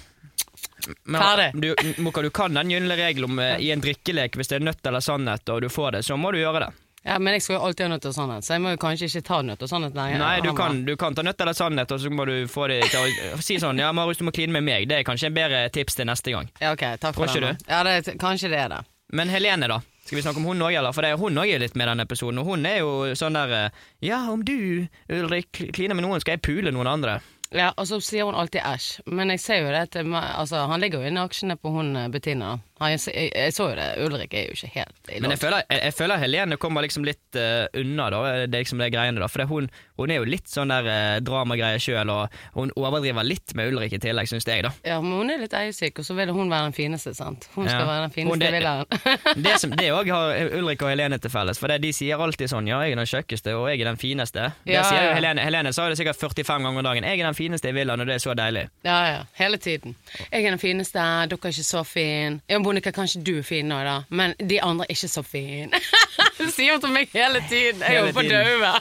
Men, 1.02 1.20
Ferdig. 1.20 1.48
Du, 1.58 2.02
Moka, 2.06 2.22
du 2.22 2.30
kan 2.30 2.54
den 2.54 2.70
gylne 2.70 2.96
regel 2.98 3.26
om 3.26 3.38
eh, 3.42 3.56
i 3.66 3.72
en 3.74 3.82
drikkelek 3.82 4.36
hvis 4.38 4.52
det 4.52 4.60
er 4.60 4.66
nødt 4.68 4.86
eller 4.86 5.02
sannhet, 5.02 5.48
og 5.50 5.62
du 5.66 5.68
får 5.72 5.98
det, 5.98 6.02
så 6.06 6.16
må 6.20 6.30
du 6.32 6.38
gjøre 6.38 6.66
det. 6.68 6.72
Ja, 7.06 7.18
men 7.22 7.36
jeg 7.36 7.42
skal 7.44 7.54
jo 7.54 7.60
alltid 7.68 7.84
ha 7.86 7.90
nødt 7.92 8.06
og 8.08 8.14
sannhet, 8.16 8.46
så 8.46 8.56
jeg 8.56 8.62
må 8.64 8.72
jo 8.74 8.78
kanskje 8.82 9.06
ikke 9.06 9.22
ta 9.28 9.36
nødt 9.46 9.60
og 9.62 9.70
sannhet 9.70 9.94
lenger. 9.94 10.18
Nei, 10.22 10.40
du 10.42 10.50
kan, 10.58 10.80
du 10.86 10.96
kan 10.98 11.14
ta 11.14 11.22
nødt 11.22 11.42
eller 11.44 11.54
sannhet, 11.54 11.92
og 11.94 12.02
så 12.02 12.10
må 12.10 12.26
du 12.26 12.34
få 12.50 12.66
det 12.72 12.80
til 12.90 13.06
å 13.36 13.38
si 13.46 13.60
sånn 13.62 13.78
Ja, 13.78 13.92
Marius, 13.94 14.18
du 14.18 14.26
må 14.26 14.34
kline 14.34 14.54
med 14.56 14.66
meg. 14.66 14.88
Det 14.90 14.98
er 15.00 15.06
kanskje 15.06 15.30
en 15.30 15.36
bedre 15.36 15.60
tips 15.74 15.98
til 16.00 16.08
neste 16.10 16.34
gang. 16.34 16.50
Ja, 16.58 16.72
ok, 16.74 16.82
takk 17.02 17.14
for 17.14 17.30
Tror 17.30 17.30
ikke 17.30 17.46
den. 17.46 17.60
da. 17.62 17.76
Ja, 17.76 17.82
det, 17.86 18.16
kanskje 18.22 18.50
det 18.50 18.58
er 18.64 18.74
det. 18.74 18.82
Men 19.12 19.28
Helene, 19.30 19.68
da? 19.68 19.80
Skal 20.06 20.16
vi 20.16 20.22
snakke 20.22 20.38
om 20.38 20.44
hun 20.46 20.62
òg, 20.62 20.74
eller? 20.78 20.92
For 20.94 21.02
det, 21.02 21.10
er- 21.14 21.18
hun 21.18 21.34
òg 21.38 21.58
litt 21.58 21.74
med 21.76 21.86
i 21.86 21.90
denne 21.90 22.04
episoden. 22.06 22.38
Og 22.38 22.46
hun 22.46 22.66
er 22.66 22.78
jo 22.78 22.90
sånn 23.18 23.34
der 23.38 23.52
eh, 23.54 23.70
Ja, 24.06 24.20
om 24.30 24.42
du, 24.46 24.86
Ulrik, 25.10 25.48
kl- 25.52 25.72
kliner 25.74 25.94
med 25.98 26.04
noen, 26.06 26.20
skal 26.22 26.36
jeg 26.38 26.42
pule 26.46 26.70
noen 26.74 26.86
andre. 26.90 27.20
Ja, 27.54 27.68
og 27.78 27.86
så 27.86 28.00
sier 28.02 28.26
hun 28.26 28.34
alltid 28.34 28.62
æsj. 28.66 29.02
Men 29.06 29.30
jeg 29.30 29.40
ser 29.40 29.60
jo 29.62 29.70
det 29.70 29.82
at 29.86 29.96
altså, 30.02 30.64
han 30.66 30.80
ligger 30.82 30.98
jo 31.02 31.06
inne 31.10 31.22
i 31.22 31.28
aksjene 31.30 31.56
på 31.58 31.70
hun 31.74 31.94
eh, 31.96 32.08
Bettina. 32.10 32.56
Jeg, 32.76 33.00
jeg, 33.08 33.30
jeg 33.32 33.52
så 33.56 33.70
jo 33.70 33.76
det. 33.78 33.86
Ulrik 34.04 34.34
er 34.36 34.50
jo 34.50 34.56
ikke 34.56 34.68
helt 34.74 35.08
i 35.16 35.20
Men 35.24 35.32
jeg 35.32 35.40
føler, 35.40 35.62
jeg, 35.72 35.92
føler 35.96 36.18
Helene 36.20 36.56
kommer 36.60 36.84
liksom 36.84 37.06
litt 37.08 37.38
uh, 37.40 37.64
unna, 37.80 38.10
da. 38.12 38.18
Det 38.44 38.58
er 38.58 38.64
liksom 38.66 38.82
det 38.82 38.90
greiene, 38.92 39.20
da. 39.22 39.28
For 39.32 39.40
det, 39.40 39.46
hun, 39.48 39.68
hun 39.96 40.12
er 40.12 40.18
jo 40.20 40.26
litt 40.28 40.50
sånn 40.52 40.68
der 40.74 40.84
uh, 40.90 41.16
dramagreie 41.24 41.78
sjøl, 41.80 42.10
og 42.12 42.36
hun 42.58 42.72
overdriver 42.76 43.24
litt 43.24 43.54
med 43.56 43.72
Ulrik 43.72 43.96
i 43.96 44.00
tillegg, 44.02 44.28
syns 44.28 44.44
jeg, 44.44 44.66
da. 44.66 44.74
Ja, 44.84 44.98
men 45.00 45.16
hun 45.16 45.32
er 45.32 45.40
litt 45.40 45.56
eiesyk, 45.56 46.02
og 46.02 46.08
så 46.10 46.16
vil 46.18 46.34
hun 46.36 46.52
være 46.52 46.68
den 46.68 46.76
fineste, 46.76 47.14
sant. 47.16 47.48
Hun 47.56 47.64
skal 47.64 47.80
Ja. 47.80 47.86
være 47.88 48.10
den 48.10 48.14
fineste 48.18 48.52
villaen. 48.58 48.86
Det 49.46 49.56
som- 49.62 49.72
det 49.76 49.88
òg 49.92 50.10
har 50.12 50.36
Ulrik 50.60 50.82
og 50.84 50.92
Helene 50.92 51.18
til 51.22 51.30
felles, 51.32 51.58
for 51.60 51.72
det, 51.72 51.80
de 51.82 51.90
sier 51.96 52.20
alltid 52.20 52.48
sånn 52.52 52.68
Ja, 52.68 52.82
jeg 52.84 52.92
er 52.92 53.00
den 53.00 53.08
kjøkkeste, 53.08 53.56
og 53.56 53.70
jeg 53.72 53.80
er 53.80 53.90
den 53.90 53.96
fineste. 54.00 54.50
Det 54.66 54.76
Ja, 54.76 54.84
sier 54.84 55.00
jo 55.02 55.08
ja. 55.10 55.16
Helene. 55.16 55.40
Helene 55.48 55.72
sa 55.72 55.88
det 55.88 55.96
sikkert 56.00 56.20
45 56.20 56.60
ganger 56.68 56.80
om 56.82 56.84
dagen. 56.90 57.04
Jeg 57.08 57.20
er 57.20 57.28
den 57.30 57.36
fineste 57.40 57.72
i 57.72 57.76
villaen, 57.76 58.00
og 58.04 58.06
det 58.12 58.18
er 58.20 58.22
så 58.26 58.36
deilig. 58.36 58.66
ja, 58.84 58.98
ja. 59.14 59.22
Hele 59.40 59.56
tiden. 59.58 59.96
Jeg 60.30 60.44
er 60.44 60.50
den 60.54 60.60
fineste, 60.60 61.00
dere 61.00 61.40
er 61.40 61.52
ikke 61.56 61.64
så 61.64 61.82
fin. 61.86 62.40
Monica, 62.66 62.90
kanskje 62.94 63.22
du 63.22 63.36
er 63.38 63.44
fin 63.46 63.68
nå, 63.70 63.78
da, 63.86 64.00
men 64.10 64.34
de 64.42 64.58
andre 64.64 64.88
er 64.88 64.96
ikke 64.96 65.10
så 65.12 65.22
fine. 65.26 65.78
Sier 66.56 66.74
hun 66.74 66.82
til 66.82 66.94
meg 66.94 67.12
hele 67.14 67.42
tiden. 67.50 67.84
Jeg 67.86 68.02
holder 68.02 68.16
på 68.16 68.24
å 68.24 68.30
daue. 68.32 68.72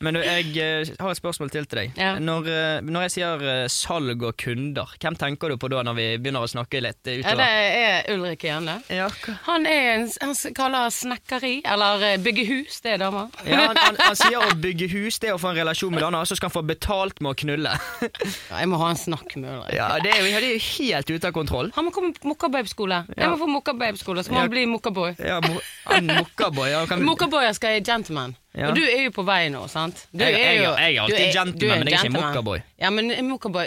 Men 0.00 0.16
du, 0.16 0.20
jeg 0.24 0.54
eh, 0.56 0.90
har 0.96 1.12
et 1.12 1.18
spørsmål 1.18 1.50
til 1.52 1.66
til 1.68 1.76
deg. 1.76 1.98
Ja. 2.00 2.14
Når, 2.22 2.46
eh, 2.48 2.78
når 2.88 3.02
jeg 3.04 3.12
sier 3.18 3.42
eh, 3.44 3.64
salg 3.68 4.22
og 4.24 4.32
kunder, 4.40 4.94
hvem 4.96 5.16
tenker 5.20 5.52
du 5.52 5.58
på 5.60 5.68
da 5.68 5.82
når 5.84 5.98
vi 5.98 6.06
begynner 6.16 6.46
å 6.46 6.48
snakke 6.48 6.80
litt 6.80 7.02
utover? 7.04 7.26
Ja, 7.28 7.34
det 7.36 7.48
er 7.82 8.08
Ulrik 8.14 8.46
Jerne. 8.48 8.78
Ja, 8.88 9.10
Han 9.44 9.68
er 9.68 9.90
en 9.98 10.08
Han 10.22 10.32
kaller 10.56 10.88
snekkeri, 10.94 11.52
eller 11.68 12.06
bygge 12.24 12.46
hus, 12.48 12.80
det 12.80 12.94
er 12.96 13.04
dama. 13.04 13.26
ja 13.44 13.66
han, 13.68 13.76
han, 13.76 14.00
han 14.00 14.16
sier 14.22 14.40
å 14.40 14.56
bygge 14.56 14.88
hus, 14.94 15.20
det 15.20 15.34
er 15.34 15.36
å 15.36 15.42
få 15.42 15.52
en 15.52 15.60
relasjon 15.60 15.92
med 15.92 16.00
Dana, 16.06 16.24
så 16.24 16.38
skal 16.38 16.48
han 16.48 16.56
få 16.56 16.64
betalt 16.64 17.20
med 17.20 17.34
å 17.34 17.38
knulle. 17.44 17.76
Ja, 18.00 18.62
jeg 18.62 18.72
må 18.72 18.80
ha 18.80 18.90
en 18.94 19.00
snakk 19.04 19.36
med 19.36 19.52
Ulrik. 19.52 19.76
Ja, 19.76 19.92
Det 20.00 20.16
er 20.16 20.24
det 20.32 20.40
er 20.40 20.50
jo 20.54 20.66
helt 20.80 21.12
ute 21.12 21.28
av 21.28 21.36
kontroll. 21.36 21.74
Han 21.76 21.90
må 21.90 21.92
komme 21.92 22.14
på 22.16 22.32
Mokkababe-skole. 22.32 23.04
Jeg 23.12 23.34
må 23.34 23.36
få 23.44 23.52
Mokkababe-skole, 23.52 24.24
så 24.24 24.32
må 24.32 24.46
han 24.46 24.52
bli 24.52 24.64
Mokkaboy. 24.70 25.18
Ja, 25.20 25.42
mo, 25.44 25.60
mokkaboy. 26.08 26.78
Mokkaboyer 27.04 27.52
skal 27.58 27.82
i 27.82 27.84
Gentleman. 27.84 28.39
Ja. 28.52 28.68
Og 28.68 28.74
du 28.74 28.80
er 28.82 29.04
jo 29.04 29.10
på 29.14 29.22
vei 29.22 29.44
nå, 29.48 29.60
sant? 29.70 30.08
Du 30.10 30.24
Jeg- 30.24 30.32
jeg- 30.34 30.42
er 30.42 30.62
jo- 30.64 30.76
jeg 30.76 30.96
er 30.96 31.00
alltid 31.02 31.16
du 31.16 31.22
er- 31.22 31.32
gentleman, 31.32 31.78
men 31.78 31.86
jeg 31.88 31.94
er 31.94 32.04
ikke 32.04 32.18
mokkaboy. 32.18 32.62
Ja, 32.80 32.90
men 32.90 33.28
Mokkaboy 33.28 33.64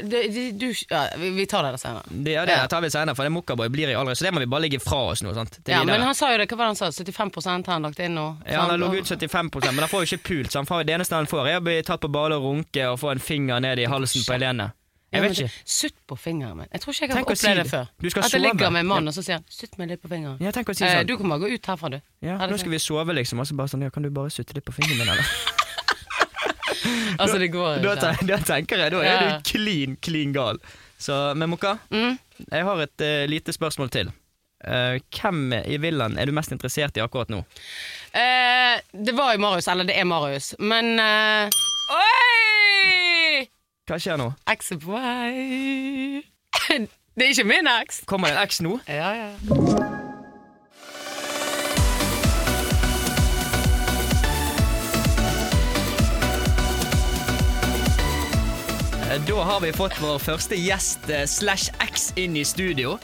ja, 0.91 1.09
vi, 1.17 1.45
tar 1.45 1.63
det 1.71 1.79
senere. 1.79 2.03
Det, 2.09 2.31
ja, 2.33 2.45
det 2.45 2.69
tar 2.69 2.81
vi 2.81 2.89
senere, 2.89 3.15
for 3.15 3.23
det 3.23 3.31
mokkaboy 3.31 3.69
blir 3.69 3.87
jeg 3.87 3.95
aldri, 3.95 4.15
så 4.15 4.23
det 4.27 4.33
må 4.33 4.39
vi 4.39 4.45
bare 4.45 4.61
ligge 4.61 4.81
fra 4.81 4.97
oss 5.11 5.21
nå. 5.23 5.33
sant? 5.33 5.59
Ja, 5.65 5.79
videre. 5.79 5.85
men 5.97 6.01
han 6.01 6.13
sa 6.15 6.31
jo 6.33 6.37
det, 6.37 6.49
hva 6.49 6.57
var 6.57 6.73
det 6.73 6.77
han 6.79 6.91
sa? 6.91 6.91
75 6.91 7.65
har 7.65 7.73
han 7.73 7.83
lagt 7.83 7.99
inn 7.99 8.15
nå? 8.15 8.37
Ja, 8.45 8.61
han 8.61 8.69
har 8.71 8.77
ligget 8.77 9.11
ut 9.11 9.19
75% 9.19 9.71
men 9.73 9.79
han 9.79 9.89
får 9.89 10.03
jo 10.05 10.17
ikke 10.17 10.23
pult. 10.23 10.51
Så 10.51 10.59
han 10.59 10.65
får, 10.65 10.83
det 10.85 10.95
eneste 10.99 11.15
han 11.15 11.25
får, 11.27 11.47
er 11.47 11.59
å 11.59 11.63
bli 11.63 11.81
tatt 11.81 12.01
på 12.01 12.11
balle 12.11 12.35
og 12.35 12.43
runke 12.43 12.83
og 12.91 12.99
få 12.99 13.11
en 13.11 13.19
finger 13.19 13.59
ned 13.61 13.79
i 13.79 13.85
halsen 13.85 14.21
på 14.27 14.33
Helene. 14.33 14.73
Jeg 15.13 15.22
vet 15.22 15.39
ikke. 15.39 15.51
Sutt 15.65 15.96
på 16.10 16.15
fingeren 16.17 16.58
min. 16.58 16.67
Jeg 16.74 16.82
tror 16.82 16.93
ikke 16.93 17.05
jeg 17.08 17.13
har 17.13 17.22
opplevd 17.24 17.60
det 17.63 17.67
før. 17.70 17.88
At 18.24 18.32
sove. 18.32 18.41
ligger 18.41 18.70
med 18.74 18.79
en 18.82 18.88
mann, 18.88 19.08
og 19.08 19.13
så 19.13 19.22
sier 19.24 19.36
han 19.38 19.43
'sutt 19.50 19.77
meg 19.77 19.89
litt 19.89 20.01
på 20.01 20.10
fingeren'. 20.10 20.41
Ja, 20.41 20.51
tenk 20.51 20.70
å 20.70 20.75
si 20.75 20.84
Eh, 20.86 21.00
sånn. 21.00 21.08
du 21.08 21.17
kan 21.17 21.29
bare 21.29 21.39
gå 21.39 21.53
ut 21.53 21.65
herfra, 21.65 21.89
du. 21.91 22.01
Ja, 22.22 22.38
nå 22.48 22.58
skal 22.60 22.72
vi 22.72 22.77
sove, 22.79 23.13
liksom, 23.13 23.39
og 23.39 23.46
så 23.48 23.55
bare 23.55 23.67
sånn 23.70 23.82
Ja, 23.84 23.89
kan 23.89 24.03
du 24.03 24.10
bare 24.10 24.29
sutte 24.29 24.53
litt 24.55 24.65
på 24.65 24.74
fingeren 24.74 24.98
min, 24.98 25.10
eller? 25.10 25.24
Altså, 27.20 27.38
det 27.39 27.51
går 27.51 27.77
ikke. 27.77 28.27
da 28.27 28.38
tenker 28.38 28.77
jeg, 28.77 28.91
da 28.91 28.98
er 29.00 29.03
Ja. 29.03 29.38
du 29.38 29.43
klin, 29.43 29.96
klin 30.01 30.34
gal. 30.34 30.58
Så, 31.00 31.36
men 31.36 31.50
Mokka, 31.50 31.77
Mm. 31.91 32.17
jeg 32.51 32.63
har 32.63 32.82
et 32.82 33.01
uh, 33.01 33.25
lite 33.29 33.53
spørsmål 33.53 33.89
til. 33.91 34.08
Uh, 34.65 35.00
hvem 35.12 35.53
i 35.53 35.77
villaen 35.77 36.17
er 36.17 36.25
du 36.25 36.32
mest 36.32 36.51
interessert 36.51 36.98
i 36.98 37.01
akkurat 37.01 37.29
nå? 37.29 37.43
Uh, 38.15 38.79
det 39.03 39.13
var 39.15 39.34
jo 39.34 39.39
Marius, 39.39 39.67
eller 39.67 39.84
det 39.84 39.96
er 39.98 40.03
Marius, 40.05 40.55
men 40.60 41.00
Oi! 41.00 41.50
Hva 43.83 43.97
skjer 43.99 44.15
nå? 44.15 44.29
X 44.47 44.71
er 44.71 44.77
på 44.79 44.93
vei. 44.95 46.23
Det 47.13 47.25
er 47.25 47.33
ikke 47.33 47.43
min 47.45 47.67
X. 47.83 47.99
Kommer 48.07 48.31
det 48.31 48.37
en 48.39 48.47
X 48.47 48.61
nå? 48.63 48.77
Ja, 48.87 49.09
ja. 49.13 49.29
Eh, 59.11 59.21
Da 59.27 59.43
har 59.43 59.59
vi 59.59 59.73
fått 59.73 59.99
vår 60.01 60.17
første 60.23 60.57
gjest 60.57 61.09
eh, 61.09 61.25
slash 61.29 61.69
X 61.83 62.11
inn 62.15 62.37
i 62.39 62.45
studio. 62.47 62.95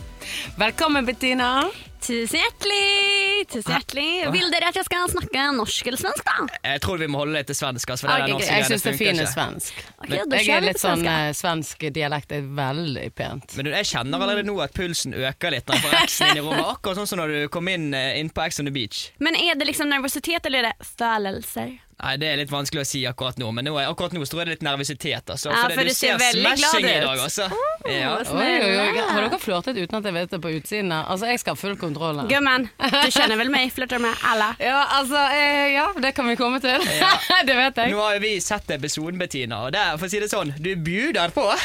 Velkommen, 0.57 1.05
Bettina. 1.05 1.67
Tusen 1.99 2.39
hjertelig! 2.39 3.47
Tusen 3.51 3.73
hjertelig. 3.73 4.05
Vil 4.33 4.51
dere 4.53 4.69
at 4.71 4.77
jeg 4.79 4.85
skal 4.87 5.09
snakke 5.11 5.43
norsk 5.57 5.87
eller 5.89 5.99
svensk, 5.99 6.23
da? 6.27 6.45
Jeg 6.63 6.81
tror 6.85 7.01
vi 7.01 7.07
må 7.11 7.19
holde 7.21 7.35
det 7.39 7.49
til 7.49 7.57
svensk. 7.59 7.91
Altså, 7.93 8.07
for 8.07 8.13
det 8.23 8.33
Ok, 8.35 8.41
der. 8.43 8.53
Jeg 8.59 8.67
syns 8.69 8.85
det 8.85 8.93
er 8.93 8.97
fin 8.99 9.19
ikke. 9.19 9.27
svensk. 9.33 9.81
Okay, 9.97 10.09
men, 10.15 10.37
Jeg 10.39 10.55
er 10.55 10.65
litt 10.65 10.79
sånn 10.81 11.03
svenska. 11.03 11.17
eh, 11.27 11.33
svensk 11.39 11.85
dialekt 11.99 12.31
er 12.37 12.47
veldig 12.61 13.05
pent. 13.19 13.57
Men 13.59 13.67
du, 13.67 13.71
jeg 13.75 13.89
kjenner 13.91 14.23
allerede 14.25 14.47
nå 14.47 14.55
at 14.63 14.73
pulsen 14.77 15.13
øker 15.17 15.55
litt 15.57 15.67
når 15.67 15.75
jeg 15.75 16.07
får 16.15 16.25
inn 16.29 16.41
i 16.41 16.45
rommet. 16.47 16.71
Akkurat 16.77 17.01
sånn 17.01 17.11
som 17.13 17.21
når 17.23 17.35
du 17.35 17.39
kom 17.53 17.67
inn, 17.71 17.89
eh, 17.93 18.19
inn 18.21 18.31
på 18.31 18.45
Ex 18.47 18.59
on 18.63 18.69
the 18.71 18.75
Beach. 18.75 19.09
Men 19.19 19.35
er 19.35 19.59
det 19.59 19.67
liksom 19.67 19.91
nervøsitet 19.91 20.45
eller 20.49 20.63
er 20.63 20.71
det 20.71 20.89
følelser? 20.95 21.77
Nei, 21.99 22.15
Det 22.17 22.27
er 22.31 22.37
litt 22.39 22.51
vanskelig 22.51 22.81
å 22.85 22.87
si 22.87 23.01
akkurat 23.07 23.39
nå, 23.41 23.49
men 23.53 23.65
nå, 23.67 23.73
er- 23.79 23.89
akkurat 23.91 24.13
nå 24.15 24.23
tror 24.23 24.39
jeg 24.41 24.47
det 24.47 24.51
er 24.51 24.55
litt 24.55 24.67
nervøsitet. 24.67 25.25
Altså, 25.33 25.51
Ja, 25.51 25.67
det- 25.67 25.75
for 25.77 25.83
du 25.83 25.93
ser 25.93 26.17
veldig 26.17 26.55
glad 26.55 26.75
ut. 26.75 26.79
i 26.79 26.99
dag, 26.99 27.19
altså. 27.19 27.51
Ja. 27.89 28.15
Vad 28.15 28.27
Oi, 28.27 28.59
oi, 28.63 28.77
oi. 28.79 29.01
Har 29.09 29.21
dere 29.29 29.39
flørtet 29.39 29.75
uten 29.77 29.95
at 29.97 30.03
jeg 30.03 30.13
vet 30.13 30.29
det 30.29 30.41
på 30.41 30.49
utsiden? 30.49 30.91
Altså, 30.91 31.25
Jeg 31.29 31.39
skal 31.39 31.55
ha 31.55 31.55
full 31.55 31.75
kontroll. 31.75 32.27
Gummen, 32.27 32.69
du 32.79 33.09
kjenner 33.11 33.37
vel 33.37 33.49
meg? 33.49 33.71
Flørter 33.73 33.99
med 33.99 34.15
alle. 34.23 34.55
Ja, 34.69 34.85
altså, 34.99 35.19
eh, 35.31 35.73
ja, 35.73 35.91
det 35.99 36.13
kan 36.15 36.27
vi 36.27 36.35
komme 36.35 36.59
til. 36.61 36.79
det 37.47 37.55
vet 37.55 37.75
jeg. 37.75 37.91
Nå 37.91 37.99
har 38.01 38.13
jo 38.13 38.19
vi 38.19 38.39
sett 38.39 38.67
episoden, 38.69 39.17
Bettina, 39.19 39.65
og 39.65 39.73
der, 39.73 39.97
for 39.97 40.07
å 40.07 40.09
si 40.09 40.19
det 40.19 40.29
sånn, 40.29 40.53
du 40.59 40.75
bjuder 40.75 41.31
på. 41.35 41.47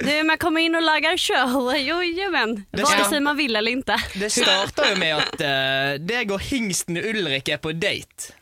Du, 0.00 0.24
man 0.24 0.38
kommer 0.38 0.60
inn 0.64 0.74
og 0.74 0.82
lager 0.82 1.16
sjøl. 1.20 1.76
Jo, 1.84 2.00
Det 2.00 2.84
Vare 2.84 3.20
man 3.20 3.36
vil 3.36 3.54
eller 3.56 3.76
ikke. 3.76 3.96
Det 4.18 4.30
starter 4.32 4.94
jo 4.94 4.96
med 4.96 5.16
at 5.20 5.40
uh, 5.44 5.98
deg 6.00 6.30
og 6.32 6.40
hingsten 6.40 6.96
Ulrik 6.96 7.48
er 7.52 7.58
på 7.58 7.72
date. 7.78 8.39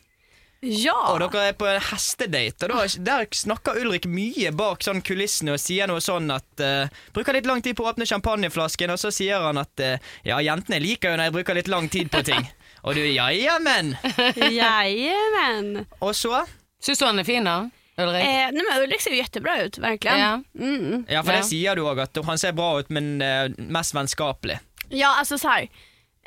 Ja. 0.61 0.97
Og 1.13 1.21
dere 1.23 1.53
er 1.53 1.55
på 1.55 1.69
en 1.71 1.81
hestedate, 1.93 2.67
og 2.67 2.73
da, 2.73 2.87
der 3.07 3.29
snakker 3.39 3.79
Ulrik 3.79 4.09
mye 4.11 4.51
bak 4.59 4.83
sånn 4.83 5.03
kulissene 5.07 5.55
og 5.55 5.61
sier 5.63 5.87
noe 5.87 6.03
sånn 6.03 6.33
at 6.35 6.63
uh, 6.65 6.91
Bruker 7.15 7.37
litt 7.37 7.47
lang 7.47 7.63
tid 7.63 7.77
på 7.79 7.85
å 7.87 7.93
åpne 7.93 8.09
champagneflasken, 8.11 8.91
og 8.91 8.99
så 8.99 9.13
sier 9.15 9.45
han 9.45 9.61
at 9.63 9.85
uh, 9.85 9.95
ja, 10.27 10.41
jentene 10.43 10.81
liker 10.83 11.13
jo 11.13 11.21
når 11.21 11.29
jeg 11.29 11.37
bruker 11.37 11.59
litt 11.61 11.71
lang 11.71 11.87
tid 11.93 12.11
på 12.11 12.25
ting. 12.27 12.43
Og 12.87 12.95
du 12.95 13.03
ja, 13.03 13.25
ja, 13.35 13.57
men. 13.59 13.97
Jajamän. 14.39 15.85
Og 15.99 16.15
så 16.17 16.45
Syns 16.81 17.01
du 17.03 17.05
han 17.09 17.19
er 17.19 17.27
fin, 17.27 17.43
da? 17.45 17.57
Ulrik? 17.99 18.23
Eh, 18.23 18.51
nei, 18.55 18.63
men 18.63 18.85
Ulrik 18.85 19.03
ser 19.03 19.11
jo 19.11 19.19
jättebra 19.19 19.57
ut, 19.65 19.79
verkligen. 19.83 20.21
Ja. 20.23 20.35
Mm. 20.55 21.05
Ja, 21.11 21.25
for 21.27 21.33
Ja. 21.35 21.41
det 21.41 21.49
sier 21.49 21.75
du 21.75 21.83
òg, 21.83 21.99
at 22.05 22.21
han 22.25 22.39
ser 22.39 22.55
bra 22.55 22.69
ut, 22.79 22.91
men 22.95 23.19
uh, 23.19 23.51
mest 23.59 23.95
vennskapelig. 23.99 24.61
Ja, 24.95 25.17
altså 25.19 25.39
så 25.39 25.49
här. 25.49 25.69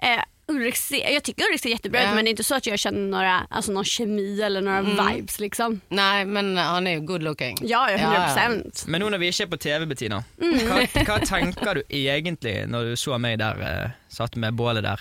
Eh, 0.01 0.19
Ulrik 0.47 0.75
ser, 0.75 1.09
jag 1.13 1.23
tycker 1.23 1.43
Ulrik 1.47 1.65
är 1.65 1.69
jättebra 1.69 2.01
yeah. 2.01 2.15
men 2.15 2.25
det 2.25 2.29
är 2.29 2.31
inte 2.31 2.43
så 2.43 2.55
att 2.55 2.65
jag 2.65 2.79
känner 2.79 2.99
några, 3.09 3.47
alltså 3.49 3.71
någon 3.71 3.85
kemi 3.85 4.41
eller 4.41 4.61
några 4.61 4.81
vibes 4.81 5.39
liksom. 5.39 5.81
Nei, 5.89 6.25
men 6.25 6.57
han 6.57 6.87
er 6.87 6.93
jo 6.97 7.01
good 7.01 7.23
looking. 7.23 7.57
Ja, 7.61 7.87
100%. 7.89 7.97
Ja, 7.97 8.29
ja. 8.35 8.49
Men 8.87 9.01
nå 9.01 9.09
når 9.09 9.17
vi 9.21 9.27
ikke 9.31 9.43
er 9.43 9.51
på 9.53 9.57
TV, 9.57 9.85
Bettina, 9.85 10.23
Mm. 10.41 10.57
hva, 10.67 10.81
hva 11.07 11.19
tenker 11.25 11.73
du 11.75 11.83
egentlig 11.89 12.67
når 12.67 12.83
du 12.91 12.95
så 12.99 13.17
meg 13.21 13.37
der, 13.39 13.61
eh, 13.61 13.91
satt 14.09 14.35
med 14.35 14.53
bålet 14.53 14.83
der? 14.83 14.99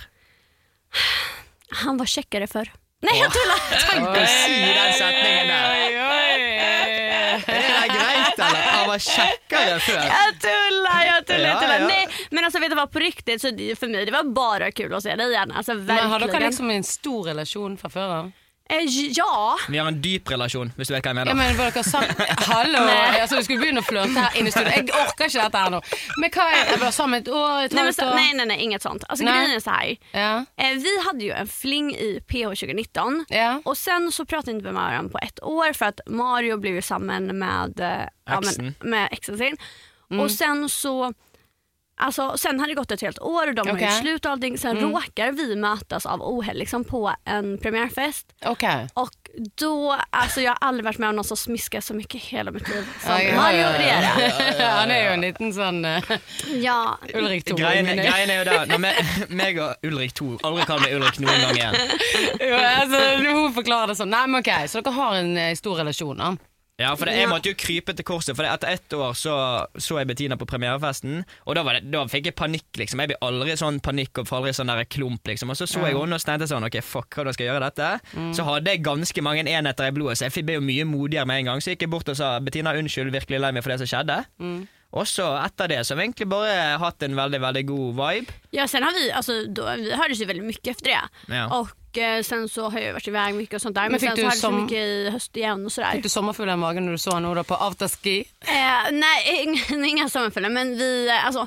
Han 1.84 1.98
var 1.98 2.06
kjekkere 2.06 2.46
før. 2.46 2.70
Nej 3.02 3.16
jag 3.22 3.32
tullar! 3.32 3.60
Tenk 3.90 4.08
å 4.08 4.24
si 4.28 4.56
den 4.60 4.92
setningen 4.92 5.46
der! 5.48 5.70
Er 7.50 7.62
det 7.80 7.88
greit, 7.88 8.38
eller? 8.38 8.62
Han 8.74 8.79
var 8.90 9.02
kjekkere 9.06 9.78
før. 9.86 10.02
Jeg 10.10 10.34
tuller, 10.44 11.00
jeg 11.06 11.24
tuller. 11.30 11.48
Ja, 11.54 11.78
ja. 11.78 11.86
Nei, 11.90 12.02
men 12.34 12.44
alltså 12.48 12.60
vet 12.62 12.74
du 12.74 12.76
hva, 12.78 12.86
på 12.90 13.02
riktig, 13.02 13.38
så 13.42 13.54
det- 13.56 13.78
meg 13.80 14.06
det 14.06 14.12
var 14.14 14.24
bare 14.36 14.72
kul 14.72 14.90
å 14.92 15.00
se 15.02 15.14
det 15.16 15.30
igjen. 15.30 15.52
Altså, 15.56 15.76
Men 15.78 16.10
har 16.10 16.18
dere 16.26 16.46
liksom 16.50 16.70
en 16.74 16.82
stor 16.86 17.24
relasjon 17.32 17.76
fra 17.80 17.88
før 17.90 18.14
av? 18.20 18.32
Eh, 18.70 18.84
ja. 19.16 19.56
Vi 19.68 19.78
har 19.78 19.88
en 19.90 20.00
dyp 20.02 20.30
relasjon, 20.30 20.72
hvis 20.76 20.88
du 20.88 20.94
vet 20.94 21.04
hva 21.04 21.10
jeg 21.12 21.16
Ja, 21.18 21.24
mener. 21.24 21.34
men 21.34 21.56
var 21.58 21.70
dere 21.74 21.84
sammen? 21.84 22.14
Hallo! 22.50 22.82
Altså, 23.20 23.36
du 23.36 23.42
skulle 23.46 23.60
begynne 23.64 23.82
å 23.82 23.86
flørte 23.86 24.14
her 24.16 24.38
inne 24.40 24.48
i 24.48 24.54
studio. 24.54 24.72
Jeg 24.76 24.86
orker 24.94 25.26
ikke 25.28 25.44
dette 25.46 25.62
her 25.64 25.70
nå. 25.74 25.80
Men 26.22 26.30
hva 26.36 26.46
er 26.54 26.64
Dere 26.70 26.80
var 26.84 26.94
sammen 26.96 27.20
et 27.20 27.28
år, 27.28 27.64
et 27.66 27.72
Nej, 27.76 27.84
halvt 27.84 27.98
så, 27.98 28.06
år? 28.08 28.14
Nei, 28.20 28.32
nei, 28.38 28.46
nej, 28.52 28.58
inget 28.66 28.82
sånt. 28.86 29.04
Alltså 29.08 29.24
Nej. 29.24 29.34
grejen 29.34 29.56
är 29.56 29.60
så 29.60 29.70
här. 29.70 29.96
Ja. 30.12 30.44
Eh, 30.56 30.74
vi 30.78 30.94
hade 31.06 31.24
ju 31.24 31.32
en 31.32 31.46
fling 31.46 31.94
i 31.94 32.20
PH 32.28 32.54
2019 32.60 33.24
Ja. 33.28 33.60
och 33.64 33.76
sen 33.76 34.12
så 34.12 34.24
pratade 34.24 34.50
inte 34.50 34.62
ikke 34.68 34.72
med 34.72 34.82
varandra 34.82 35.12
på 35.18 35.26
ett 35.26 35.42
år 35.42 35.72
för 35.72 35.86
att 35.86 36.00
Mario 36.06 36.56
blev 36.56 36.74
ju 36.74 36.82
samman 36.82 37.26
med, 37.38 37.80
eh, 37.80 38.06
ja, 38.26 38.40
men, 38.58 38.74
med 38.80 39.08
exen 39.12 39.38
sin. 39.38 39.56
Mm. 40.10 40.20
Och 40.24 40.30
sen 40.30 40.68
så 40.68 41.12
Alltså, 42.00 42.38
sen 42.38 42.60
hade 42.60 42.70
det 42.70 42.76
gått 42.76 42.90
ett 42.90 43.00
helt 43.00 43.18
år 43.18 43.48
och 43.48 43.54
de 43.54 43.68
har 43.68 43.76
Okej. 43.76 43.86
gjort 43.86 44.00
slut 44.00 44.24
och 44.24 44.30
allting. 44.32 44.58
Sen 44.58 44.76
råkar 44.76 45.32
vi 45.32 45.56
mötas 45.56 46.06
av 46.06 46.22
Ohel 46.22 46.58
liksom, 46.58 46.84
på 46.84 47.12
en 47.24 47.58
premiärfest. 47.58 48.26
Okay. 48.46 48.86
Och 48.94 49.10
då, 49.58 49.96
alltså 50.10 50.40
jag 50.40 50.50
har 50.50 50.58
aldrig 50.60 50.84
varit 50.84 50.98
med 50.98 51.08
om 51.08 51.16
någon 51.16 51.24
som 51.24 51.36
smiskar 51.36 51.80
så 51.80 51.94
mycket 51.94 52.14
i 52.14 52.18
hela 52.18 52.50
mitt 52.50 52.68
liv 52.68 52.84
som 53.00 53.10
Ja, 53.10 53.22
ja, 53.22 53.36
Mario 53.36 53.60
ja, 53.60 53.72
ja. 53.72 53.78
Riera. 53.78 54.70
Han 54.70 54.90
er 54.90 55.04
jo 55.04 55.12
en 55.12 55.24
liten 55.24 55.52
sånn 55.54 55.84
uh, 55.84 56.12
Ja, 56.60 56.98
Ulrik 57.14 57.44
Thor. 57.46 57.58
Greien, 57.60 57.86
greien 57.86 58.30
er 58.32 58.40
jo 58.40 58.46
der 58.48 58.66
Når 58.70 58.82
me, 58.82 58.92
meg 59.42 59.60
og 59.62 59.86
Ulrik 59.86 60.14
Thor 60.18 60.40
aldri 60.46 60.66
kan 60.66 60.82
bli 60.82 60.92
Ulrik 60.98 61.20
noen 61.22 61.46
gang 61.46 61.60
igjen. 61.60 61.78
Jo, 62.50 62.56
altså, 62.56 63.00
Hun 63.22 63.52
forklarer 63.54 63.92
det 63.92 64.00
sånn. 64.00 64.10
Nei, 64.12 64.24
men 64.30 64.42
ok, 64.42 64.50
Så 64.70 64.82
dere 64.82 64.96
har 64.96 65.18
en 65.20 65.36
eh, 65.38 65.52
stor 65.58 65.78
relasjon, 65.82 66.18
da? 66.18 66.34
Ja, 66.80 66.94
for 66.96 67.04
det, 67.04 67.18
Jeg 67.18 67.28
måtte 67.28 67.50
jo 67.50 67.56
krype 67.60 67.92
til 67.92 68.06
korset, 68.08 68.32
for 68.38 68.48
etter 68.48 68.72
ett 68.72 68.94
år 68.96 69.12
så, 69.18 69.34
så 69.76 69.98
jeg 70.00 70.08
Bettina 70.08 70.38
på 70.40 70.48
premierefesten. 70.48 71.20
Og 71.44 71.58
da, 71.58 71.64
var 71.66 71.76
det, 71.76 71.90
da 71.92 72.06
fikk 72.08 72.30
jeg 72.30 72.36
panikk, 72.38 72.68
liksom. 72.80 73.02
Jeg 73.04 73.12
blir 73.12 73.20
aldri 73.26 73.56
sånn 73.60 73.82
panikk 73.84 74.22
og 74.22 74.30
får 74.30 74.40
aldri 74.40 74.54
sånn 74.56 74.72
der 74.72 74.88
klump, 74.88 75.20
liksom. 75.28 75.52
Og 75.52 75.60
så 75.60 75.68
så 75.68 75.84
jeg 75.84 75.98
henne 75.98 76.16
og 76.16 76.24
tenkte 76.24 76.48
sånn, 76.48 76.64
ok, 76.70 76.80
fuck, 76.80 77.12
hvordan 77.18 77.36
skal 77.36 77.46
jeg 77.46 77.52
gjøre 77.52 77.68
dette? 77.68 77.90
Så 78.36 78.48
hadde 78.48 78.72
jeg 78.72 78.84
ganske 78.86 79.26
mange 79.26 79.44
enheter 79.44 79.90
i 79.90 79.94
blodet, 79.94 80.18
så 80.18 80.30
jeg 80.30 80.46
ble 80.48 80.56
jo 80.56 80.64
mye 80.64 80.88
modigere 80.88 81.28
med 81.28 81.42
en 81.44 81.52
gang. 81.52 81.60
Så 81.64 81.74
gikk 81.74 81.84
jeg 81.84 81.92
bort 81.92 82.08
og 82.08 82.16
sa 82.16 82.38
Bettina, 82.40 82.72
unnskyld, 82.80 83.12
virkelig 83.12 83.42
lei 83.44 83.52
meg 83.52 83.66
for 83.66 83.74
det 83.76 83.82
som 83.84 83.92
skjedde. 83.92 84.22
Og 84.40 84.79
så 85.08 85.36
etter 85.38 85.68
det 85.68 85.84
så 85.84 85.94
har 85.94 85.96
vi 85.96 86.04
egentlig 86.08 86.26
bare 86.28 86.78
hatt 86.82 87.02
en 87.02 87.16
veldig, 87.16 87.40
veldig 87.40 87.66
god 87.66 88.00
vibe. 88.00 88.32
Ja, 88.50 88.68
sen 88.68 88.82
har 88.82 88.92
vi, 88.92 89.12
alltså, 89.12 89.44
då, 89.44 89.68
vi 89.76 89.92
hördes 89.92 90.20
ju 90.20 90.24
väldigt 90.24 90.46
mycket 90.46 90.76
efter 90.76 90.90
det. 90.90 91.34
Ja. 91.34 91.60
Och 91.60 91.98
eh, 91.98 92.22
sen 92.22 92.48
så 92.48 92.68
har 92.68 92.80
jag 92.80 92.92
varit 92.92 93.08
iväg 93.08 93.34
mycket 93.34 93.54
och 93.54 93.62
sånt 93.62 93.74
där. 93.74 93.82
Men, 93.82 93.92
Men 93.92 94.00
fick 94.00 94.08
sen 94.08 94.16
du 94.16 94.22
så 94.22 94.26
hördes 94.26 94.36
vi 94.36 94.40
som- 94.40 94.62
mycket 94.62 94.78
i 94.78 95.10
höst 95.10 95.36
igen 95.36 95.66
och 95.66 95.72
sådär. 95.72 95.92
Fikk 95.92 96.02
du 96.02 96.08
sommerfugler 96.08 96.52
i 96.52 96.56
magen 96.56 96.86
når 96.86 96.92
du 96.92 96.98
så 96.98 97.14
henne 97.14 97.34
da 97.34 97.44
på 97.44 97.54
afterski? 97.54 98.24
Eh, 98.40 98.92
nej, 98.92 99.44
inga, 99.70 99.86
inga 99.86 100.08
sommarfällen 100.08 100.52
men 100.52 100.78
vi, 100.78 101.08
eh, 101.08 101.26
alltså 101.26 101.46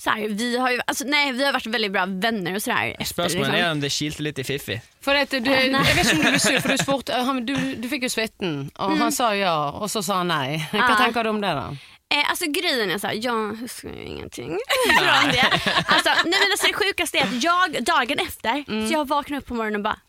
så 0.00 0.10
här, 0.10 0.28
vi 0.28 0.58
har 0.58 0.70
ju, 0.70 0.80
alltså, 0.86 1.04
nej, 1.04 1.32
vi 1.32 1.44
har 1.44 1.52
vært 1.52 1.66
veldig 1.66 1.92
bra 1.92 2.06
venner 2.06 2.54
och 2.54 2.62
sådär. 2.62 3.04
Spørsmålet 3.04 3.52
liksom. 3.52 3.66
er 3.66 3.70
om 3.70 3.80
det 3.80 3.90
kilte 3.90 4.22
litt 4.22 4.38
i 4.38 4.44
Fiffi. 4.44 4.80
For 5.00 5.14
det, 5.14 5.40
du, 5.42 5.50
jeg 5.50 5.72
vet 5.72 6.06
ikke 6.06 6.14
om 6.14 6.22
du 6.22 6.28
ble 6.30 6.38
sur, 6.38 6.60
for 6.60 6.70
du 6.70 6.78
spurte 6.78 7.18
han, 7.28 7.40
du, 7.46 7.54
du 7.82 7.88
fikk 7.90 8.06
jo 8.06 8.12
suiten, 8.12 8.70
og 8.78 8.94
han 9.00 9.14
sa 9.14 9.32
ja, 9.34 9.56
og 9.74 9.90
så 9.90 10.02
sa 10.06 10.20
han 10.20 10.30
nei. 10.30 10.60
Hva 10.70 10.84
ah. 10.86 11.00
tenker 11.02 11.26
du 11.26 11.32
om 11.32 11.42
det, 11.42 11.50
da? 11.50 11.97
Eh, 12.14 12.30
alltså 12.30 12.44
grejen 12.50 12.90
är 12.90 12.98
så 12.98 13.06
här, 13.06 13.18
jag 13.22 13.54
huskar 13.56 13.88
ju 13.90 14.02
ingenting. 14.04 14.48
Från 14.98 15.32
det. 15.32 15.60
Alltså, 15.86 16.10
nej 16.24 16.38
men 16.40 16.50
alltså 16.52 16.66
det 16.66 16.72
sjukaste 16.74 17.18
är 17.18 17.22
att 17.22 17.42
jag 17.42 17.84
dagen 17.84 18.18
efter, 18.18 18.64
så 18.88 18.92
jag 18.92 19.08
vaknar 19.08 19.38
upp 19.38 19.46
på 19.46 19.54
morgonen 19.54 19.76
och 19.80 19.82
bara 19.84 20.00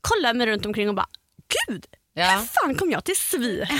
kollar 0.00 0.34
mig 0.34 0.46
runt 0.46 0.66
omkring 0.66 0.88
och 0.88 0.94
bara 0.94 1.08
gud, 1.68 1.86
Ja. 2.14 2.30
hur 2.30 2.46
fan 2.46 2.74
kom 2.74 2.90
jag 2.90 3.04
till 3.04 3.16
sviten? 3.16 3.76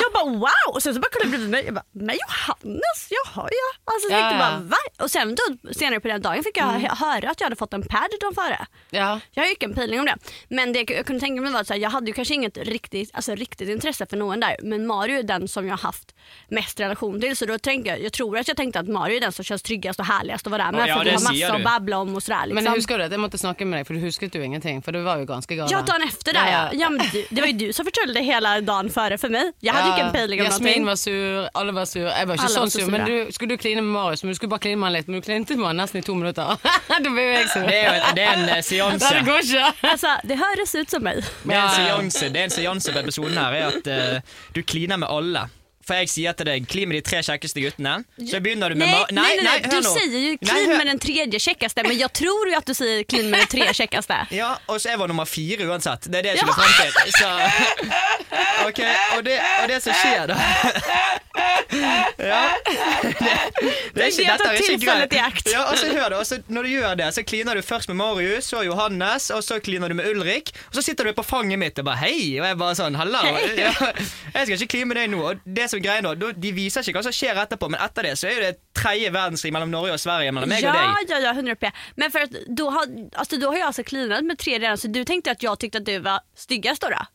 jag 0.00 0.12
bara 0.12 0.24
wow, 0.24 0.74
och 0.74 0.82
sen 0.82 0.94
så 0.94 1.00
bara 1.00 1.08
kollade 1.10 1.24
jag 1.24 1.30
bredvid 1.30 1.50
mig, 1.50 1.64
jag 1.64 1.74
bara 1.74 1.84
men 1.92 2.16
Johannes, 2.22 3.08
jaha 3.10 3.48
ja. 3.50 3.92
Alltså, 3.92 4.08
så 4.08 4.14
Ja, 4.14 4.32
ja. 4.32 4.38
bara, 4.38 4.58
Va? 4.58 4.76
Och 5.04 5.10
sen 5.10 5.34
då, 5.34 5.72
senare 5.72 6.00
på 6.00 6.08
den 6.08 6.22
dagen 6.22 6.42
fick 6.44 6.56
jag 6.56 6.68
mm. 6.68 6.96
höra 6.96 7.30
att 7.30 7.40
jag 7.40 7.46
hade 7.46 7.56
fått 7.56 7.72
en 7.72 7.82
pad 7.82 8.10
dagen 8.20 8.34
före. 8.34 8.66
Ja. 8.90 9.20
Jag 9.30 9.42
har 9.42 9.48
ju 9.48 9.54
ingen 9.60 9.74
peeling 9.74 10.00
om 10.00 10.06
det. 10.06 10.16
Men 10.48 10.72
det 10.72 10.90
jag 10.90 11.06
kunde 11.06 11.20
tänka 11.20 11.42
mig 11.42 11.52
var 11.52 11.60
att 11.60 11.78
jag 11.78 11.90
hade 11.90 12.06
ju 12.06 12.12
kanske 12.12 12.34
inget 12.34 12.56
riktigt, 12.56 13.10
alltså, 13.12 13.34
riktigt 13.34 13.68
intresse 13.68 14.06
för 14.06 14.16
någon 14.16 14.40
där. 14.40 14.56
Men 14.62 14.86
Mario 14.86 15.18
är 15.18 15.22
den 15.22 15.48
som 15.48 15.66
jag 15.66 15.72
har 15.72 15.82
haft 15.82 16.14
mest 16.48 16.80
relation 16.80 17.20
till. 17.20 17.36
Så 17.36 17.46
då 17.46 17.58
tänkte 17.58 17.90
jag, 17.90 18.02
jag 18.02 18.12
tror 18.12 18.38
att 18.38 18.48
jag 18.48 18.56
tänkte 18.56 18.80
att 18.80 18.88
Mario 18.88 19.16
är 19.16 19.20
den 19.20 19.32
som 19.32 19.44
känns 19.44 19.62
tryggast 19.62 20.00
och 20.00 20.06
härligast 20.06 20.46
att 20.46 20.50
vara 20.50 20.72
med. 20.72 20.88
Ja, 20.88 20.96
för 20.96 21.04
det 21.04 21.10
vi 21.10 21.16
har 21.16 21.22
massa 21.22 21.54
att 21.54 21.64
babbla 21.64 21.98
om 21.98 22.14
och 22.16 22.22
sådär. 22.22 22.46
Liksom. 22.46 22.64
Men 22.64 22.72
husker 22.72 22.98
du 22.98 23.04
at 23.04 23.10
jeg 23.10 23.20
måtte 23.20 23.38
snakke 23.38 23.64
med 23.64 23.78
deg, 23.78 23.86
for 23.86 23.94
du 23.94 24.00
husket 24.00 24.32
du 24.32 24.44
ingenting? 24.44 24.82
For 24.82 24.92
du 24.92 25.00
var 25.00 25.18
jo 25.18 25.24
ganske 25.24 25.56
galen. 25.56 25.70
Ja, 25.72 25.82
dagen 25.82 26.08
efter 26.08 26.32
där 26.32 26.52
ja. 26.52 26.70
ja 26.72 26.90
du, 27.18 27.26
det 27.34 27.40
var 27.40 27.48
ju 27.48 27.52
du 27.52 27.72
som 27.72 27.84
förtällde 27.84 28.20
hela 28.20 28.60
dagen 28.60 28.90
före 28.90 29.18
för 29.18 29.28
mig. 29.28 29.52
Jag 29.60 29.74
hade 29.74 29.88
ju 29.88 30.00
ingen 30.00 30.12
peeling 30.12 30.40
om 30.40 30.46
Jasmin 30.46 30.66
någonting. 30.66 30.86
var 30.86 30.96
sur, 30.96 31.48
alle 31.54 31.72
var 31.72 31.84
sur. 31.84 32.06
Jeg 32.06 32.26
var 32.28 32.34
ikke 32.34 32.44
Alle 32.44 32.60
var 32.60 32.66
sånn 32.66 32.70
så 32.70 32.78
sur, 32.78 32.90
men 32.90 33.06
sure. 33.06 33.24
du, 33.26 33.32
skulle 33.32 33.54
du 33.54 33.62
kline 33.64 33.82
med 33.82 33.92
Marius, 33.92 34.22
men 34.24 34.32
du 34.32 34.38
skulle 34.38 34.50
bare 34.50 34.64
kline 34.66 34.78
med 34.80 34.86
han 34.86 34.96
litt, 34.98 35.08
men 35.08 35.20
du 35.20 35.26
klinte 35.26 35.56
med 35.56 35.66
han 35.66 35.82
nesten 35.82 36.00
i 36.00 36.04
to 36.06 36.14
minutter. 36.14 36.54
da 36.88 36.98
ble 37.04 37.26
jo 37.26 37.34
jeg 37.34 37.50
sur. 37.52 37.66
Det 37.68 37.76
er 37.76 37.86
jo 37.88 38.14
det 38.18 38.24
er 38.24 38.32
en 38.42 38.48
eh, 38.56 38.62
seanse. 38.70 39.12
Det 39.18 39.24
går 39.28 39.44
ikke. 39.44 39.72
Alltså, 39.92 40.14
det 40.30 40.40
hördes 40.44 40.74
ut 40.74 40.90
som 40.90 41.02
mig. 41.02 41.22
Det 41.44 41.54
er 41.54 41.62
en 41.62 41.76
seanse, 41.76 42.32
det 42.34 42.40
er 42.40 42.50
en 42.50 42.56
seanse 42.58 42.94
på 42.96 43.04
episoden 43.04 43.38
her 43.38 43.60
er 43.60 43.70
at 43.72 43.92
eh, 43.94 44.36
du 44.54 44.62
kliner 44.62 45.00
med 45.00 45.08
alle. 45.10 45.48
For 45.88 45.96
jeg 46.02 46.10
sier 46.12 46.34
til 46.36 46.44
deg, 46.50 46.66
'klim 46.68 46.90
med 46.92 46.98
de 47.00 47.04
tre 47.06 47.22
kjekkeste 47.24 47.62
guttene. 47.64 47.94
Så 48.28 48.40
begynner 48.44 48.74
du 48.74 48.76
med 48.76 48.90
Nei, 48.92 49.04
nei, 49.16 49.28
nei, 49.40 49.44
nei 49.44 49.70
du 49.72 49.78
nå. 49.80 49.92
jo 50.04 50.34
clean 50.42 50.72
med 50.76 50.86
den 50.90 51.00
tredje 51.00 51.40
kjekkeste', 51.40 51.84
men 51.86 51.96
jeg 51.96 52.12
tror 52.12 52.50
jo 52.52 52.58
at 52.58 52.68
du 52.68 52.74
sier 52.76 53.04
'klim 53.08 53.30
med 53.32 53.46
den 53.46 53.52
tre 53.54 53.70
kjekkeste'. 53.72 54.20
Ja, 54.38 54.50
og 54.68 54.80
så 54.80 54.92
jeg 54.92 54.98
var 55.00 55.08
nummer 55.08 55.24
fire 55.24 55.64
uansett. 55.64 56.10
Det 56.12 56.20
er 56.20 56.22
det 56.28 56.34
jeg 56.36 56.44
skulle 56.44 56.58
fram 56.60 56.74
til. 56.76 56.92
Så, 57.16 57.28
ok, 58.68 58.80
og 59.16 59.24
det, 59.24 59.40
og 59.62 59.68
det 59.72 59.80
som 59.82 59.96
skjer 60.02 60.28
da 60.34 60.36
Ja. 62.18 62.42
Det, 62.64 63.12
det 63.94 64.04
er 64.04 64.38
ta 64.38 64.38
dette 64.38 64.48
er 64.48 64.74
ikke 64.74 64.96
greit. 65.12 65.50
Ja, 65.52 65.64
og 65.70 65.78
så 65.78 65.90
hør 65.92 66.08
det, 66.12 66.18
og 66.18 66.26
så 66.26 66.38
når 66.48 66.66
du 66.66 66.70
gjør 66.72 66.96
det, 67.00 67.08
så 67.14 67.24
kliner 67.26 67.58
du 67.58 67.62
først 67.62 67.90
med 67.90 67.98
Marius, 68.00 68.50
så 68.50 68.62
Johannes, 68.66 69.30
og 69.34 69.42
så 69.44 69.58
kliner 69.62 69.92
du 69.92 69.96
med 69.98 70.08
Ulrik. 70.10 70.52
Og 70.70 70.78
så 70.78 70.84
sitter 70.84 71.08
du 71.08 71.12
på 71.16 71.24
fanget 71.26 71.60
mitt 71.60 71.78
og 71.78 71.88
bare 71.88 72.02
hei, 72.02 72.38
og 72.40 72.46
jeg 72.48 72.58
bare 72.60 72.78
sånn 72.78 72.98
halla. 72.98 73.24
Ja, 73.58 73.72
jeg 74.34 74.46
skal 74.46 74.54
ikke 74.54 74.70
kline 74.74 74.88
med 74.90 74.98
deg 75.00 75.10
nå. 75.12 75.20
Og 75.30 75.40
det 75.44 75.66
som 75.70 75.80
er 75.80 75.84
greia 75.84 76.04
nå, 76.04 76.14
de 76.14 76.52
viser 76.54 76.84
ikke 76.84 77.00
hva 77.00 77.06
som 77.08 77.14
skjer 77.14 77.38
etterpå, 77.42 77.70
men 77.72 77.80
etter 77.82 78.06
det 78.06 78.14
så 78.20 78.28
er 78.28 78.36
jo 78.36 78.44
det 78.44 78.52
tredje 78.76 79.10
verdenskrig 79.14 79.52
mellom 79.54 79.72
Norge 79.72 79.96
og 79.96 80.02
Sverige, 80.02 80.32
mellom 80.34 80.52
meg 80.52 80.62
ja, 80.62 80.72
og 80.72 80.78
deg. 80.78 81.12
Ja, 81.12 81.20
ja, 81.28 81.34
100 81.34 81.58
p. 81.60 81.72
Men 82.00 82.14
for 82.14 82.28
at, 82.28 82.40
du 82.46 82.64
har, 82.74 82.88
altså, 83.18 83.40
du 83.40 83.48
har 83.48 83.60
jo 83.60 83.68
altså 83.70 83.84
klinet 83.88 84.26
med 84.28 84.40
tre 84.40 84.58
redan 84.58 84.80
så 84.80 84.90
du 84.92 85.02
tenkte 85.08 85.34
at 85.34 85.42
jeg 85.42 85.58
syntes 85.58 85.82
at 85.82 85.88
du 85.88 85.96
var 86.04 86.24
styggest 86.38 86.86
da? 86.86 87.08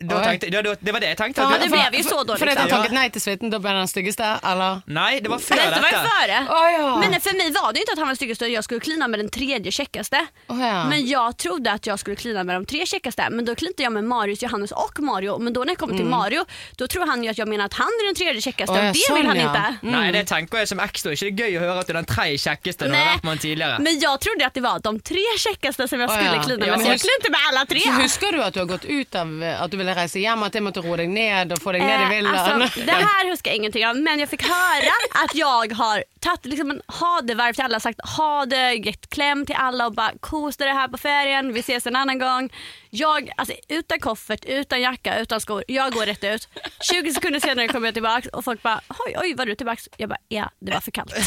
Da 0.00 0.22
tenkte, 0.24 0.48
da, 0.50 0.62
da- 0.62 0.74
det 0.80 0.92
var 0.92 1.00
det 1.00 1.08
jeg 1.10 1.16
tenkte. 1.18 1.44
Ja, 1.44 1.58
det 1.60 1.68
det 1.68 1.88
vi 1.92 1.98
jo 2.00 2.08
så 2.08 2.24
då. 2.24 2.36
Fordi 2.40 2.54
du 2.56 2.70
takket 2.72 2.92
nei 2.96 3.08
til 3.12 3.20
suiten, 3.20 3.50
da 3.52 3.58
ble 3.60 3.68
han 3.68 3.82
den 3.82 3.90
styggeste, 3.90 4.28
eller? 4.48 4.80
Nei, 4.88 5.20
det 5.20 5.28
var 5.28 5.42
før 5.44 5.60
Detta 5.60 5.80
var 5.82 5.90
ju 5.92 5.96
dette. 5.96 6.12
före. 6.14 6.38
Å 6.48 6.60
ja. 6.72 6.86
Men 7.02 7.16
for 7.20 7.36
meg 7.36 7.52
var 7.52 7.74
det 7.76 7.82
ikke 7.82 7.92
at 7.92 8.00
han 8.00 8.08
var 8.08 8.14
den 8.14 8.20
styggeste, 8.20 8.48
jeg 8.48 8.64
skulle 8.64 8.80
klina 8.80 9.08
med 9.12 9.20
den 9.20 9.28
tredje 9.28 9.74
kjekkeste. 9.76 10.22
Oh, 10.48 10.56
ja. 10.56 10.86
Men 10.88 11.04
jeg 11.04 11.36
trodde 11.44 11.74
at 11.76 11.84
jeg 11.84 12.00
skulle 12.00 12.16
klina 12.16 12.44
med 12.48 12.62
de 12.62 12.70
tre 12.72 12.86
kjekkeste, 12.88 13.28
Men 13.30 13.44
da 13.44 13.54
klinte 13.54 13.84
jeg 13.84 13.92
med 13.92 14.08
Marius, 14.08 14.40
Johannes 14.40 14.72
og 14.72 15.02
Mario. 15.04 15.36
Men 15.36 15.52
da 15.52 15.60
når 15.60 15.76
jeg 15.76 15.80
kommer 15.84 16.00
mm. 16.00 16.08
Mario, 16.08 16.46
da 16.80 16.88
tror 16.88 17.04
han 17.06 17.22
jo 17.22 17.30
at 17.30 17.36
jeg 17.36 17.48
mener 17.52 17.68
at 17.68 17.76
han 17.76 17.92
er 18.00 18.08
den 18.08 18.16
tredje 18.16 18.40
kjekkeste, 18.40 18.72
oh, 18.72 18.80
ja, 18.80 18.88
og 18.88 18.96
det 18.96 19.04
sånn, 19.04 19.20
vil 19.20 19.28
han 19.28 19.36
ja. 19.36 19.66
Mm. 19.84 19.92
Nei, 19.92 20.06
det 20.16 20.24
tenker 20.32 20.62
jeg 20.64 20.72
som 20.72 20.80
ekstra. 20.80 21.12
Ikke 21.12 21.28
det 21.28 21.44
er 21.44 21.44
gøy 21.44 21.60
å 21.60 21.62
høre 21.66 21.84
at 21.84 21.90
du 21.90 21.92
er 21.92 22.00
den 22.00 22.08
tredje 22.08 22.40
kjekkeste 22.46 22.88
når 22.88 22.96
du 22.96 23.00
har 23.00 23.12
vært 23.12 23.28
med 23.28 23.34
han 23.34 23.44
tidligere. 23.44 23.84
Men 23.84 24.00
jeg 24.00 24.24
trodde 24.24 24.48
at 24.48 24.56
det 24.56 24.64
var 24.64 24.80
de 24.88 24.94
tre 25.12 25.26
kjekkeste 25.44 25.90
som 25.92 26.00
jeg 26.00 26.08
skulle 26.08 26.32
ja. 26.32 26.42
kline 26.48 26.64
med. 26.64 26.72
Så 26.80 26.94
jeg 26.94 27.04
klinte 27.04 27.34
med 27.36 27.48
alle 27.50 27.66
tre. 27.68 27.84
Så 27.84 27.96
husker 28.00 28.32
du 28.32 28.42
at 28.48 28.56
du 28.56 28.62
har 28.64 28.70
gått 28.72 28.88
ut 28.88 29.20
av 29.20 29.36
at 29.50 29.68
du 29.68 29.76
ville 29.76 29.89
reise 29.98 30.20
hjem, 30.22 30.42
at 30.46 30.54
jeg 30.54 30.62
måtte 30.66 30.82
roe 30.84 30.96
deg 31.00 31.08
ned 31.12 31.52
og 31.56 31.60
få 31.62 31.72
deg 31.76 31.82
ned 31.84 32.00
i 32.00 32.04
Eh, 32.04 32.10
villaen? 32.14 32.62
alltså, 32.62 32.80
det 32.88 32.96
her 33.00 33.30
husker 33.30 33.50
jeg 33.50 33.56
ingenting 33.62 33.84
av 33.88 33.96
men 34.00 34.18
jeg 34.22 34.28
fikk 34.32 34.44
høre 34.48 34.94
at 35.24 35.34
jeg 35.36 35.76
har 35.78 36.04
tatt 36.20 36.44
liksom 36.44 36.70
en 36.74 36.82
ha 37.00 37.12
det-verv 37.24 37.54
til 37.56 37.64
alle, 37.64 37.80
sagt 37.80 38.00
ha 38.16 38.44
det, 38.48 38.64
gitt 38.84 39.08
klem 39.14 39.46
til 39.48 39.56
alle 39.56 39.86
og 39.88 39.94
bare 39.96 40.18
kos 40.20 40.56
det 40.60 40.68
her 40.76 40.88
på 40.92 40.98
ferien, 41.00 41.52
vi 41.56 41.62
ses 41.64 41.86
en 41.88 41.96
annen 41.96 42.18
gang. 42.20 42.50
Jeg, 42.92 43.30
altså, 43.38 43.54
uten 43.70 44.00
koffert, 44.02 44.44
uten 44.50 44.80
jacka, 44.82 45.14
uten 45.22 45.40
skor, 45.40 45.62
jeg 45.70 45.92
går 45.94 46.10
rett 46.10 46.24
ut. 46.26 46.46
20 46.90 47.12
sekunder 47.16 47.40
senere 47.40 47.68
kommer 47.70 47.88
jeg 47.92 48.00
tilbake, 48.00 48.32
og 48.34 48.42
folk 48.44 48.60
bare 48.66 48.82
oi, 49.06 49.12
oi, 49.22 49.28
var 49.38 49.46
du 49.48 49.54
tilbake? 49.54 49.88
Jeg 50.00 50.10
bare 50.10 50.20
ja, 50.34 50.48
det 50.60 50.74
var 50.74 50.82
for 50.84 50.90
kaldt. 50.90 51.14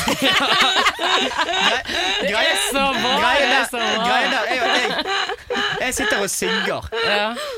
Det 2.23 2.29
er 2.31 2.57
så 2.71 2.83
bra. 3.01 3.13
greia 3.19 4.27
der 4.31 4.45
er 4.47 4.55
jeg, 4.55 5.05
jeg 5.81 5.93
sitter 5.97 6.21
og 6.23 6.29
sigger. 6.29 6.87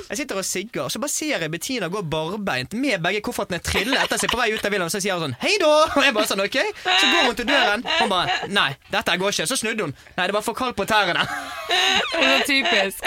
Jeg 0.10 0.18
sitter 0.22 0.40
og 0.42 0.46
sigger, 0.46 0.90
så 0.96 1.02
bare 1.04 1.12
ser 1.12 1.44
jeg 1.44 1.52
Bettina 1.52 1.90
gå 1.92 2.02
barbeint 2.08 2.74
med 2.80 3.04
begge 3.04 3.20
koffertene 3.26 3.60
trille 3.64 3.98
etter 4.00 4.22
seg 4.22 4.32
på 4.32 4.40
vei 4.40 4.54
ut 4.56 4.64
av 4.66 4.72
villaen. 4.72 4.92
Så 4.94 5.02
sier 5.04 5.20
hun 5.20 5.26
sånn 5.28 5.38
'hei 5.42 5.58
da', 5.60 5.92
og 5.92 6.04
jeg 6.04 6.14
bare 6.16 6.30
sånn 6.30 6.44
'ok'. 6.46 6.72
Så 6.86 7.06
går 7.12 7.26
hun 7.28 7.36
til 7.36 7.48
døren. 7.52 7.84
Hun 8.00 8.10
bare 8.10 8.48
'nei, 8.48 8.72
dette 8.92 9.18
går 9.20 9.30
ikke'. 9.36 9.48
Så 9.52 9.60
snudde 9.60 9.84
hun. 9.84 9.96
'Nei, 10.16 10.28
det 10.28 10.34
var 10.34 10.42
for 10.42 10.54
kaldt 10.54 10.78
på 10.80 10.86
tærne'. 10.88 11.28
Det 12.16 12.24
er 12.24 12.44
typisk. 12.48 13.04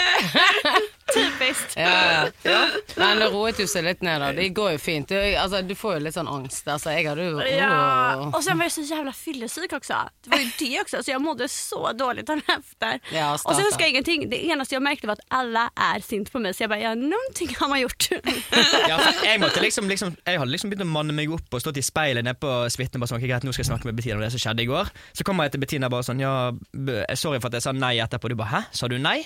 Typiskt. 1.13 1.75
Ja, 1.77 2.27
ja. 2.43 2.59
Men 2.95 3.19
det 3.19 3.29
roet 3.33 3.59
jo 3.59 3.65
seg 3.69 3.83
litt 3.85 4.01
ned 4.05 4.21
da. 4.21 4.31
Det 4.35 4.49
går 4.55 4.71
jo 4.75 4.79
fint. 4.81 5.09
Du, 5.09 5.15
altså, 5.39 5.61
du 5.65 5.73
får 5.77 5.97
jo 5.97 6.03
litt 6.07 6.15
sånn 6.17 6.29
angst. 6.29 6.67
Altså, 6.69 6.91
jeg 6.95 7.07
hadde 7.09 7.25
jo 7.29 7.39
Ja, 7.49 8.15
Og 8.19 8.35
och 8.35 8.43
sen 8.43 8.57
var 8.57 8.65
jag 8.65 8.71
så 8.71 8.81
jävla 8.81 9.11
fyllesyk 9.13 9.73
också. 9.73 9.93
Det 10.23 10.29
var 10.29 10.37
ju 10.37 10.49
det 10.59 10.81
också, 10.81 11.03
så 11.03 11.11
jag 11.11 11.21
mådde 11.21 11.47
så 11.49 11.91
dåligt 11.93 12.27
dagen 12.27 12.41
efter. 12.47 12.99
Ja, 13.15 13.33
och 13.33 13.55
sen 13.55 13.65
huskar 13.65 13.81
jag 13.81 13.89
ingenting. 13.89 14.29
Det 14.29 14.45
eneste 14.45 14.75
jeg 14.75 14.81
merkte 14.83 15.07
var 15.07 15.13
at 15.19 15.25
alle 15.29 15.67
er 15.75 15.99
sint 16.05 16.31
på 16.31 16.39
meg 16.39 16.55
Så 16.55 16.63
jeg 16.63 16.69
bare, 16.69 16.79
ja 16.81 16.93
någonting 16.95 17.55
har 17.59 17.69
man 17.69 17.79
gjort. 17.79 18.09
Ja, 18.89 18.99
jeg 19.23 19.39
måtte 19.39 19.61
liksom, 19.61 19.87
liksom 19.91 20.15
Jeg 20.25 20.39
hadde 20.39 20.51
liksom 20.51 20.69
begynt 20.71 20.85
å 20.85 20.89
manne 20.89 21.13
meg 21.13 21.31
opp 21.33 21.53
og 21.53 21.61
stått 21.61 21.77
i 21.77 21.83
speilet 21.85 22.23
nede 22.25 22.37
på 22.39 22.51
suiten 22.69 22.97
og 22.99 23.03
bare 23.05 23.11
sånn 23.13 23.21
greit, 23.23 23.43
nå 23.45 23.51
skal 23.53 23.63
jeg 23.65 23.69
snakke 23.71 23.89
med 23.89 23.95
Bettina 23.99 24.15
om 24.17 24.23
det 24.23 24.31
som 24.33 24.41
skjedde 24.41 24.63
i 24.63 24.69
går. 24.69 24.89
Så 25.13 25.25
kommer 25.27 25.47
jeg 25.47 25.55
til 25.57 25.63
Bettina 25.65 25.89
bare 25.89 26.05
sånn 26.07 26.19
Ja, 26.23 26.33
sorry 27.15 27.39
for 27.39 27.49
at 27.49 27.57
jeg 27.59 27.65
sa 27.65 27.71
nei 27.75 27.97
etterpå. 28.03 28.29
Du 28.31 28.35
bare 28.39 28.53
hæ, 28.53 28.61
sa 28.75 28.87
du 28.91 28.97
nei? 29.01 29.19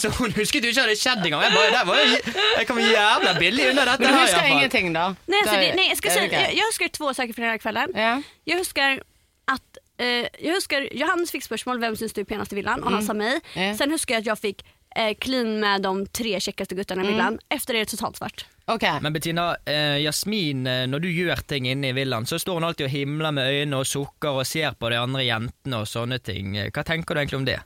Så 0.00 0.10
hun 0.18 0.32
husket 0.34 0.64
jo 0.64 0.72
ikke 0.72 0.82
at 0.82 0.90
det 0.90 0.98
skjedde 0.98 1.28
engang. 1.28 1.42
Jeg 1.46 1.52
bare, 1.54 1.70
det 1.74 1.82
var 1.86 1.98
jo, 2.00 2.32
jeg 2.58 2.66
kom 2.66 2.78
jævla 2.82 3.34
billig 3.38 3.68
unna 3.70 3.84
dette 3.92 4.02
Men 4.02 4.16
du 4.16 4.18
husker 4.18 4.40
her, 4.40 4.54
ingenting, 4.56 4.90
da? 4.96 5.04
Nei, 5.30 5.42
altså, 5.44 5.56
det, 5.60 5.68
nej, 5.78 5.86
jeg, 5.88 6.00
ska 6.00 6.08
er 6.08 6.12
säga, 6.12 6.22
det 6.22 6.30
greit. 6.30 6.48
jag, 6.48 6.56
jag 6.58 6.66
huskar 6.66 6.88
två 6.88 7.14
saker 7.14 7.32
fra 7.34 7.44
den 7.50 7.58
kvelden. 7.58 7.92
kvällen. 7.92 8.02
Ja. 8.02 8.22
Jeg 8.44 8.58
husker 8.58 9.00
at 9.46 9.80
uh, 10.02 10.26
jeg 10.46 10.54
husker, 10.54 10.88
Johannes 10.92 11.30
fikk 11.30 11.46
spørsmål 11.46 11.78
hvem 11.78 11.96
syns 11.96 12.12
du 12.12 12.20
er 12.20 12.24
penest 12.24 12.52
i 12.52 12.58
villaen, 12.58 12.82
og 12.82 12.92
han 12.92 13.06
sa 13.06 13.14
meg. 13.14 13.40
Ja. 13.54 13.72
Sen 13.78 13.90
husker 13.90 14.14
jeg 14.14 14.26
at 14.26 14.32
jeg 14.32 14.42
fikk 14.42 14.66
eh, 14.96 15.14
clean 15.20 15.60
med 15.60 15.86
de 15.86 16.06
tre 16.14 16.34
kjekkeste 16.40 16.74
guttene 16.78 17.04
i 17.04 17.12
villan. 17.12 17.38
Efter 17.50 17.74
det 17.74 17.84
er 17.84 17.88
det 17.88 17.94
totalt 17.94 18.18
svart. 18.18 18.46
Okay. 18.70 19.00
Men 19.02 19.12
Bettina, 19.12 19.56
eh, 19.66 19.98
Jasmin, 20.02 20.66
eh, 20.66 20.86
når 20.86 21.02
du 21.02 21.08
gjør 21.10 21.42
ting 21.46 21.66
inne 21.66 21.90
i 21.90 21.96
villaen, 21.96 22.26
så 22.26 22.38
står 22.38 22.58
hun 22.58 22.64
alltid 22.64 22.86
og 22.86 22.94
himler 22.94 23.34
med 23.34 23.50
øynene 23.50 23.82
og 23.82 23.86
sukker 23.86 24.42
og 24.42 24.46
ser 24.46 24.74
på 24.78 24.90
de 24.90 24.98
andre 24.98 25.26
jentene 25.26 25.82
og 25.82 25.90
sånne 25.90 26.18
ting. 26.22 26.54
Hva 26.70 26.84
tenker 26.86 27.14
du 27.14 27.20
egentlig 27.20 27.38
om 27.38 27.48
det? 27.48 27.58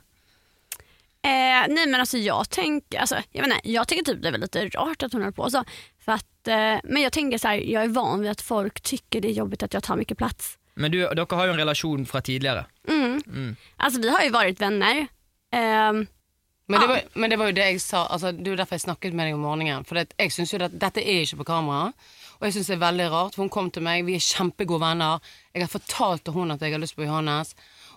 Eh, 1.25 1.65
nej 1.69 1.87
men 1.87 1.95
alltså 1.99 2.17
jag 2.17 2.49
tänker, 2.49 2.99
alltså, 2.99 3.15
jag, 3.31 3.43
vet 3.43 3.53
inte, 3.53 3.69
jag 3.71 3.87
tycker 3.87 4.03
typ 4.03 4.21
det 4.21 4.27
är 4.27 4.31
väl 4.31 4.41
lite 4.41 4.65
rart 4.65 5.03
att 5.03 5.13
hon 5.13 5.21
håller 5.21 5.31
på 5.31 5.49
så. 5.49 5.63
För 6.05 6.11
att, 6.11 6.47
eh, 6.47 6.79
men 6.83 7.01
jag 7.01 7.11
tänker 7.13 7.37
så 7.37 7.47
här, 7.47 7.55
jag 7.55 7.83
är 7.83 7.87
van 7.87 8.21
vid 8.21 8.31
att 8.31 8.41
folk 8.41 8.81
tycker 8.81 9.21
det 9.21 9.27
är 9.27 9.31
jobbigt 9.31 9.63
att 9.63 9.73
jag 9.73 9.83
tar 9.83 9.95
mycket 9.95 10.17
plats. 10.17 10.57
Men 10.75 10.91
du, 10.91 10.97
dere 10.99 11.35
har 11.35 11.45
jo 11.47 11.51
en 11.53 11.57
relasjon 11.57 12.05
fra 12.05 12.21
tidligere. 12.21 12.65
Mm. 12.87 13.55
Alltså 13.77 14.01
vi 14.01 14.09
har 14.09 14.23
ju 14.23 14.29
varit 14.29 14.61
vänner. 14.61 15.07
Ehm, 15.53 16.07
Men 16.67 16.79
det, 16.79 16.85
Ja. 16.85 16.87
var, 16.87 17.01
men 17.13 17.29
det 17.29 17.37
var 17.37 17.45
jo 17.45 17.51
det 17.51 17.65
jeg 17.65 17.81
sa, 17.81 18.07
altså, 18.07 18.31
det 18.31 18.47
er 18.47 18.51
jo 18.51 18.57
derfor 18.57 18.73
jeg 18.75 18.81
snakket 18.81 19.13
med 19.13 19.27
deg 19.27 19.33
om 19.35 19.39
morgenen. 19.45 19.83
For 19.85 19.95
det, 19.95 20.13
jeg 20.17 20.31
synes 20.33 20.53
jo 20.53 20.57
at 20.65 20.73
dette 20.81 20.97
er 21.01 21.21
ikke 21.21 21.37
på 21.37 21.45
kamera, 21.45 21.91
og 22.39 22.45
jeg 22.47 22.53
syns 22.55 22.67
det 22.67 22.75
er 22.75 22.81
veldig 22.81 23.05
rart. 23.11 23.35
For 23.35 23.43
hun 23.43 23.49
kom 23.53 23.69
til 23.71 23.83
meg, 23.85 24.01
vi 24.05 24.15
er 24.15 24.19
kjempegode 24.25 24.81
venner. 24.81 25.19
Jeg 25.53 25.61
har 25.63 25.69
fortalt 25.69 26.23
til 26.25 26.33
hun 26.33 26.51
at 26.51 26.61
jeg 26.61 26.71
har 26.73 26.81
lyst 26.81 26.95
på 26.97 27.05
Johannes. 27.05 27.53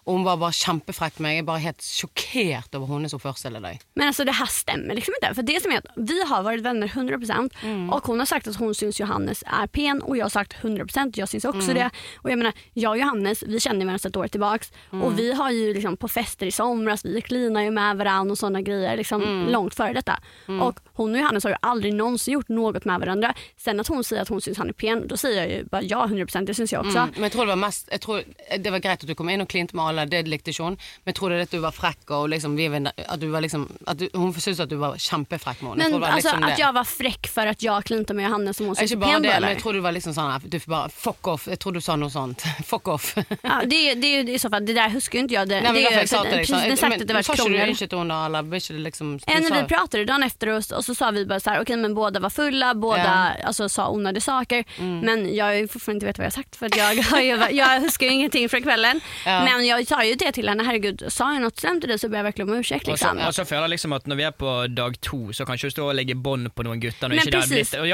Og 0.08 0.16
hun 0.16 0.24
var 0.24 0.38
bare 0.40 0.56
kjempefrekk 0.56 1.18
med 1.20 1.26
meg. 1.28 1.34
Jeg 1.36 1.42
er 1.44 1.48
bare 1.50 1.60
helt 1.66 1.84
sjokkert 1.84 2.74
over 2.78 2.88
hennes 2.94 3.12
oppførsel 3.12 3.58
i 3.58 3.60
dag. 3.60 3.82
Men 3.98 4.08
altså, 4.08 4.24
det 4.24 4.34
her 4.38 4.48
stemmer 4.48 4.96
liksom 4.96 5.14
ikke. 5.18 5.34
For 5.36 5.44
det 5.44 5.58
som 5.60 5.74
er 5.74 5.82
at 5.82 5.90
vi 6.08 6.16
har 6.30 6.42
vært 6.46 6.64
vänner 6.64 6.88
100% 6.88 7.52
Mm. 7.62 7.92
og 7.92 8.06
hun 8.06 8.18
har 8.18 8.26
sagt 8.26 8.48
at 8.48 8.56
hun 8.56 8.72
syns 8.74 8.98
Johannes 9.00 9.42
er 9.46 9.66
pen 9.68 10.00
og 10.02 10.16
jeg 10.16 10.22
har 10.24 10.30
sagt 10.32 10.54
100% 10.62 11.16
jag 11.18 11.28
syns 11.28 11.44
også 11.44 11.68
Mm. 11.68 11.74
det. 11.74 11.90
Og 12.24 12.30
jeg 12.30 12.38
mener, 12.38 12.52
jeg 12.74 12.88
og 12.88 12.98
Johannes 12.98 13.42
vi 13.46 13.58
kjenner 13.60 13.84
hverandre 13.84 14.06
et 14.08 14.16
år 14.16 14.28
tilbake, 14.32 14.70
Mm. 14.92 15.02
og 15.02 15.12
vi 15.16 15.30
har 15.32 15.50
jo 15.52 15.72
liksom 15.74 15.96
på 15.98 16.08
fester 16.08 16.46
i 16.46 16.50
somras, 16.50 17.02
vi 17.04 17.20
klinar 17.20 17.64
jo 17.66 17.70
med 17.70 17.96
hverandre 17.98 18.30
og 18.32 18.38
sånne 18.38 18.64
grejer 18.64 18.96
liksom 18.98 19.20
Mm. 19.22 19.70
før 19.74 19.92
dette. 19.94 19.98
detta. 20.08 20.18
Og 20.48 20.78
hun 20.96 21.10
og 21.14 21.20
Johannes 21.20 21.42
har 21.42 21.50
jo 21.52 21.58
aldri 21.62 21.90
noensinne 21.92 22.38
gjort 22.38 22.48
noe 22.50 22.72
med 22.72 23.00
hverandre. 23.00 23.34
Sen 23.56 23.80
at 23.80 23.88
hun 23.88 24.02
sier 24.02 24.20
at 24.20 24.28
hun 24.28 24.40
syns 24.40 24.56
han 24.58 24.68
er 24.68 24.72
pen, 24.72 25.06
da 25.08 25.16
sier 25.16 25.34
jeg 25.34 25.50
jo 25.64 25.68
bare 25.68 25.82
ja 25.88 26.06
100% 26.06 26.46
det 26.46 26.54
syns 26.56 26.70
jeg 26.70 26.80
også. 26.80 27.08
Mm. 27.08 27.14
Men 27.14 27.22
jeg 27.24 27.32
tror 27.32 27.46
det 27.46 27.54
var 27.58 27.68
mest 27.68 27.88
jeg 27.90 28.00
tror, 28.00 28.24
Det 28.58 28.70
var 28.70 28.78
greit 28.80 29.02
at 29.02 29.06
du 29.06 29.14
kom 29.14 29.28
inn 29.28 29.40
og 29.40 29.48
klinte 29.48 29.74
med 29.74 29.84
alle, 29.84 29.97
det 30.06 30.26
likte 30.28 30.50
ikke 30.50 30.64
hun. 30.64 30.76
Men 31.04 31.12
jeg 31.12 31.18
tror 31.20 31.30
det 31.30 31.38
er 31.38 31.48
at 31.48 31.56
du 31.56 31.60
var 31.64 31.72
frekk 31.76 32.10
og 32.10 32.28
liksom, 32.28 32.56
vi, 32.56 32.68
at 32.68 33.20
du 33.20 33.28
var 33.30 33.40
liksom 33.40 33.68
at 33.86 33.98
du, 33.98 34.08
Hun 34.14 34.32
syntes 34.34 34.60
at 34.60 34.70
du 34.70 34.76
var 34.76 34.96
kjempefrekk 34.98 35.62
med 35.62 35.70
henne. 35.70 35.84
Men 35.84 35.92
det 35.92 36.00
var 36.00 36.16
liksom 36.16 36.44
at 36.44 36.58
jeg 36.58 36.74
var 36.74 36.84
fräck 36.84 37.28
for 37.32 37.46
at 37.46 37.62
jeg 37.62 37.84
klinte 37.88 38.14
med 38.14 38.28
Johanne 38.28 38.54
som 38.54 38.66
hun 38.66 38.76
syntes 38.76 38.94
pen 38.98 39.24
eller? 39.24 39.40
men 39.40 39.54
jeg 39.54 39.62
tror 39.62 39.72
du 39.72 39.80
var 39.80 39.92
liksom 39.96 40.14
sånn 40.14 40.48
Du 40.48 40.58
bare 40.66 40.88
fuck 40.92 41.26
off. 41.26 41.48
Jeg 41.48 41.58
tror 41.58 41.72
du 41.72 41.80
sa 41.80 41.96
noe 41.96 42.10
sånt. 42.10 42.42
Fuck 42.68 42.88
off. 42.88 43.14
Ja, 43.42 43.60
det, 43.64 43.94
det 44.00 44.08
det, 44.22 44.32
i 44.32 44.38
så 44.38 44.50
fall, 44.50 44.66
det 44.66 44.74
der 44.76 44.90
husker 44.92 45.22
ikke 45.22 45.34
jag. 45.34 45.48
Det, 45.48 45.60
Nei, 45.62 45.72
men 45.72 45.82
det 45.82 45.92
jeg 45.92 46.10
sa 46.10 46.22
til 46.22 46.32
deg 46.32 46.44
precis 46.46 46.82
men, 46.82 47.02
det 47.02 47.16
var 47.16 47.26
Sa 47.26 47.34
du 47.34 47.42
krångel. 47.42 47.72
unnskyld 47.72 47.92
til 47.92 48.02
henne, 48.02 48.18
eller 48.26 48.58
ikke 48.58 48.76
det 48.76 48.84
liksom 48.86 49.12
du 49.18 49.24
Ja, 49.26 49.40
när 49.40 49.48
sa- 49.48 49.60
vi 49.60 49.68
pratade 49.68 50.04
dagen 50.04 50.22
efter 50.22 50.48
oss, 50.48 50.70
och 50.70 50.84
så 50.84 50.94
sa 50.94 51.10
vi 51.10 51.26
bara 51.26 51.40
så 51.40 51.50
här, 51.50 51.76
men 51.76 51.94
båda 51.94 52.20
var 52.20 52.30
fulla, 52.30 52.74
båda 52.74 53.34
alltså, 53.44 53.68
sa 53.68 53.88
onödiga 53.88 54.20
saker. 54.20 54.64
Mm. 54.78 55.00
Men 55.00 55.34
jag 55.34 55.44
har 55.44 55.66
fortfarande 55.66 55.96
inte 55.96 56.06
vet 56.06 56.18
vad 56.18 56.24
jag 56.24 56.30
har 56.30 56.42
sagt 56.42 56.56
för 56.56 56.76
jeg 56.76 57.04
jag, 57.12 57.24
ju, 57.24 57.56
jag 57.56 57.80
huskar 57.80 58.06
ingenting 58.06 58.48
från 58.48 58.62
kvällen. 58.62 59.00
Ja. 59.26 59.44
Men 59.44 59.66
jag 59.66 59.86
sa 59.88 60.02
jo 60.04 60.14
det 60.20 60.34
til 60.36 60.48
henne, 60.50 60.64
herregud 60.66 61.02
sa 61.10 61.30
jeg 61.32 61.40
noe 61.42 61.54
slemt 61.56 61.86
det, 61.88 61.96
så 62.00 62.08
ber 62.12 62.20
jeg 62.20 62.26
virkelig 62.28 62.44
om 62.46 62.52
unnskyld. 62.58 62.86
Liksom. 62.92 63.18
og 63.26 63.34
så 63.34 63.44
føler 63.48 63.62
jeg 63.68 63.72
liksom 63.76 63.92
at 63.96 64.06
når 64.10 64.16
vi 64.20 64.26
er 64.28 64.34
på 64.42 64.52
dag 64.76 64.98
to, 65.00 65.20
så 65.32 65.46
kan 65.48 65.56
ikke 65.58 65.70
du 65.70 65.74
stå 65.76 65.86
og 65.88 65.94
legge 65.98 66.14
bånd 66.14 66.50
på 66.54 66.66
noen 66.66 66.80
gutter. 66.82 67.08
Når 67.08 67.16
Men 67.16 67.18
ikke 67.18 67.32
det 67.32 67.40
har 67.40 67.48
precis. 67.48 67.70
blitt, 67.70 67.74
ikke 67.74 67.88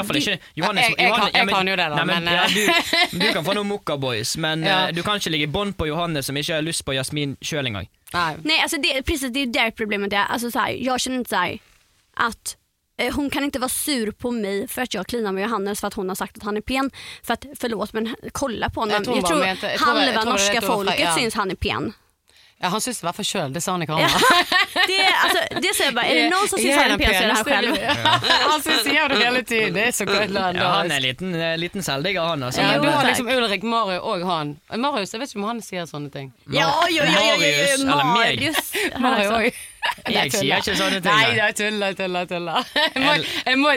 Johannes, 0.60 0.84
Jeg- 0.88 0.98
jeg 0.98 1.14
kan- 1.14 1.30
jeg 1.34 1.48
kan 1.48 1.68
jo 1.68 1.76
det 1.76 1.88
da, 1.88 2.04
nei, 2.04 2.04
men, 2.04 2.24
ja, 2.24 2.44
eh. 2.44 2.54
du, 3.12 3.18
du 3.18 3.32
kan 3.32 3.44
få 3.44 3.54
noen 3.54 3.68
mokkaboys, 3.68 4.36
men 4.36 4.62
Ja. 4.64 4.86
eh, 4.88 4.92
du 4.94 5.02
kan 5.02 5.16
ikke 5.20 5.30
legge 5.30 5.46
bånd 5.52 5.76
på 5.76 5.86
Johannes 5.86 6.26
som 6.26 6.36
ikke 6.36 6.54
har 6.54 6.62
lyst 6.62 6.84
på 6.84 6.94
Jasmin 6.94 7.36
sjøl 7.42 7.66
engang. 7.66 7.88
Nei. 8.14 8.36
Nej, 8.44 8.60
alltså 8.62 8.76
det, 8.82 9.02
precis 9.06 9.32
det 9.32 9.40
är 9.42 9.46
där 9.46 9.70
problemet 9.70 10.12
är. 10.12 10.24
Alltså, 10.30 10.50
så 10.50 10.58
här, 10.58 10.70
jag 10.70 11.00
känner 11.00 11.18
inte 11.18 11.30
så 11.30 11.36
här, 11.36 11.58
att 12.16 12.56
hon 13.12 13.30
kan 13.30 13.44
inte 13.44 13.58
vara 13.58 13.68
sur 13.68 14.10
på 14.10 14.30
mig 14.30 14.68
för 14.68 14.82
att 14.82 14.94
jag 14.94 15.06
klinar 15.06 15.32
med 15.32 15.42
Johannes 15.42 15.80
för 15.80 15.88
att 15.88 15.94
hon 15.94 16.08
har 16.08 16.16
sagt 16.16 16.36
att 16.36 16.42
han 16.42 16.56
är 16.56 16.60
pen. 16.60 16.90
För 17.22 17.34
att, 17.34 17.44
förlåt 17.60 17.92
men 17.92 18.16
kolla 18.32 18.70
på 18.70 18.80
honom. 18.80 18.92
Jag 18.94 19.04
tror 19.04 19.16
Jag 19.16 19.26
tror, 19.26 19.46
jag 19.46 19.58
tror- 19.58 19.72
jag 19.72 19.78
halva 19.78 20.22
tror 20.22 20.32
norska 20.32 20.60
folket 20.60 21.00
ja. 21.00 21.14
syns 21.14 21.34
han 21.34 21.50
är 21.50 21.54
pen. 21.54 21.92
Ja, 22.64 22.68
han 22.72 22.80
syns 22.80 23.00
det 23.02 23.04
var 23.04 23.12
for 23.12 23.28
sjøl. 23.28 23.50
Det 23.52 23.60
sa 23.60 23.74
han 23.74 23.82
i 23.82 23.86
Ja, 23.86 23.96
kamera. 24.08 24.36
det, 24.88 24.98
altså, 25.24 25.40
det 25.60 25.72
ser 25.76 25.90
jeg 25.90 25.94
bare. 25.98 26.08
Er 26.08 26.20
det 26.22 26.28
noen 26.32 26.48
som 26.48 26.62
syns 26.62 26.78
han 26.80 26.94
er 26.94 27.02
pen 27.02 27.10
her 27.12 27.42
selv? 27.44 27.74
han 28.48 28.64
syns 28.64 28.86
sier 28.86 29.12
det 29.12 29.18
hele 29.20 29.42
tiden. 29.42 29.74
Det 29.76 29.82
er 29.90 29.92
så 29.98 30.06
godt. 30.08 30.32
Ja, 30.32 30.70
han 30.78 30.88
er 30.88 30.96
en 30.96 31.04
liten, 31.04 31.34
eh, 31.36 31.52
liten 31.60 31.84
selvdigger, 31.84 32.30
han. 32.30 32.46
Også. 32.48 32.64
Ja, 32.64 32.78
du 32.80 32.88
har 32.88 33.04
liksom 33.04 33.28
Ulrik, 33.28 33.68
Mario 33.68 34.00
og 34.00 34.24
han. 34.30 34.56
Marius, 34.80 35.12
jeg 35.12 35.20
vet 35.20 35.34
ikke 35.34 35.42
om 35.42 35.46
han 35.50 35.60
sier 35.66 35.84
sånne 35.90 36.08
ting. 36.14 36.32
Ja, 36.56 36.70
oi, 36.86 36.96
oi, 37.04 37.04
oi. 37.04 37.12
ja, 37.12 37.36
Marius. 37.44 37.84
Marius. 38.14 38.72
Mario 39.04 39.36
òg. 39.42 39.62
Jeg 40.08 40.32
sier 40.32 40.64
ikke 40.64 40.78
sånne 40.80 41.04
ting. 41.04 41.12
Nei, 41.12 41.36
jeg. 41.36 41.58
tuller, 41.60 42.00
tuller. 42.00 42.32
tuller. 42.32 42.72
Jeg 42.80 43.04
må, 43.04 43.18
jeg 43.50 43.60
må, 43.60 43.76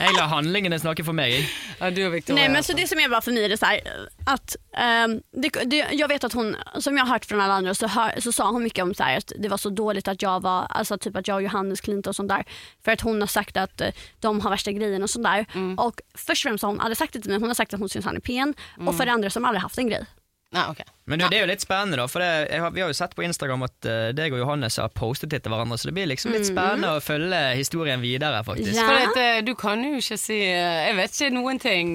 du, 0.00 0.04
Jeg 0.04 0.16
lar 0.16 0.28
handlingene 0.28 0.78
snakke 0.78 1.04
for 1.04 1.12
meg. 1.16 1.44
ja, 1.80 1.90
du 1.90 2.00
og 2.06 2.12
Victoria. 2.12 2.40
Nej 2.40 2.48
men 2.48 2.56
altså. 2.56 2.72
så 2.72 2.78
det 2.78 2.88
som 2.88 2.98
är 2.98 3.08
bra 3.08 3.20
för 3.20 3.32
mig 3.32 3.44
är 3.44 3.48
det 3.48 3.56
så 3.56 3.66
här, 3.66 3.80
att 4.26 4.56
ehm, 4.76 5.20
det, 5.32 5.48
det, 5.64 5.86
jag 5.92 6.08
vet 6.08 6.24
att 6.24 6.32
hon, 6.32 6.56
som 6.78 6.96
jag 6.96 7.04
har 7.04 7.12
hört 7.12 7.24
från 7.24 7.40
alla 7.40 7.54
andra 7.54 7.74
så, 7.74 7.86
hör, 7.86 8.20
så 8.20 8.32
sa 8.32 8.50
hon 8.50 8.62
mycket 8.62 8.82
om 8.82 8.94
så 8.94 9.02
här, 9.02 9.18
att 9.18 9.32
det 9.38 9.48
var 9.48 9.56
så 9.56 9.70
dåligt 9.70 10.08
att 10.08 10.22
jag 10.22 10.42
var, 10.42 10.66
alltså 10.70 10.98
typ 10.98 11.16
att 11.16 11.28
jag 11.28 11.34
och 11.34 11.42
Johannes 11.42 11.80
klintade 11.80 12.10
och 12.10 12.16
sånt 12.16 12.28
där. 12.28 12.44
För 12.84 12.92
att 12.92 13.00
hon 13.00 13.20
har 13.20 13.26
sagt 13.26 13.56
att 13.56 13.80
eh, 13.80 13.88
de 14.20 14.40
har 14.40 14.50
värsta 14.50 14.72
grejen 14.72 15.02
och 15.02 15.10
sånt 15.10 15.24
där. 15.24 15.46
Och 15.76 16.00
först 16.14 16.44
och 16.44 16.48
främst 16.48 16.62
har 16.62 16.70
hon 16.70 16.80
aldrig 16.80 16.96
sagt 16.96 17.12
det 17.12 17.20
till 17.20 17.30
mig, 17.30 17.40
hon 17.40 17.48
har 17.48 17.54
sagt 17.54 17.74
att 17.74 17.80
hon 17.80 17.88
syns 17.88 18.04
han 18.04 18.16
är 18.16 18.20
pen. 18.20 18.54
Och 18.86 18.96
för 18.96 19.06
det 19.06 19.12
andra 19.12 19.30
som 19.30 19.44
aldrig 19.44 19.62
haft 19.62 19.78
en 19.78 19.88
grej. 19.88 20.06
Nei, 20.50 20.64
ok. 20.66 20.80
Men 21.10 21.18
du, 21.18 21.24
det 21.30 21.36
er 21.38 21.44
jo 21.44 21.48
litt 21.50 21.62
spennende, 21.62 21.98
da. 22.00 22.04
For 22.10 22.22
det, 22.22 22.28
jeg 22.50 22.62
har, 22.62 22.72
vi 22.74 22.82
har 22.82 22.90
jo 22.90 22.94
sett 22.98 23.12
på 23.14 23.22
Instagram 23.22 23.62
at 23.66 23.86
uh, 23.86 24.10
deg 24.14 24.34
og 24.34 24.40
Johannes 24.42 24.78
har 24.82 24.90
postet 24.94 25.30
litt 25.34 25.44
til 25.46 25.52
hverandre, 25.54 25.76
så 25.78 25.90
det 25.90 25.94
blir 25.94 26.08
liksom 26.10 26.32
litt 26.34 26.46
spennende 26.48 26.90
å 26.96 27.02
følge 27.02 27.38
historien 27.54 28.02
videre, 28.02 28.42
faktisk. 28.46 28.74
Ja. 28.74 28.86
For 28.88 28.98
at, 28.98 29.18
eh, 29.22 29.38
du 29.46 29.52
kan 29.58 29.82
jo 29.86 30.00
ikke 30.00 30.18
si 30.18 30.38
eh, 30.42 30.88
Jeg 30.88 30.96
vet 30.98 31.14
ikke 31.14 31.28
noen 31.36 31.62
ting. 31.62 31.92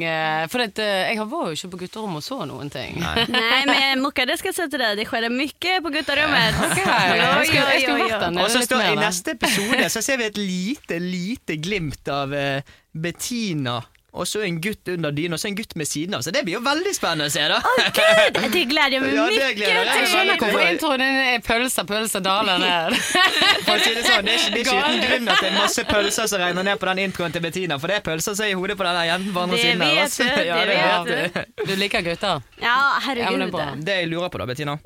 For 0.51 0.63
det, 0.63 0.85
jeg 0.85 1.27
var 1.31 1.51
jo 1.51 1.57
ikke 1.59 1.71
på 1.73 1.81
gutterommet 1.83 2.23
og 2.23 2.27
så 2.27 2.37
noen 2.47 2.71
ting. 2.71 2.99
Nei, 3.03 3.25
men 3.71 4.03
Mokka 4.03 4.27
det 4.29 4.37
skal 4.39 4.53
jeg 4.53 4.57
si 4.61 4.67
til 4.71 4.83
deg. 4.83 5.01
det 5.01 5.07
skjer 5.09 5.27
mye 5.35 5.75
på 5.83 5.91
gutterommet. 5.97 6.61
Og 8.39 8.53
så 8.55 8.63
står, 8.67 8.85
I 8.93 8.95
neste 8.99 9.35
episode 9.35 9.91
så 9.91 10.03
ser 10.05 10.23
vi 10.23 10.29
et 10.31 10.39
lite, 10.39 11.01
lite 11.03 11.59
glimt 11.59 12.07
av 12.11 12.31
uh, 12.31 12.75
Bettina. 12.95 13.81
Og 14.15 14.23
så 14.31 14.41
en 14.47 14.61
gutt 14.63 14.87
under 14.93 15.11
dyna, 15.11 15.35
og 15.35 15.41
så 15.41 15.49
en 15.49 15.55
gutt 15.57 15.73
med 15.75 15.87
siden 15.89 16.15
av. 16.15 16.21
Så 16.23 16.31
det 16.31 16.45
blir 16.47 16.55
jo 16.55 16.61
veldig 16.63 16.91
spennende 16.95 17.25
å 17.27 17.31
se, 17.33 17.41
da. 17.51 17.57
Gud, 17.97 18.37
det 18.53 18.61
gleder 18.69 18.93
jag 18.95 19.01
mig 19.03 19.13
Ja, 19.17 19.25
mig. 19.27 19.57
Jeg 19.59 20.07
skjønner 20.07 20.37
hvorfor 20.39 20.61
introen 20.69 21.03
din 21.03 21.17
er 21.33 21.41
pølser, 21.43 21.87
pølser, 21.89 22.23
daler 22.23 22.61
ned. 22.63 22.95
For 23.65 23.73
å 23.75 23.79
si 23.83 23.91
det 23.97 24.05
sånn, 24.07 24.23
det 24.29 24.37
er 24.37 24.39
ikke, 24.39 24.53
det 24.55 24.61
er 24.61 24.63
ikke 24.63 24.77
uten 24.79 25.03
grunn 25.03 25.31
at 25.35 25.43
det 25.43 25.49
er 25.51 25.57
masse 25.59 25.85
pølser 25.91 26.29
som 26.31 26.39
regner 26.45 26.67
ned 26.69 26.79
på 26.79 26.89
den 26.93 27.03
introen 27.09 27.35
til 27.35 27.43
Bettina, 27.43 27.77
for 27.81 27.91
det 27.91 27.99
er 27.99 28.05
pølser 28.07 28.39
som 28.39 28.47
er 28.47 28.53
i 28.53 28.57
hodet 28.61 28.79
på 28.79 28.87
den 28.87 29.01
jenten 29.11 29.35
på 29.35 29.43
andre 29.43 29.59
Det 29.59 29.63
siden. 29.67 29.83
der, 29.83 30.01
altså. 30.07 30.23
Ja, 30.49 30.59
det 30.63 30.77
vet 31.19 31.39
du. 31.59 31.65
Du 31.73 31.75
liker 31.83 32.05
gutter? 32.07 32.45
Ja 32.63 32.71
Ja, 32.71 32.77
det 32.99 33.25
herregud. 33.27 33.59
er. 33.67 33.75
Det 33.91 33.99
jeg 33.99 34.11
lurer 34.15 34.31
på 34.31 34.39
da, 34.39 34.47
Bettina. 34.53 34.77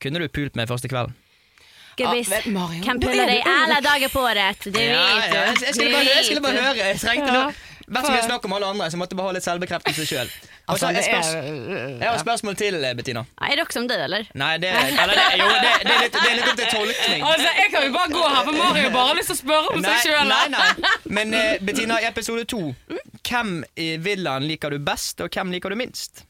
Kunne 0.00 0.24
du 0.24 0.28
pult 0.32 0.56
meg 0.56 0.72
første 0.72 0.88
kvelden? 0.88 1.12
Gubbis, 2.00 2.30
ah, 2.32 2.38
men 2.46 2.54
Mario, 2.54 2.78
kan 2.84 2.96
nå 2.96 3.02
pulla 3.04 3.24
er 3.28 3.82
dig 3.84 4.04
du 4.06 4.08
på 4.14 4.20
året. 4.24 4.62
Det 4.64 4.72
vet 4.72 4.78
du. 4.78 4.80
ja, 4.80 5.02
jeg, 5.20 5.58
jeg, 5.66 5.74
skulle 5.74 5.90
bare, 5.92 6.06
jeg 6.14 6.24
skulle 6.24 6.44
bare 6.46 6.62
høre. 6.64 6.86
Jeg 6.86 7.00
trengte 7.02 7.26
Ja. 7.28 7.42
noe. 7.42 7.52
Vært 7.90 8.06
så 8.06 8.12
mye 8.14 8.26
snakk 8.26 8.44
om 8.46 8.52
alle 8.54 8.70
andre, 8.70 8.86
så 8.86 8.94
jeg 8.94 9.00
måtte 9.02 9.16
bare 9.18 9.32
ha 9.32 9.36
litt 9.36 9.46
selvbekreftelse 9.46 10.06
sjøl. 10.06 10.32
Altså, 10.70 10.86
det 10.94 11.00
jeg 11.02 11.18
er 11.18 12.04
har 12.04 12.14
et 12.14 12.20
spørsmål 12.22 12.54
til, 12.54 12.76
eh, 12.84 12.92
Bettina. 12.94 13.24
Er 13.42 13.52
Är 13.52 13.56
det 13.56 13.62
också 13.62 13.80
om 13.80 13.88
dig 13.88 14.04
eller? 14.04 14.28
Nei, 14.34 14.58
det, 14.62 14.68
eller 14.70 15.14
det, 15.18 15.24
jo, 15.40 15.48
det, 15.48 15.72
det, 15.82 15.94
er 15.94 16.02
litt, 16.04 16.12
det 16.12 16.30
er 16.30 16.36
litt 16.36 16.50
opp 16.52 16.60
til 16.60 16.68
tolkning. 16.70 17.24
Altså, 17.26 17.48
Jeg 17.56 17.72
kan 17.72 17.86
jo 17.86 17.92
bare 17.96 18.12
gå 18.12 18.22
her, 18.28 18.44
for 18.44 18.52
Mario 18.52 18.82
har 18.84 18.94
bare 18.94 19.16
lyst 19.18 19.32
til 19.32 19.34
å 19.34 19.40
spørre 19.40 19.74
om 19.74 19.82
Nei, 19.82 19.96
seg 19.98 20.12
sjøl. 20.12 20.30
nei, 20.30 20.46
nei. 20.54 20.94
Men 21.18 21.34
uh, 21.34 21.58
Bettina, 21.66 21.98
i 21.98 22.06
episode 22.06 22.46
to, 22.54 22.62
hvem 23.26 23.64
i 23.74 23.88
villaen 23.98 24.46
liker 24.46 24.70
du 24.70 24.78
best, 24.78 25.26
og 25.26 25.34
hvem 25.34 25.50
liker 25.50 25.74
du 25.74 25.80
minst? 25.82 26.22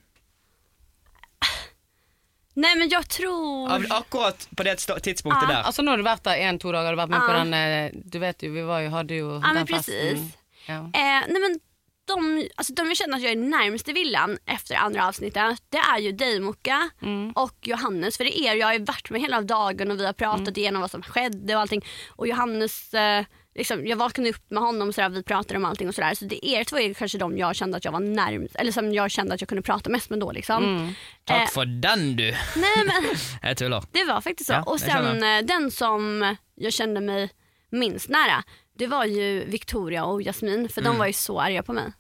Nei, 2.61 2.73
men 2.77 2.89
jeg 2.91 3.07
tror... 3.13 3.71
Av, 3.77 3.85
akkurat 4.01 4.49
på 4.57 4.67
det 4.67 4.79
tidspunktet 4.81 5.45
ah. 5.45 5.49
der. 5.53 5.63
Altså, 5.69 5.85
nå 5.85 5.93
har 5.93 6.01
du 6.01 6.09
vært 6.09 6.25
der 6.27 6.43
én-to 6.49 6.73
dager, 6.73 6.97
du 6.97 6.99
har 6.99 7.05
vært 7.05 7.13
med 7.13 7.21
ah. 7.21 7.29
på 7.29 7.39
den 7.39 7.57
eh, 7.57 8.05
Du 8.11 8.19
vet 8.25 8.43
jo, 8.43 8.51
vi 8.57 8.65
var 8.67 8.83
jo, 8.85 8.91
hadde 8.97 9.21
jo 9.21 9.33
Ja 9.37 9.41
men 9.45 9.61
den 9.63 9.69
precis. 9.71 9.95
festen. 9.95 10.40
Ja. 10.67 10.75
Eh, 10.75 11.27
nej 11.29 11.41
men 11.41 11.61
de, 12.07 12.49
alltså 12.57 12.73
de 12.73 12.87
jag 12.89 12.97
känner 12.97 13.17
att 13.17 13.23
jag 13.23 13.33
är 13.33 13.37
närmast 13.37 13.89
i 13.89 13.93
villan 13.93 14.39
efter 14.47 14.75
andra 14.75 15.09
avsnittet 15.09 15.63
det 15.69 15.79
är 15.79 15.99
ju 15.99 16.13
dig 16.13 16.41
Mocka 16.41 16.91
Mm. 17.03 17.31
och 17.33 17.57
Johannes. 17.63 18.17
För 18.17 18.25
det 18.25 18.39
är 18.41 18.55
jag 18.55 18.67
har 18.67 18.75
ju 18.75 18.85
varit 18.85 19.11
med 19.11 19.21
hela 19.21 19.41
dagen 19.41 19.91
och 19.91 20.01
vi 20.01 20.07
har 20.07 20.13
pratat 20.13 20.41
Mm. 20.41 20.55
igenom 20.57 20.81
vad 20.81 20.91
som 20.91 21.03
skedde 21.03 21.55
och 21.55 21.61
allting. 21.61 21.85
Och 22.09 22.27
Johannes, 22.29 22.95
eh, 22.95 23.25
liksom, 23.55 23.87
jag 23.87 23.97
vaknade 23.97 24.31
upp 24.31 24.51
med 24.51 24.63
honom 24.63 24.89
och 24.89 24.95
sådär, 24.95 25.09
vi 25.09 25.23
pratade 25.23 25.57
om 25.59 25.65
allting 25.65 25.89
och 25.89 25.95
sådär. 25.95 26.15
Så 26.15 26.25
det 26.25 26.47
er 26.47 26.65
två 26.65 26.79
är 26.79 26.95
kanske 26.95 27.19
de 27.19 27.39
jag 27.39 27.57
kände 27.57 27.77
att 27.77 27.85
jag 27.85 27.93
var 27.93 28.01
närmast, 28.01 28.57
eller 28.57 28.73
som 28.73 28.95
jag 28.95 29.11
kände 29.11 29.35
att 29.35 29.41
jag 29.41 29.49
kunde 29.49 29.63
prata 29.63 29.91
mest 29.91 30.11
med 30.11 30.19
då 30.21 30.33
liksom. 30.33 30.65
Mm. 30.65 30.87
Eh, 30.87 30.93
Takk 31.25 31.51
for 31.53 31.65
den, 31.65 32.17
du. 32.17 32.25
nej 32.57 32.85
men. 32.87 33.05
Det 33.93 34.05
var 34.05 34.21
faktiskt 34.21 34.47
så. 34.47 34.53
Ja, 34.53 34.63
och 34.63 34.81
sen 34.81 35.23
eh, 35.23 35.43
den 35.43 35.71
som 35.71 36.37
jag 36.55 36.73
kände 36.73 37.01
mig 37.01 37.31
minst 37.73 38.09
nära, 38.09 38.43
det 38.81 38.89
var 38.91 39.05
ju 39.09 39.31
Victoria 39.53 40.05
og 40.09 40.23
Jasmin 40.25 40.69
for 40.73 40.81
Mm. 40.81 40.93
de 40.93 40.99
var 41.05 41.07
jo 41.13 41.19
så 41.21 41.41
arga 41.47 41.63
på 41.63 41.77
mig. 41.77 41.93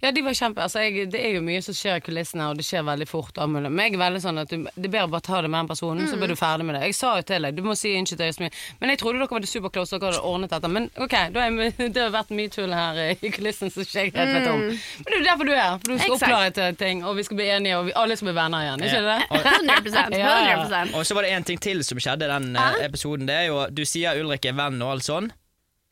Ja, 0.00 0.08
de 0.16 0.22
var 0.24 0.32
kjempe 0.32 0.62
altså, 0.64 0.80
jeg, 0.80 1.10
Det 1.12 1.20
er 1.20 1.34
jo 1.36 1.42
mye 1.44 1.60
som 1.60 1.74
skjer 1.76 1.98
i 1.98 2.00
kulissene, 2.00 2.46
og 2.48 2.56
det 2.56 2.64
skjer 2.64 2.86
veldig 2.86 3.04
fort. 3.10 3.36
Men 3.52 3.66
jeg 3.82 3.92
er 3.92 4.00
veldig 4.00 4.20
sånn 4.24 4.38
at 4.40 4.48
du, 4.48 4.62
det 4.64 4.86
er 4.88 4.92
bedre 4.94 5.10
å 5.10 5.12
bare 5.12 5.26
ta 5.26 5.42
det 5.44 5.50
med 5.52 5.58
den 5.60 5.68
personen, 5.68 6.06
så 6.08 6.16
blir 6.16 6.32
du 6.32 6.36
ferdig 6.40 6.64
med 6.64 6.78
det. 6.78 6.86
Jeg 6.88 6.96
sa 6.96 7.10
jo 7.18 7.26
til 7.28 7.44
deg, 7.44 7.58
du 7.58 7.66
må 7.66 7.74
si 7.76 7.92
unnskyld 7.98 8.22
til 8.22 8.30
Jasmin. 8.30 8.54
men 8.80 8.92
jeg 8.94 9.00
trodde 9.02 9.20
dere 9.20 9.28
var 9.28 9.44
superclose 9.50 9.98
dere 10.00 10.14
hadde 10.14 10.22
ordnet 10.30 10.54
dette. 10.54 10.70
Men 10.72 10.88
ok, 10.96 11.16
da 11.34 11.44
er, 11.44 11.58
det 11.92 12.00
har 12.00 12.14
vært 12.14 12.32
mye 12.38 12.48
tull 12.54 12.72
her 12.72 13.02
i 13.12 13.32
kulissen 13.36 13.68
som 13.74 13.84
ikke 13.84 14.06
jeg 14.06 14.14
helt 14.16 14.32
vet 14.38 14.48
om. 14.54 14.64
Men 14.70 15.10
det 15.10 15.12
er 15.12 15.20
jo 15.20 15.28
derfor 15.28 15.44
du 15.44 15.52
er 15.52 15.60
her, 15.60 15.76
for 15.84 15.92
du 15.92 15.98
skal 15.98 16.16
oppklare 16.16 16.72
ting, 16.80 17.04
og 17.04 17.20
vi 17.20 17.26
skal 17.28 17.40
bli 17.42 17.50
enige, 17.58 17.76
og 17.82 17.90
vi 17.90 17.96
alle 18.04 18.16
skal 18.16 18.30
bli 18.30 18.36
venner 18.40 18.64
igjen. 18.70 18.86
Ikke 18.88 19.04
det? 19.10 19.20
100%. 19.36 20.18
Ja. 20.22 20.88
Og 20.96 21.04
så 21.06 21.14
var 21.14 21.22
det 21.28 21.36
en 21.36 21.44
ting 21.44 21.60
til 21.60 21.84
som 21.84 22.00
skjedde 22.00 22.24
i 22.24 22.32
den 22.32 22.56
eh, 22.56 22.80
episoden. 22.88 23.28
Det 23.28 23.36
er 23.36 23.46
jo, 23.52 23.66
Du 23.68 23.84
sier 23.84 24.16
Ulrik 24.22 24.48
er 24.48 24.56
venn 24.56 24.80
og 24.80 24.96
alt 24.96 25.04
sånn. 25.04 25.28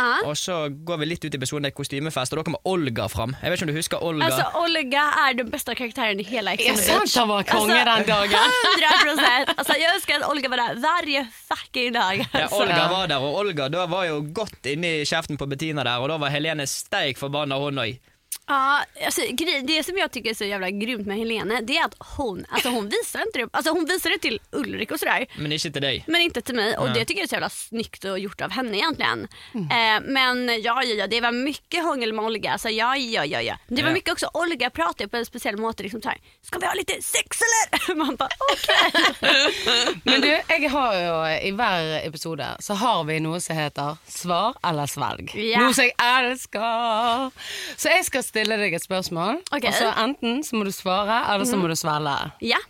Ja. 0.00 0.14
Og 0.24 0.36
så 0.40 0.54
går 0.88 0.96
vi 1.02 1.08
litt 1.10 1.24
ut 1.26 1.34
i 1.34 1.36
episoden, 1.36 1.66
det 1.66 1.74
er 1.74 1.76
kostymefest, 1.76 2.32
og 2.32 2.40
da 2.40 2.44
kommer 2.46 2.62
Olga 2.64 3.04
fram. 3.12 3.34
Jeg 3.42 3.52
vet 3.52 3.58
ikke 3.60 3.66
om 3.68 3.72
du 3.74 3.76
husker 3.76 4.04
Olga? 4.10 4.30
Altså, 4.30 4.46
Olga 4.62 5.02
er 5.26 5.34
den 5.42 5.50
beste 5.52 5.74
karakteren 5.76 6.22
i 6.22 6.24
hele 6.24 6.54
Ex 6.56 6.64
Ja, 6.64 6.72
on 6.72 6.80
the 6.80 6.96
Beach. 7.02 7.16
han 7.20 7.28
var 7.28 7.42
konge 7.50 7.76
den 7.90 8.06
dagen. 8.08 8.54
100%! 8.80 9.54
Altså, 9.58 9.76
jeg 9.76 9.90
husker 9.98 10.14
at 10.22 10.24
Olga 10.30 10.48
var 10.54 10.62
der 10.64 10.80
hver 10.80 11.28
fucking 11.50 11.92
dag. 11.94 12.24
ja, 12.34 12.46
Olga 12.52 12.86
var 12.94 13.06
der, 13.12 13.18
og 13.28 13.34
Olga 13.42 13.68
da 13.68 13.84
var 13.90 14.06
jo 14.08 14.22
godt 14.34 14.66
inni 14.72 14.94
kjeften 15.04 15.36
på 15.40 15.46
Bettina 15.50 15.84
der, 15.84 16.00
og 16.00 16.08
da 16.12 16.16
var 16.22 16.32
Helene 16.32 16.66
steik 16.70 17.20
forbanna 17.20 17.58
hun 17.60 17.78
òg. 17.84 17.98
Ja, 18.46 18.80
alltså, 19.04 19.20
det 19.64 19.82
som 19.86 19.98
jag 19.98 20.10
tycker 20.12 20.30
är 20.30 20.34
så 20.34 20.44
jävla 20.44 20.70
grymt 20.70 21.06
med 21.06 21.16
Helene 21.16 21.60
det 21.60 21.76
är 21.76 21.84
att 21.84 21.94
hon, 22.16 22.46
alltså 22.50 22.68
hon 22.68 22.88
visar 22.88 23.20
inte 23.26 23.38
det, 23.38 23.48
alltså 23.52 23.72
hon 23.72 23.84
visar 23.84 24.10
det 24.10 24.18
till 24.18 24.40
Ulrik 24.52 24.90
och 24.90 24.98
sådär. 24.98 25.26
Men 25.38 25.52
ikke 25.52 25.70
til 25.70 25.82
deg. 25.82 26.04
Men 26.06 26.20
inte 26.20 26.40
till 26.42 26.54
mig 26.54 26.76
och 26.78 26.90
det 26.94 27.04
tycker 27.04 27.20
jag 27.20 27.24
är 27.24 27.28
så 27.28 27.34
jävla 27.34 27.48
snyggt 27.50 28.04
och 28.04 28.18
gjort 28.18 28.40
av 28.40 28.50
henne 28.50 28.76
egentligen. 28.76 29.28
Eh, 29.54 30.00
men 30.04 30.48
ja, 30.62 30.82
ja, 30.82 30.94
ja, 30.94 31.06
det 31.06 31.20
var 31.20 31.32
mycket 31.32 31.84
hångel 31.84 32.12
med 32.12 32.24
Olga. 32.24 32.52
Alltså, 32.52 32.68
ja, 32.68 32.96
ja, 32.96 33.24
ja, 33.24 33.42
ja. 33.42 33.56
Det 33.68 33.82
var 33.82 33.88
Ja. 33.90 33.94
mycket 33.94 34.12
också, 34.12 34.30
Olga 34.34 34.70
pratade 34.70 35.08
på 35.08 35.16
en 35.16 35.26
speciell 35.26 35.56
måte. 35.56 35.82
Liksom 35.82 36.02
såhär, 36.02 36.18
Ska 36.42 36.58
vi 36.58 36.66
ha 36.66 36.74
lite 36.74 37.02
sex 37.02 37.38
eller? 37.40 37.94
Man 38.04 38.16
bara 38.16 38.28
okej. 38.52 39.54
Men 40.04 40.20
du, 40.20 40.28
jeg 40.48 40.70
har 40.70 40.94
jo 40.94 41.14
i 41.48 41.50
hver 41.50 42.06
episode 42.06 42.46
så 42.60 42.74
har 42.74 43.04
vi 43.04 43.20
noe 43.20 43.40
som 43.40 43.56
heter 43.56 43.96
svar 44.08 44.54
eller 44.64 44.86
svalg. 44.86 45.30
Ja. 45.34 45.60
Noe 45.60 45.74
som 45.74 45.84
jeg 45.84 45.94
elsker. 45.98 47.30
Så 47.76 47.88
jeg 47.88 48.04
skal 48.04 48.19
stille 48.26 48.56
deg 48.60 48.74
et 48.76 48.84
spørsmål, 48.84 49.40
Okay. 49.50 49.68
og 49.70 49.74
så 49.78 49.90
enten 50.04 50.42
så 50.46 50.56
må 50.58 50.64
du 50.68 50.72
svare, 50.74 51.18
eller 51.32 51.48
så 51.48 51.56
må 51.60 51.68
du 51.70 51.76
svelge. 51.78 52.14
Ja, 52.44 52.60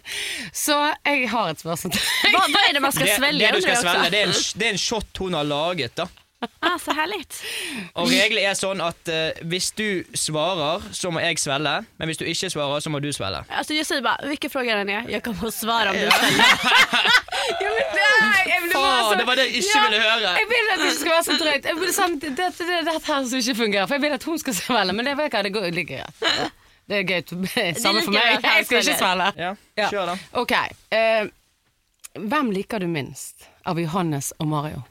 Så 0.64 0.76
jeg 1.04 1.28
har 1.30 1.50
et 1.54 1.60
spørsmål 1.62 1.92
til 1.94 2.00
deg. 2.02 2.34
Hva, 2.34 2.44
hva, 2.50 2.62
er 2.68 2.76
det 2.78 2.82
man 2.84 2.92
ska 2.94 3.06
Det, 3.08 3.32
det 3.38 3.52
du 3.56 3.60
skal 3.64 3.80
svelge, 3.82 4.10
det 4.14 4.20
er, 4.24 4.32
en, 4.32 4.60
det 4.60 4.68
er 4.68 4.76
en 4.76 4.84
shot 4.84 5.22
hun 5.24 5.34
har 5.38 5.44
laget. 5.48 5.96
da 5.96 6.06
Ah, 6.64 6.78
så 6.80 6.92
herlig. 6.96 7.20
Og 7.94 8.08
Reglene 8.10 8.50
er 8.50 8.54
sånn 8.58 8.80
at 8.84 9.08
eh, 9.12 9.40
hvis 9.50 9.70
du 9.76 10.04
svarer, 10.16 10.82
så 10.96 11.10
må 11.12 11.20
jeg 11.20 11.38
svelge. 11.42 11.74
Men 12.00 12.08
hvis 12.10 12.18
du 12.20 12.24
ikke 12.24 12.50
svarer, 12.54 12.80
så 12.84 12.90
må 12.92 13.00
du 13.04 13.10
svelge. 13.12 13.44
Alltså, 13.48 13.74
jag 13.74 13.86
säger 13.86 14.02
bara, 14.02 14.20
vilken 14.28 14.50
fråga 14.50 14.78
är 14.80 14.84
det? 14.84 15.04
Jag 15.12 15.22
kommer 15.24 15.48
att 15.48 15.54
svara 15.54 15.90
om 15.90 15.96
du 15.96 16.10
ställer. 16.10 16.44
Ja, 17.60 17.70
men 17.76 18.30
nei, 18.30 18.42
jeg 18.48 18.62
vil 18.62 18.72
bare 18.72 18.82
Faen, 18.84 19.04
sånn- 19.10 19.18
det 19.20 19.26
var 19.28 19.36
det 19.36 19.44
jeg 19.50 19.62
ikke 19.62 19.82
ville 19.84 20.00
høre! 20.02 20.32
Jeg 20.40 20.48
vil 20.52 20.70
at 20.72 20.78
det 20.80 20.86
ikke 20.90 20.98
skal 21.00 21.12
være 21.14 21.24
så 21.28 21.36
drøyt. 21.44 21.64
Jeg 21.70 21.78
vil 21.80 21.92
sånn, 21.94 22.18
det, 22.22 22.30
det, 22.38 22.48
det, 22.58 22.80
det 22.88 22.94
her 22.94 23.24
som 23.28 23.38
ikke 23.40 23.54
fungerer. 23.60 23.86
For 23.90 23.98
jeg 23.98 24.04
vil 24.06 24.16
at 24.18 24.26
hun 24.30 24.38
skal 24.42 24.56
svelge, 24.58 24.96
men 24.96 25.08
det 25.10 25.16
vet 25.20 25.36
jeg 25.38 25.44
det 25.48 25.52
går 25.58 25.68
like 25.76 25.88
greit. 25.92 26.24
Det 26.88 26.98
er 27.00 27.06
gøy. 27.08 27.22
Samme 27.80 28.00
like 28.00 28.04
for 28.04 28.12
meg. 28.12 28.34
at 28.38 28.44
han 28.44 28.58
Jeg 28.60 28.66
skal 28.68 28.82
ikke 28.84 28.96
svelle. 29.00 29.28
Ja. 29.40 29.52
kjør 29.92 30.10
da. 30.12 30.16
Ok. 30.42 30.52
eh, 30.92 31.24
hvem 32.14 32.50
liker 32.54 32.78
du 32.84 32.86
minst 32.86 33.48
av 33.66 33.80
Johannes 33.80 34.32
og 34.38 34.46
Mario? 34.52 34.82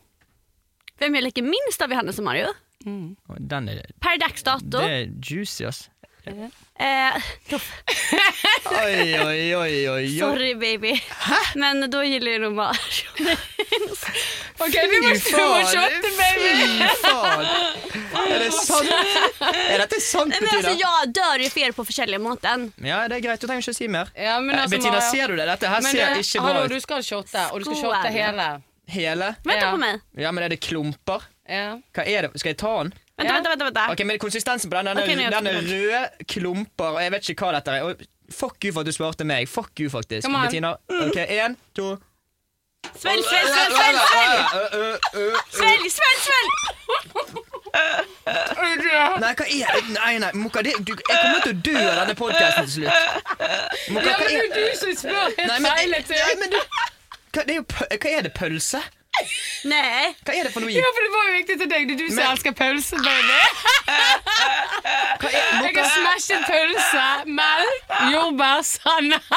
Vem 1.01 1.15
jeg 1.17 1.23
liker 1.29 1.43
minst 1.47 1.81
av 1.81 1.91
Johannes 1.93 2.19
og 2.21 2.27
Mario? 2.27 2.51
Mm. 2.85 3.15
Den 3.49 3.69
er, 3.71 3.81
Per 4.03 4.17
dags 4.21 4.43
dato. 4.43 4.77
det 4.79 4.83
er 4.91 5.09
juicy, 5.23 5.65
ass. 5.69 5.89
Eh, 6.23 7.15
Oi, 8.71 9.19
oi, 9.19 9.39
oi, 9.55 9.55
oi, 9.59 9.87
oi. 9.91 10.05
sorry 10.19 10.53
baby. 10.55 10.93
Hæ? 11.25 11.39
Men 11.59 11.83
da 11.91 12.03
gjelder 12.07 12.45
det 12.45 12.51
Mario. 12.55 13.35
Ok, 14.63 14.75
vi 14.91 14.99
må, 15.03 15.11
shotte, 15.67 16.11
baby! 16.15 16.51
Fy 16.79 16.87
faen! 17.01 17.45
Er 18.23 18.39
det 18.39 18.51
sant? 18.55 18.91
Er 19.49 19.83
dette 19.83 19.99
sant, 20.03 20.31
Bettina? 20.31 20.59
Altså, 20.61 20.73
jag 20.79 21.13
dør 21.17 21.43
jo 21.43 21.49
för 21.51 21.65
er 21.67 21.75
på 21.75 21.85
forskjellige 21.89 22.21
måten. 22.23 22.67
Ja, 22.85 23.01
det 23.11 23.17
er 23.19 23.25
greit. 23.25 23.41
Du 23.43 23.47
trenger 23.49 23.65
ikke 23.65 23.73
å 23.75 23.79
si 23.81 23.87
mer. 23.91 24.11
Ja, 24.15 24.37
men 24.39 24.55
Eh, 24.55 24.61
altså, 24.63 24.77
Bettina, 24.77 25.01
ser 25.09 25.27
du 25.33 25.35
det? 25.41 25.47
Dette 25.49 25.67
her 25.73 25.81
Men 25.83 25.91
ser 25.91 26.13
du, 26.13 26.21
ikke 26.23 26.39
bra 26.45 26.53
hallo, 26.53 26.63
ut. 26.69 26.71
du 26.77 26.79
skal 26.85 27.03
shotte, 27.03 27.47
og 27.51 27.59
du 27.59 27.67
skal 27.67 27.81
shotte 27.81 28.13
hele. 28.15 28.47
Hele? 28.93 29.31
Vänta 29.43 29.65
Ja. 29.65 29.71
på 29.73 29.77
meg. 29.81 30.01
Ja, 30.17 30.31
men 30.31 30.43
er 30.45 30.49
det 30.53 30.59
klumper? 30.63 31.21
Ja. 31.49 31.79
Hva 31.95 32.05
er 32.07 32.27
det? 32.27 32.31
Skal 32.39 32.53
jeg 32.53 32.57
ta 32.61 32.73
den? 32.83 32.93
Vent, 33.17 33.27
Ja. 33.29 33.33
vent, 33.39 33.47
vent, 33.49 33.61
vent, 33.61 33.75
vent. 33.77 33.91
Ok, 33.93 34.05
men 34.05 34.19
Konsistensen 34.21 34.69
på 34.71 34.77
den 34.79 34.85
den 34.91 34.97
er, 34.97 35.03
Ok, 35.03 35.09
nå 35.17 35.25
er 35.27 35.29
den 35.29 35.47
er 35.47 35.53
røde 35.61 36.25
klumper, 36.29 36.93
og 36.97 37.01
jeg 37.01 37.11
vet 37.11 37.29
ikke 37.33 37.45
hva 37.45 37.51
dette 37.57 37.71
er. 37.71 37.83
Og 37.83 37.95
fuck 38.31 38.63
you 38.63 38.71
for 38.73 38.81
at 38.81 38.85
du 38.87 38.91
svarte 38.95 39.25
meg. 39.25 39.47
Fuck 39.49 39.79
you, 39.79 39.89
faktisk. 39.89 40.23
Come 40.25 40.37
on. 40.37 40.45
Bettina. 40.47 40.75
Ok, 40.89 41.17
Én, 41.29 41.57
to 41.75 41.97
Svelg, 42.99 43.23
svelg, 43.23 43.47
svelg, 43.47 43.71
svelg, 43.71 43.99
svelg! 44.11 44.99
Svelg, 45.55 45.91
svelg! 46.19 46.49
Nei, 49.23 49.33
hva 49.33 49.45
er 49.47 49.71
det? 49.73 49.83
Nei, 49.95 50.17
nei, 50.21 50.31
Mokka, 50.37 50.61
det, 50.65 50.73
du, 50.85 50.91
jeg 50.93 51.17
kommer 51.21 51.41
til 51.45 51.53
å 51.53 51.61
dø 51.65 51.75
av 51.79 51.95
denne 52.01 52.15
podkasten 52.19 52.67
til 52.67 52.73
slutt. 52.75 52.91
Mokka, 53.93 54.09
Ja, 54.09 54.17
hva 54.17 54.27
men 54.27 54.35
er 54.35 54.41
det 54.43 54.43
er 54.43 54.51
du 54.57 54.77
som 54.79 54.91
spør 54.99 55.13
Nei, 55.13 55.31
helt 55.39 55.51
men, 55.53 55.71
feil 55.71 55.89
nei, 55.95 56.35
men 56.43 56.53
du 56.53 56.59
hva, 57.33 57.43
det 57.47 57.55
er 57.55 57.59
jo, 57.61 57.65
hva 57.73 58.09
er 58.17 58.21
det? 58.27 58.33
Pølse? 58.37 58.81
Nei. 59.69 60.09
Hva 60.25 60.33
er 60.33 60.47
det 60.47 60.51
for 60.55 60.63
noe? 60.65 60.71
Ja, 60.73 60.89
for 60.95 61.05
det 61.05 61.11
var 61.13 61.27
jo 61.29 61.33
viktig 61.37 61.57
til 61.61 61.69
deg. 61.69 61.83
Det 61.87 61.93
er 61.93 61.99
du 62.01 62.07
som 62.09 62.17
Men- 62.17 62.31
elsker 62.33 62.55
pølse, 62.57 62.95
baby. 62.97 63.39
Hva 65.21 65.29
er, 65.29 65.43
Jeg 65.63 65.73
kan 65.75 65.83
har 65.85 65.91
smashet 65.93 66.47
pølse, 66.49 67.05
melk, 67.39 67.93
jordbær, 68.13 68.63
sennep. 68.65 69.29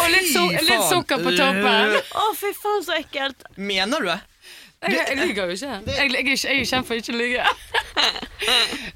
Og 0.00 0.06
litt, 0.12 0.28
su 0.32 0.42
litt 0.68 0.86
sukker 0.90 1.20
på 1.22 1.32
toppen. 1.36 1.96
Å, 2.22 2.24
fy 2.38 2.50
fan 2.62 2.82
så 2.86 2.96
ekkelt. 3.00 3.44
mener 3.56 4.00
du 4.00 4.08
det? 4.12 4.20
Jeg, 4.92 5.06
jeg 5.08 5.16
lyver 5.18 5.50
jo 5.50 5.54
ikke. 5.56 5.70
Jeg, 5.86 5.96
jeg, 5.96 6.26
ikke- 6.26 6.48
jeg 6.50 6.60
er 6.60 6.68
kjent 6.70 6.86
for 6.86 6.94
ikke 7.00 7.12
å 7.12 7.18
lyve. 7.20 7.46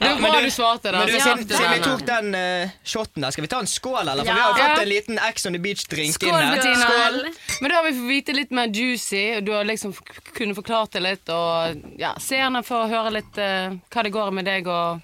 Det 0.00 0.08
var 0.08 0.20
bra 0.20 0.40
du- 0.40 0.44
du 0.44 0.50
svarte, 0.52 0.90
da. 0.92 0.98
Men 1.00 1.08
du, 1.08 1.14
siden, 1.20 1.72
vi 1.72 1.78
tok 1.84 2.02
den 2.06 2.34
uh, 2.36 2.70
shoten 2.84 3.24
der, 3.24 3.30
skal 3.34 3.42
vi 3.44 3.48
ta 3.50 3.58
en 3.64 3.66
skål, 3.70 4.08
eller? 4.08 4.24
For 4.24 4.30
Ja. 4.30 4.34
vi 4.34 4.40
har 4.40 4.50
jo 4.50 4.74
fått 4.74 4.82
en 4.84 4.88
liten 4.92 5.18
Ex 5.28 5.46
on 5.46 5.52
the 5.56 5.58
Beach-drink 5.64 6.22
inn 6.22 6.34
her. 6.34 6.60
Skål. 6.60 7.18
Men 7.60 7.70
da 7.72 7.76
har 7.80 7.84
vi 7.88 7.92
fått 7.98 8.08
vite 8.10 8.36
litt 8.36 8.50
mer 8.56 8.68
juicy, 8.68 9.22
og 9.38 9.44
du 9.48 9.52
har 9.56 9.64
liksom 9.68 9.92
kunnet 9.96 10.32
kunne 10.36 10.54
forklart 10.54 10.92
det 10.96 11.02
litt. 11.04 11.28
Og 11.34 11.98
ja, 12.00 12.14
seerne 12.20 12.62
får 12.66 12.88
høre 12.94 13.10
litt 13.18 13.40
uh, 13.40 13.76
hva 13.90 14.02
det 14.06 14.12
går 14.14 14.30
med 14.38 14.44
deg, 14.48 14.68
og 14.70 15.00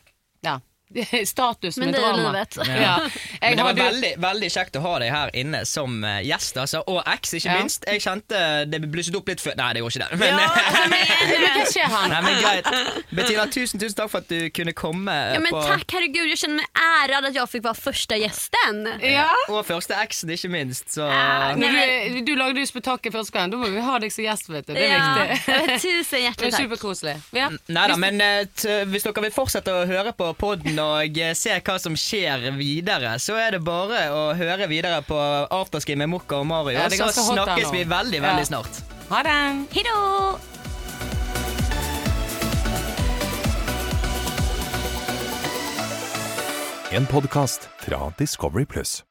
ja, 0.46 0.58
status 1.34 1.76
Men 1.78 1.90
med 1.90 1.94
det 1.94 2.02
er 2.02 2.12
drama. 2.12 2.32
livet. 2.32 2.56
Ja. 2.86 2.96
Men 3.40 3.56
det 3.58 3.64
var 3.64 3.74
veldig, 3.78 4.12
veldig 4.22 4.48
kjekt 4.52 4.76
å 4.78 4.82
ha 4.84 4.92
deg 5.02 5.10
her 5.12 5.30
inne 5.38 5.60
som 5.68 5.98
eh, 6.04 6.20
gjest, 6.26 6.56
altså. 6.60 6.82
Og 6.90 7.00
X, 7.16 7.34
ikke 7.38 7.50
Ja. 7.52 7.58
minst. 7.60 7.84
Jeg 7.86 8.02
kjente 8.04 8.40
det 8.70 8.80
blusset 8.92 9.16
opp 9.18 9.28
litt 9.30 9.40
før 9.42 9.56
Nei, 9.58 9.70
det 9.76 9.82
gjorde 9.82 9.96
ikke 9.96 10.08
det. 10.10 10.18
Men, 10.20 10.40
Ja, 10.40 10.86
men, 10.90 11.04
Men 11.30 11.46
Hva 11.56 11.66
skjer 11.70 11.90
her? 11.92 12.08
nei, 12.12 12.20
men 12.26 12.38
greit. 12.42 13.02
Bettina, 13.16 13.46
tusen, 13.52 13.80
tusen 13.80 13.96
takk 13.98 14.10
for 14.12 14.24
at 14.24 14.28
du 14.30 14.50
kunne 14.56 14.74
komme 14.76 15.14
ja, 15.34 15.40
men 15.42 15.52
på 15.54 15.62
takk, 15.66 15.86
herregud, 15.96 16.28
Jeg 16.32 16.40
kjenner 16.42 16.60
meg 16.62 16.82
æret 16.86 17.28
at 17.30 17.38
jeg 17.40 17.50
fikk 17.54 17.64
være 17.66 17.80
første 17.80 18.18
gjesten. 18.20 18.82
Ja. 19.06 19.26
Og 19.52 19.62
første 19.68 19.96
X-en, 20.06 20.32
ikke 20.36 20.50
minst. 20.52 20.90
Så 20.96 21.06
Ja, 21.06 21.54
Men 21.56 21.74
du, 22.16 22.20
du 22.26 22.32
lagde 22.38 22.60
jo 22.62 22.66
spetakkel 22.68 23.12
første 23.14 23.32
gang. 23.36 23.52
Da 23.52 23.60
må 23.60 23.70
vi 23.72 23.82
ha 23.84 23.98
deg 24.02 24.12
som 24.14 24.24
gjest, 24.26 24.50
vet 24.52 24.66
du. 24.68 24.74
Det 24.76 24.84
er 24.86 24.94
Ja, 24.96 25.06
viktig. 25.32 25.80
tusen 25.82 26.26
Det 26.26 26.34
takk. 26.36 26.46
er 26.50 26.56
superkoselig. 26.60 27.16
Ja. 27.36 27.48
Nei 27.72 27.86
da, 27.90 27.96
men 28.00 28.20
eh, 28.20 28.44
t 28.56 28.76
hvis 28.90 29.06
dere 29.06 29.24
vil 29.26 29.34
fortsette 29.34 29.72
å 29.72 29.84
høre 29.88 30.12
på 30.16 30.28
podden 30.38 30.78
og 30.86 31.18
eh, 31.18 31.32
se 31.38 31.56
hva 31.60 31.76
som 31.82 31.96
skjer 31.98 32.48
videre, 32.56 33.16
så 33.22 33.36
er 33.40 33.56
det 33.56 33.62
bare 33.66 34.06
å 34.14 34.26
høre 34.38 34.68
videre 34.70 35.02
på 35.06 35.18
Afterski 35.60 35.96
med 35.98 36.10
Mokka 36.12 36.40
og 36.42 36.46
Mario. 36.50 36.78
Ja, 36.78 36.88
så 36.90 37.10
snakkes 37.32 37.72
vi 37.74 37.84
veldig, 37.84 38.22
Ja. 38.22 38.28
veldig 38.30 38.46
snart. 38.52 38.82
Ha 39.10 39.22
det. 39.22 39.38
Hejdå! 39.76 39.98
En 46.90 47.06
podkast 47.06 47.68
fra 47.78 48.12
Discovery 48.18 48.64
Pluss. 48.64 49.05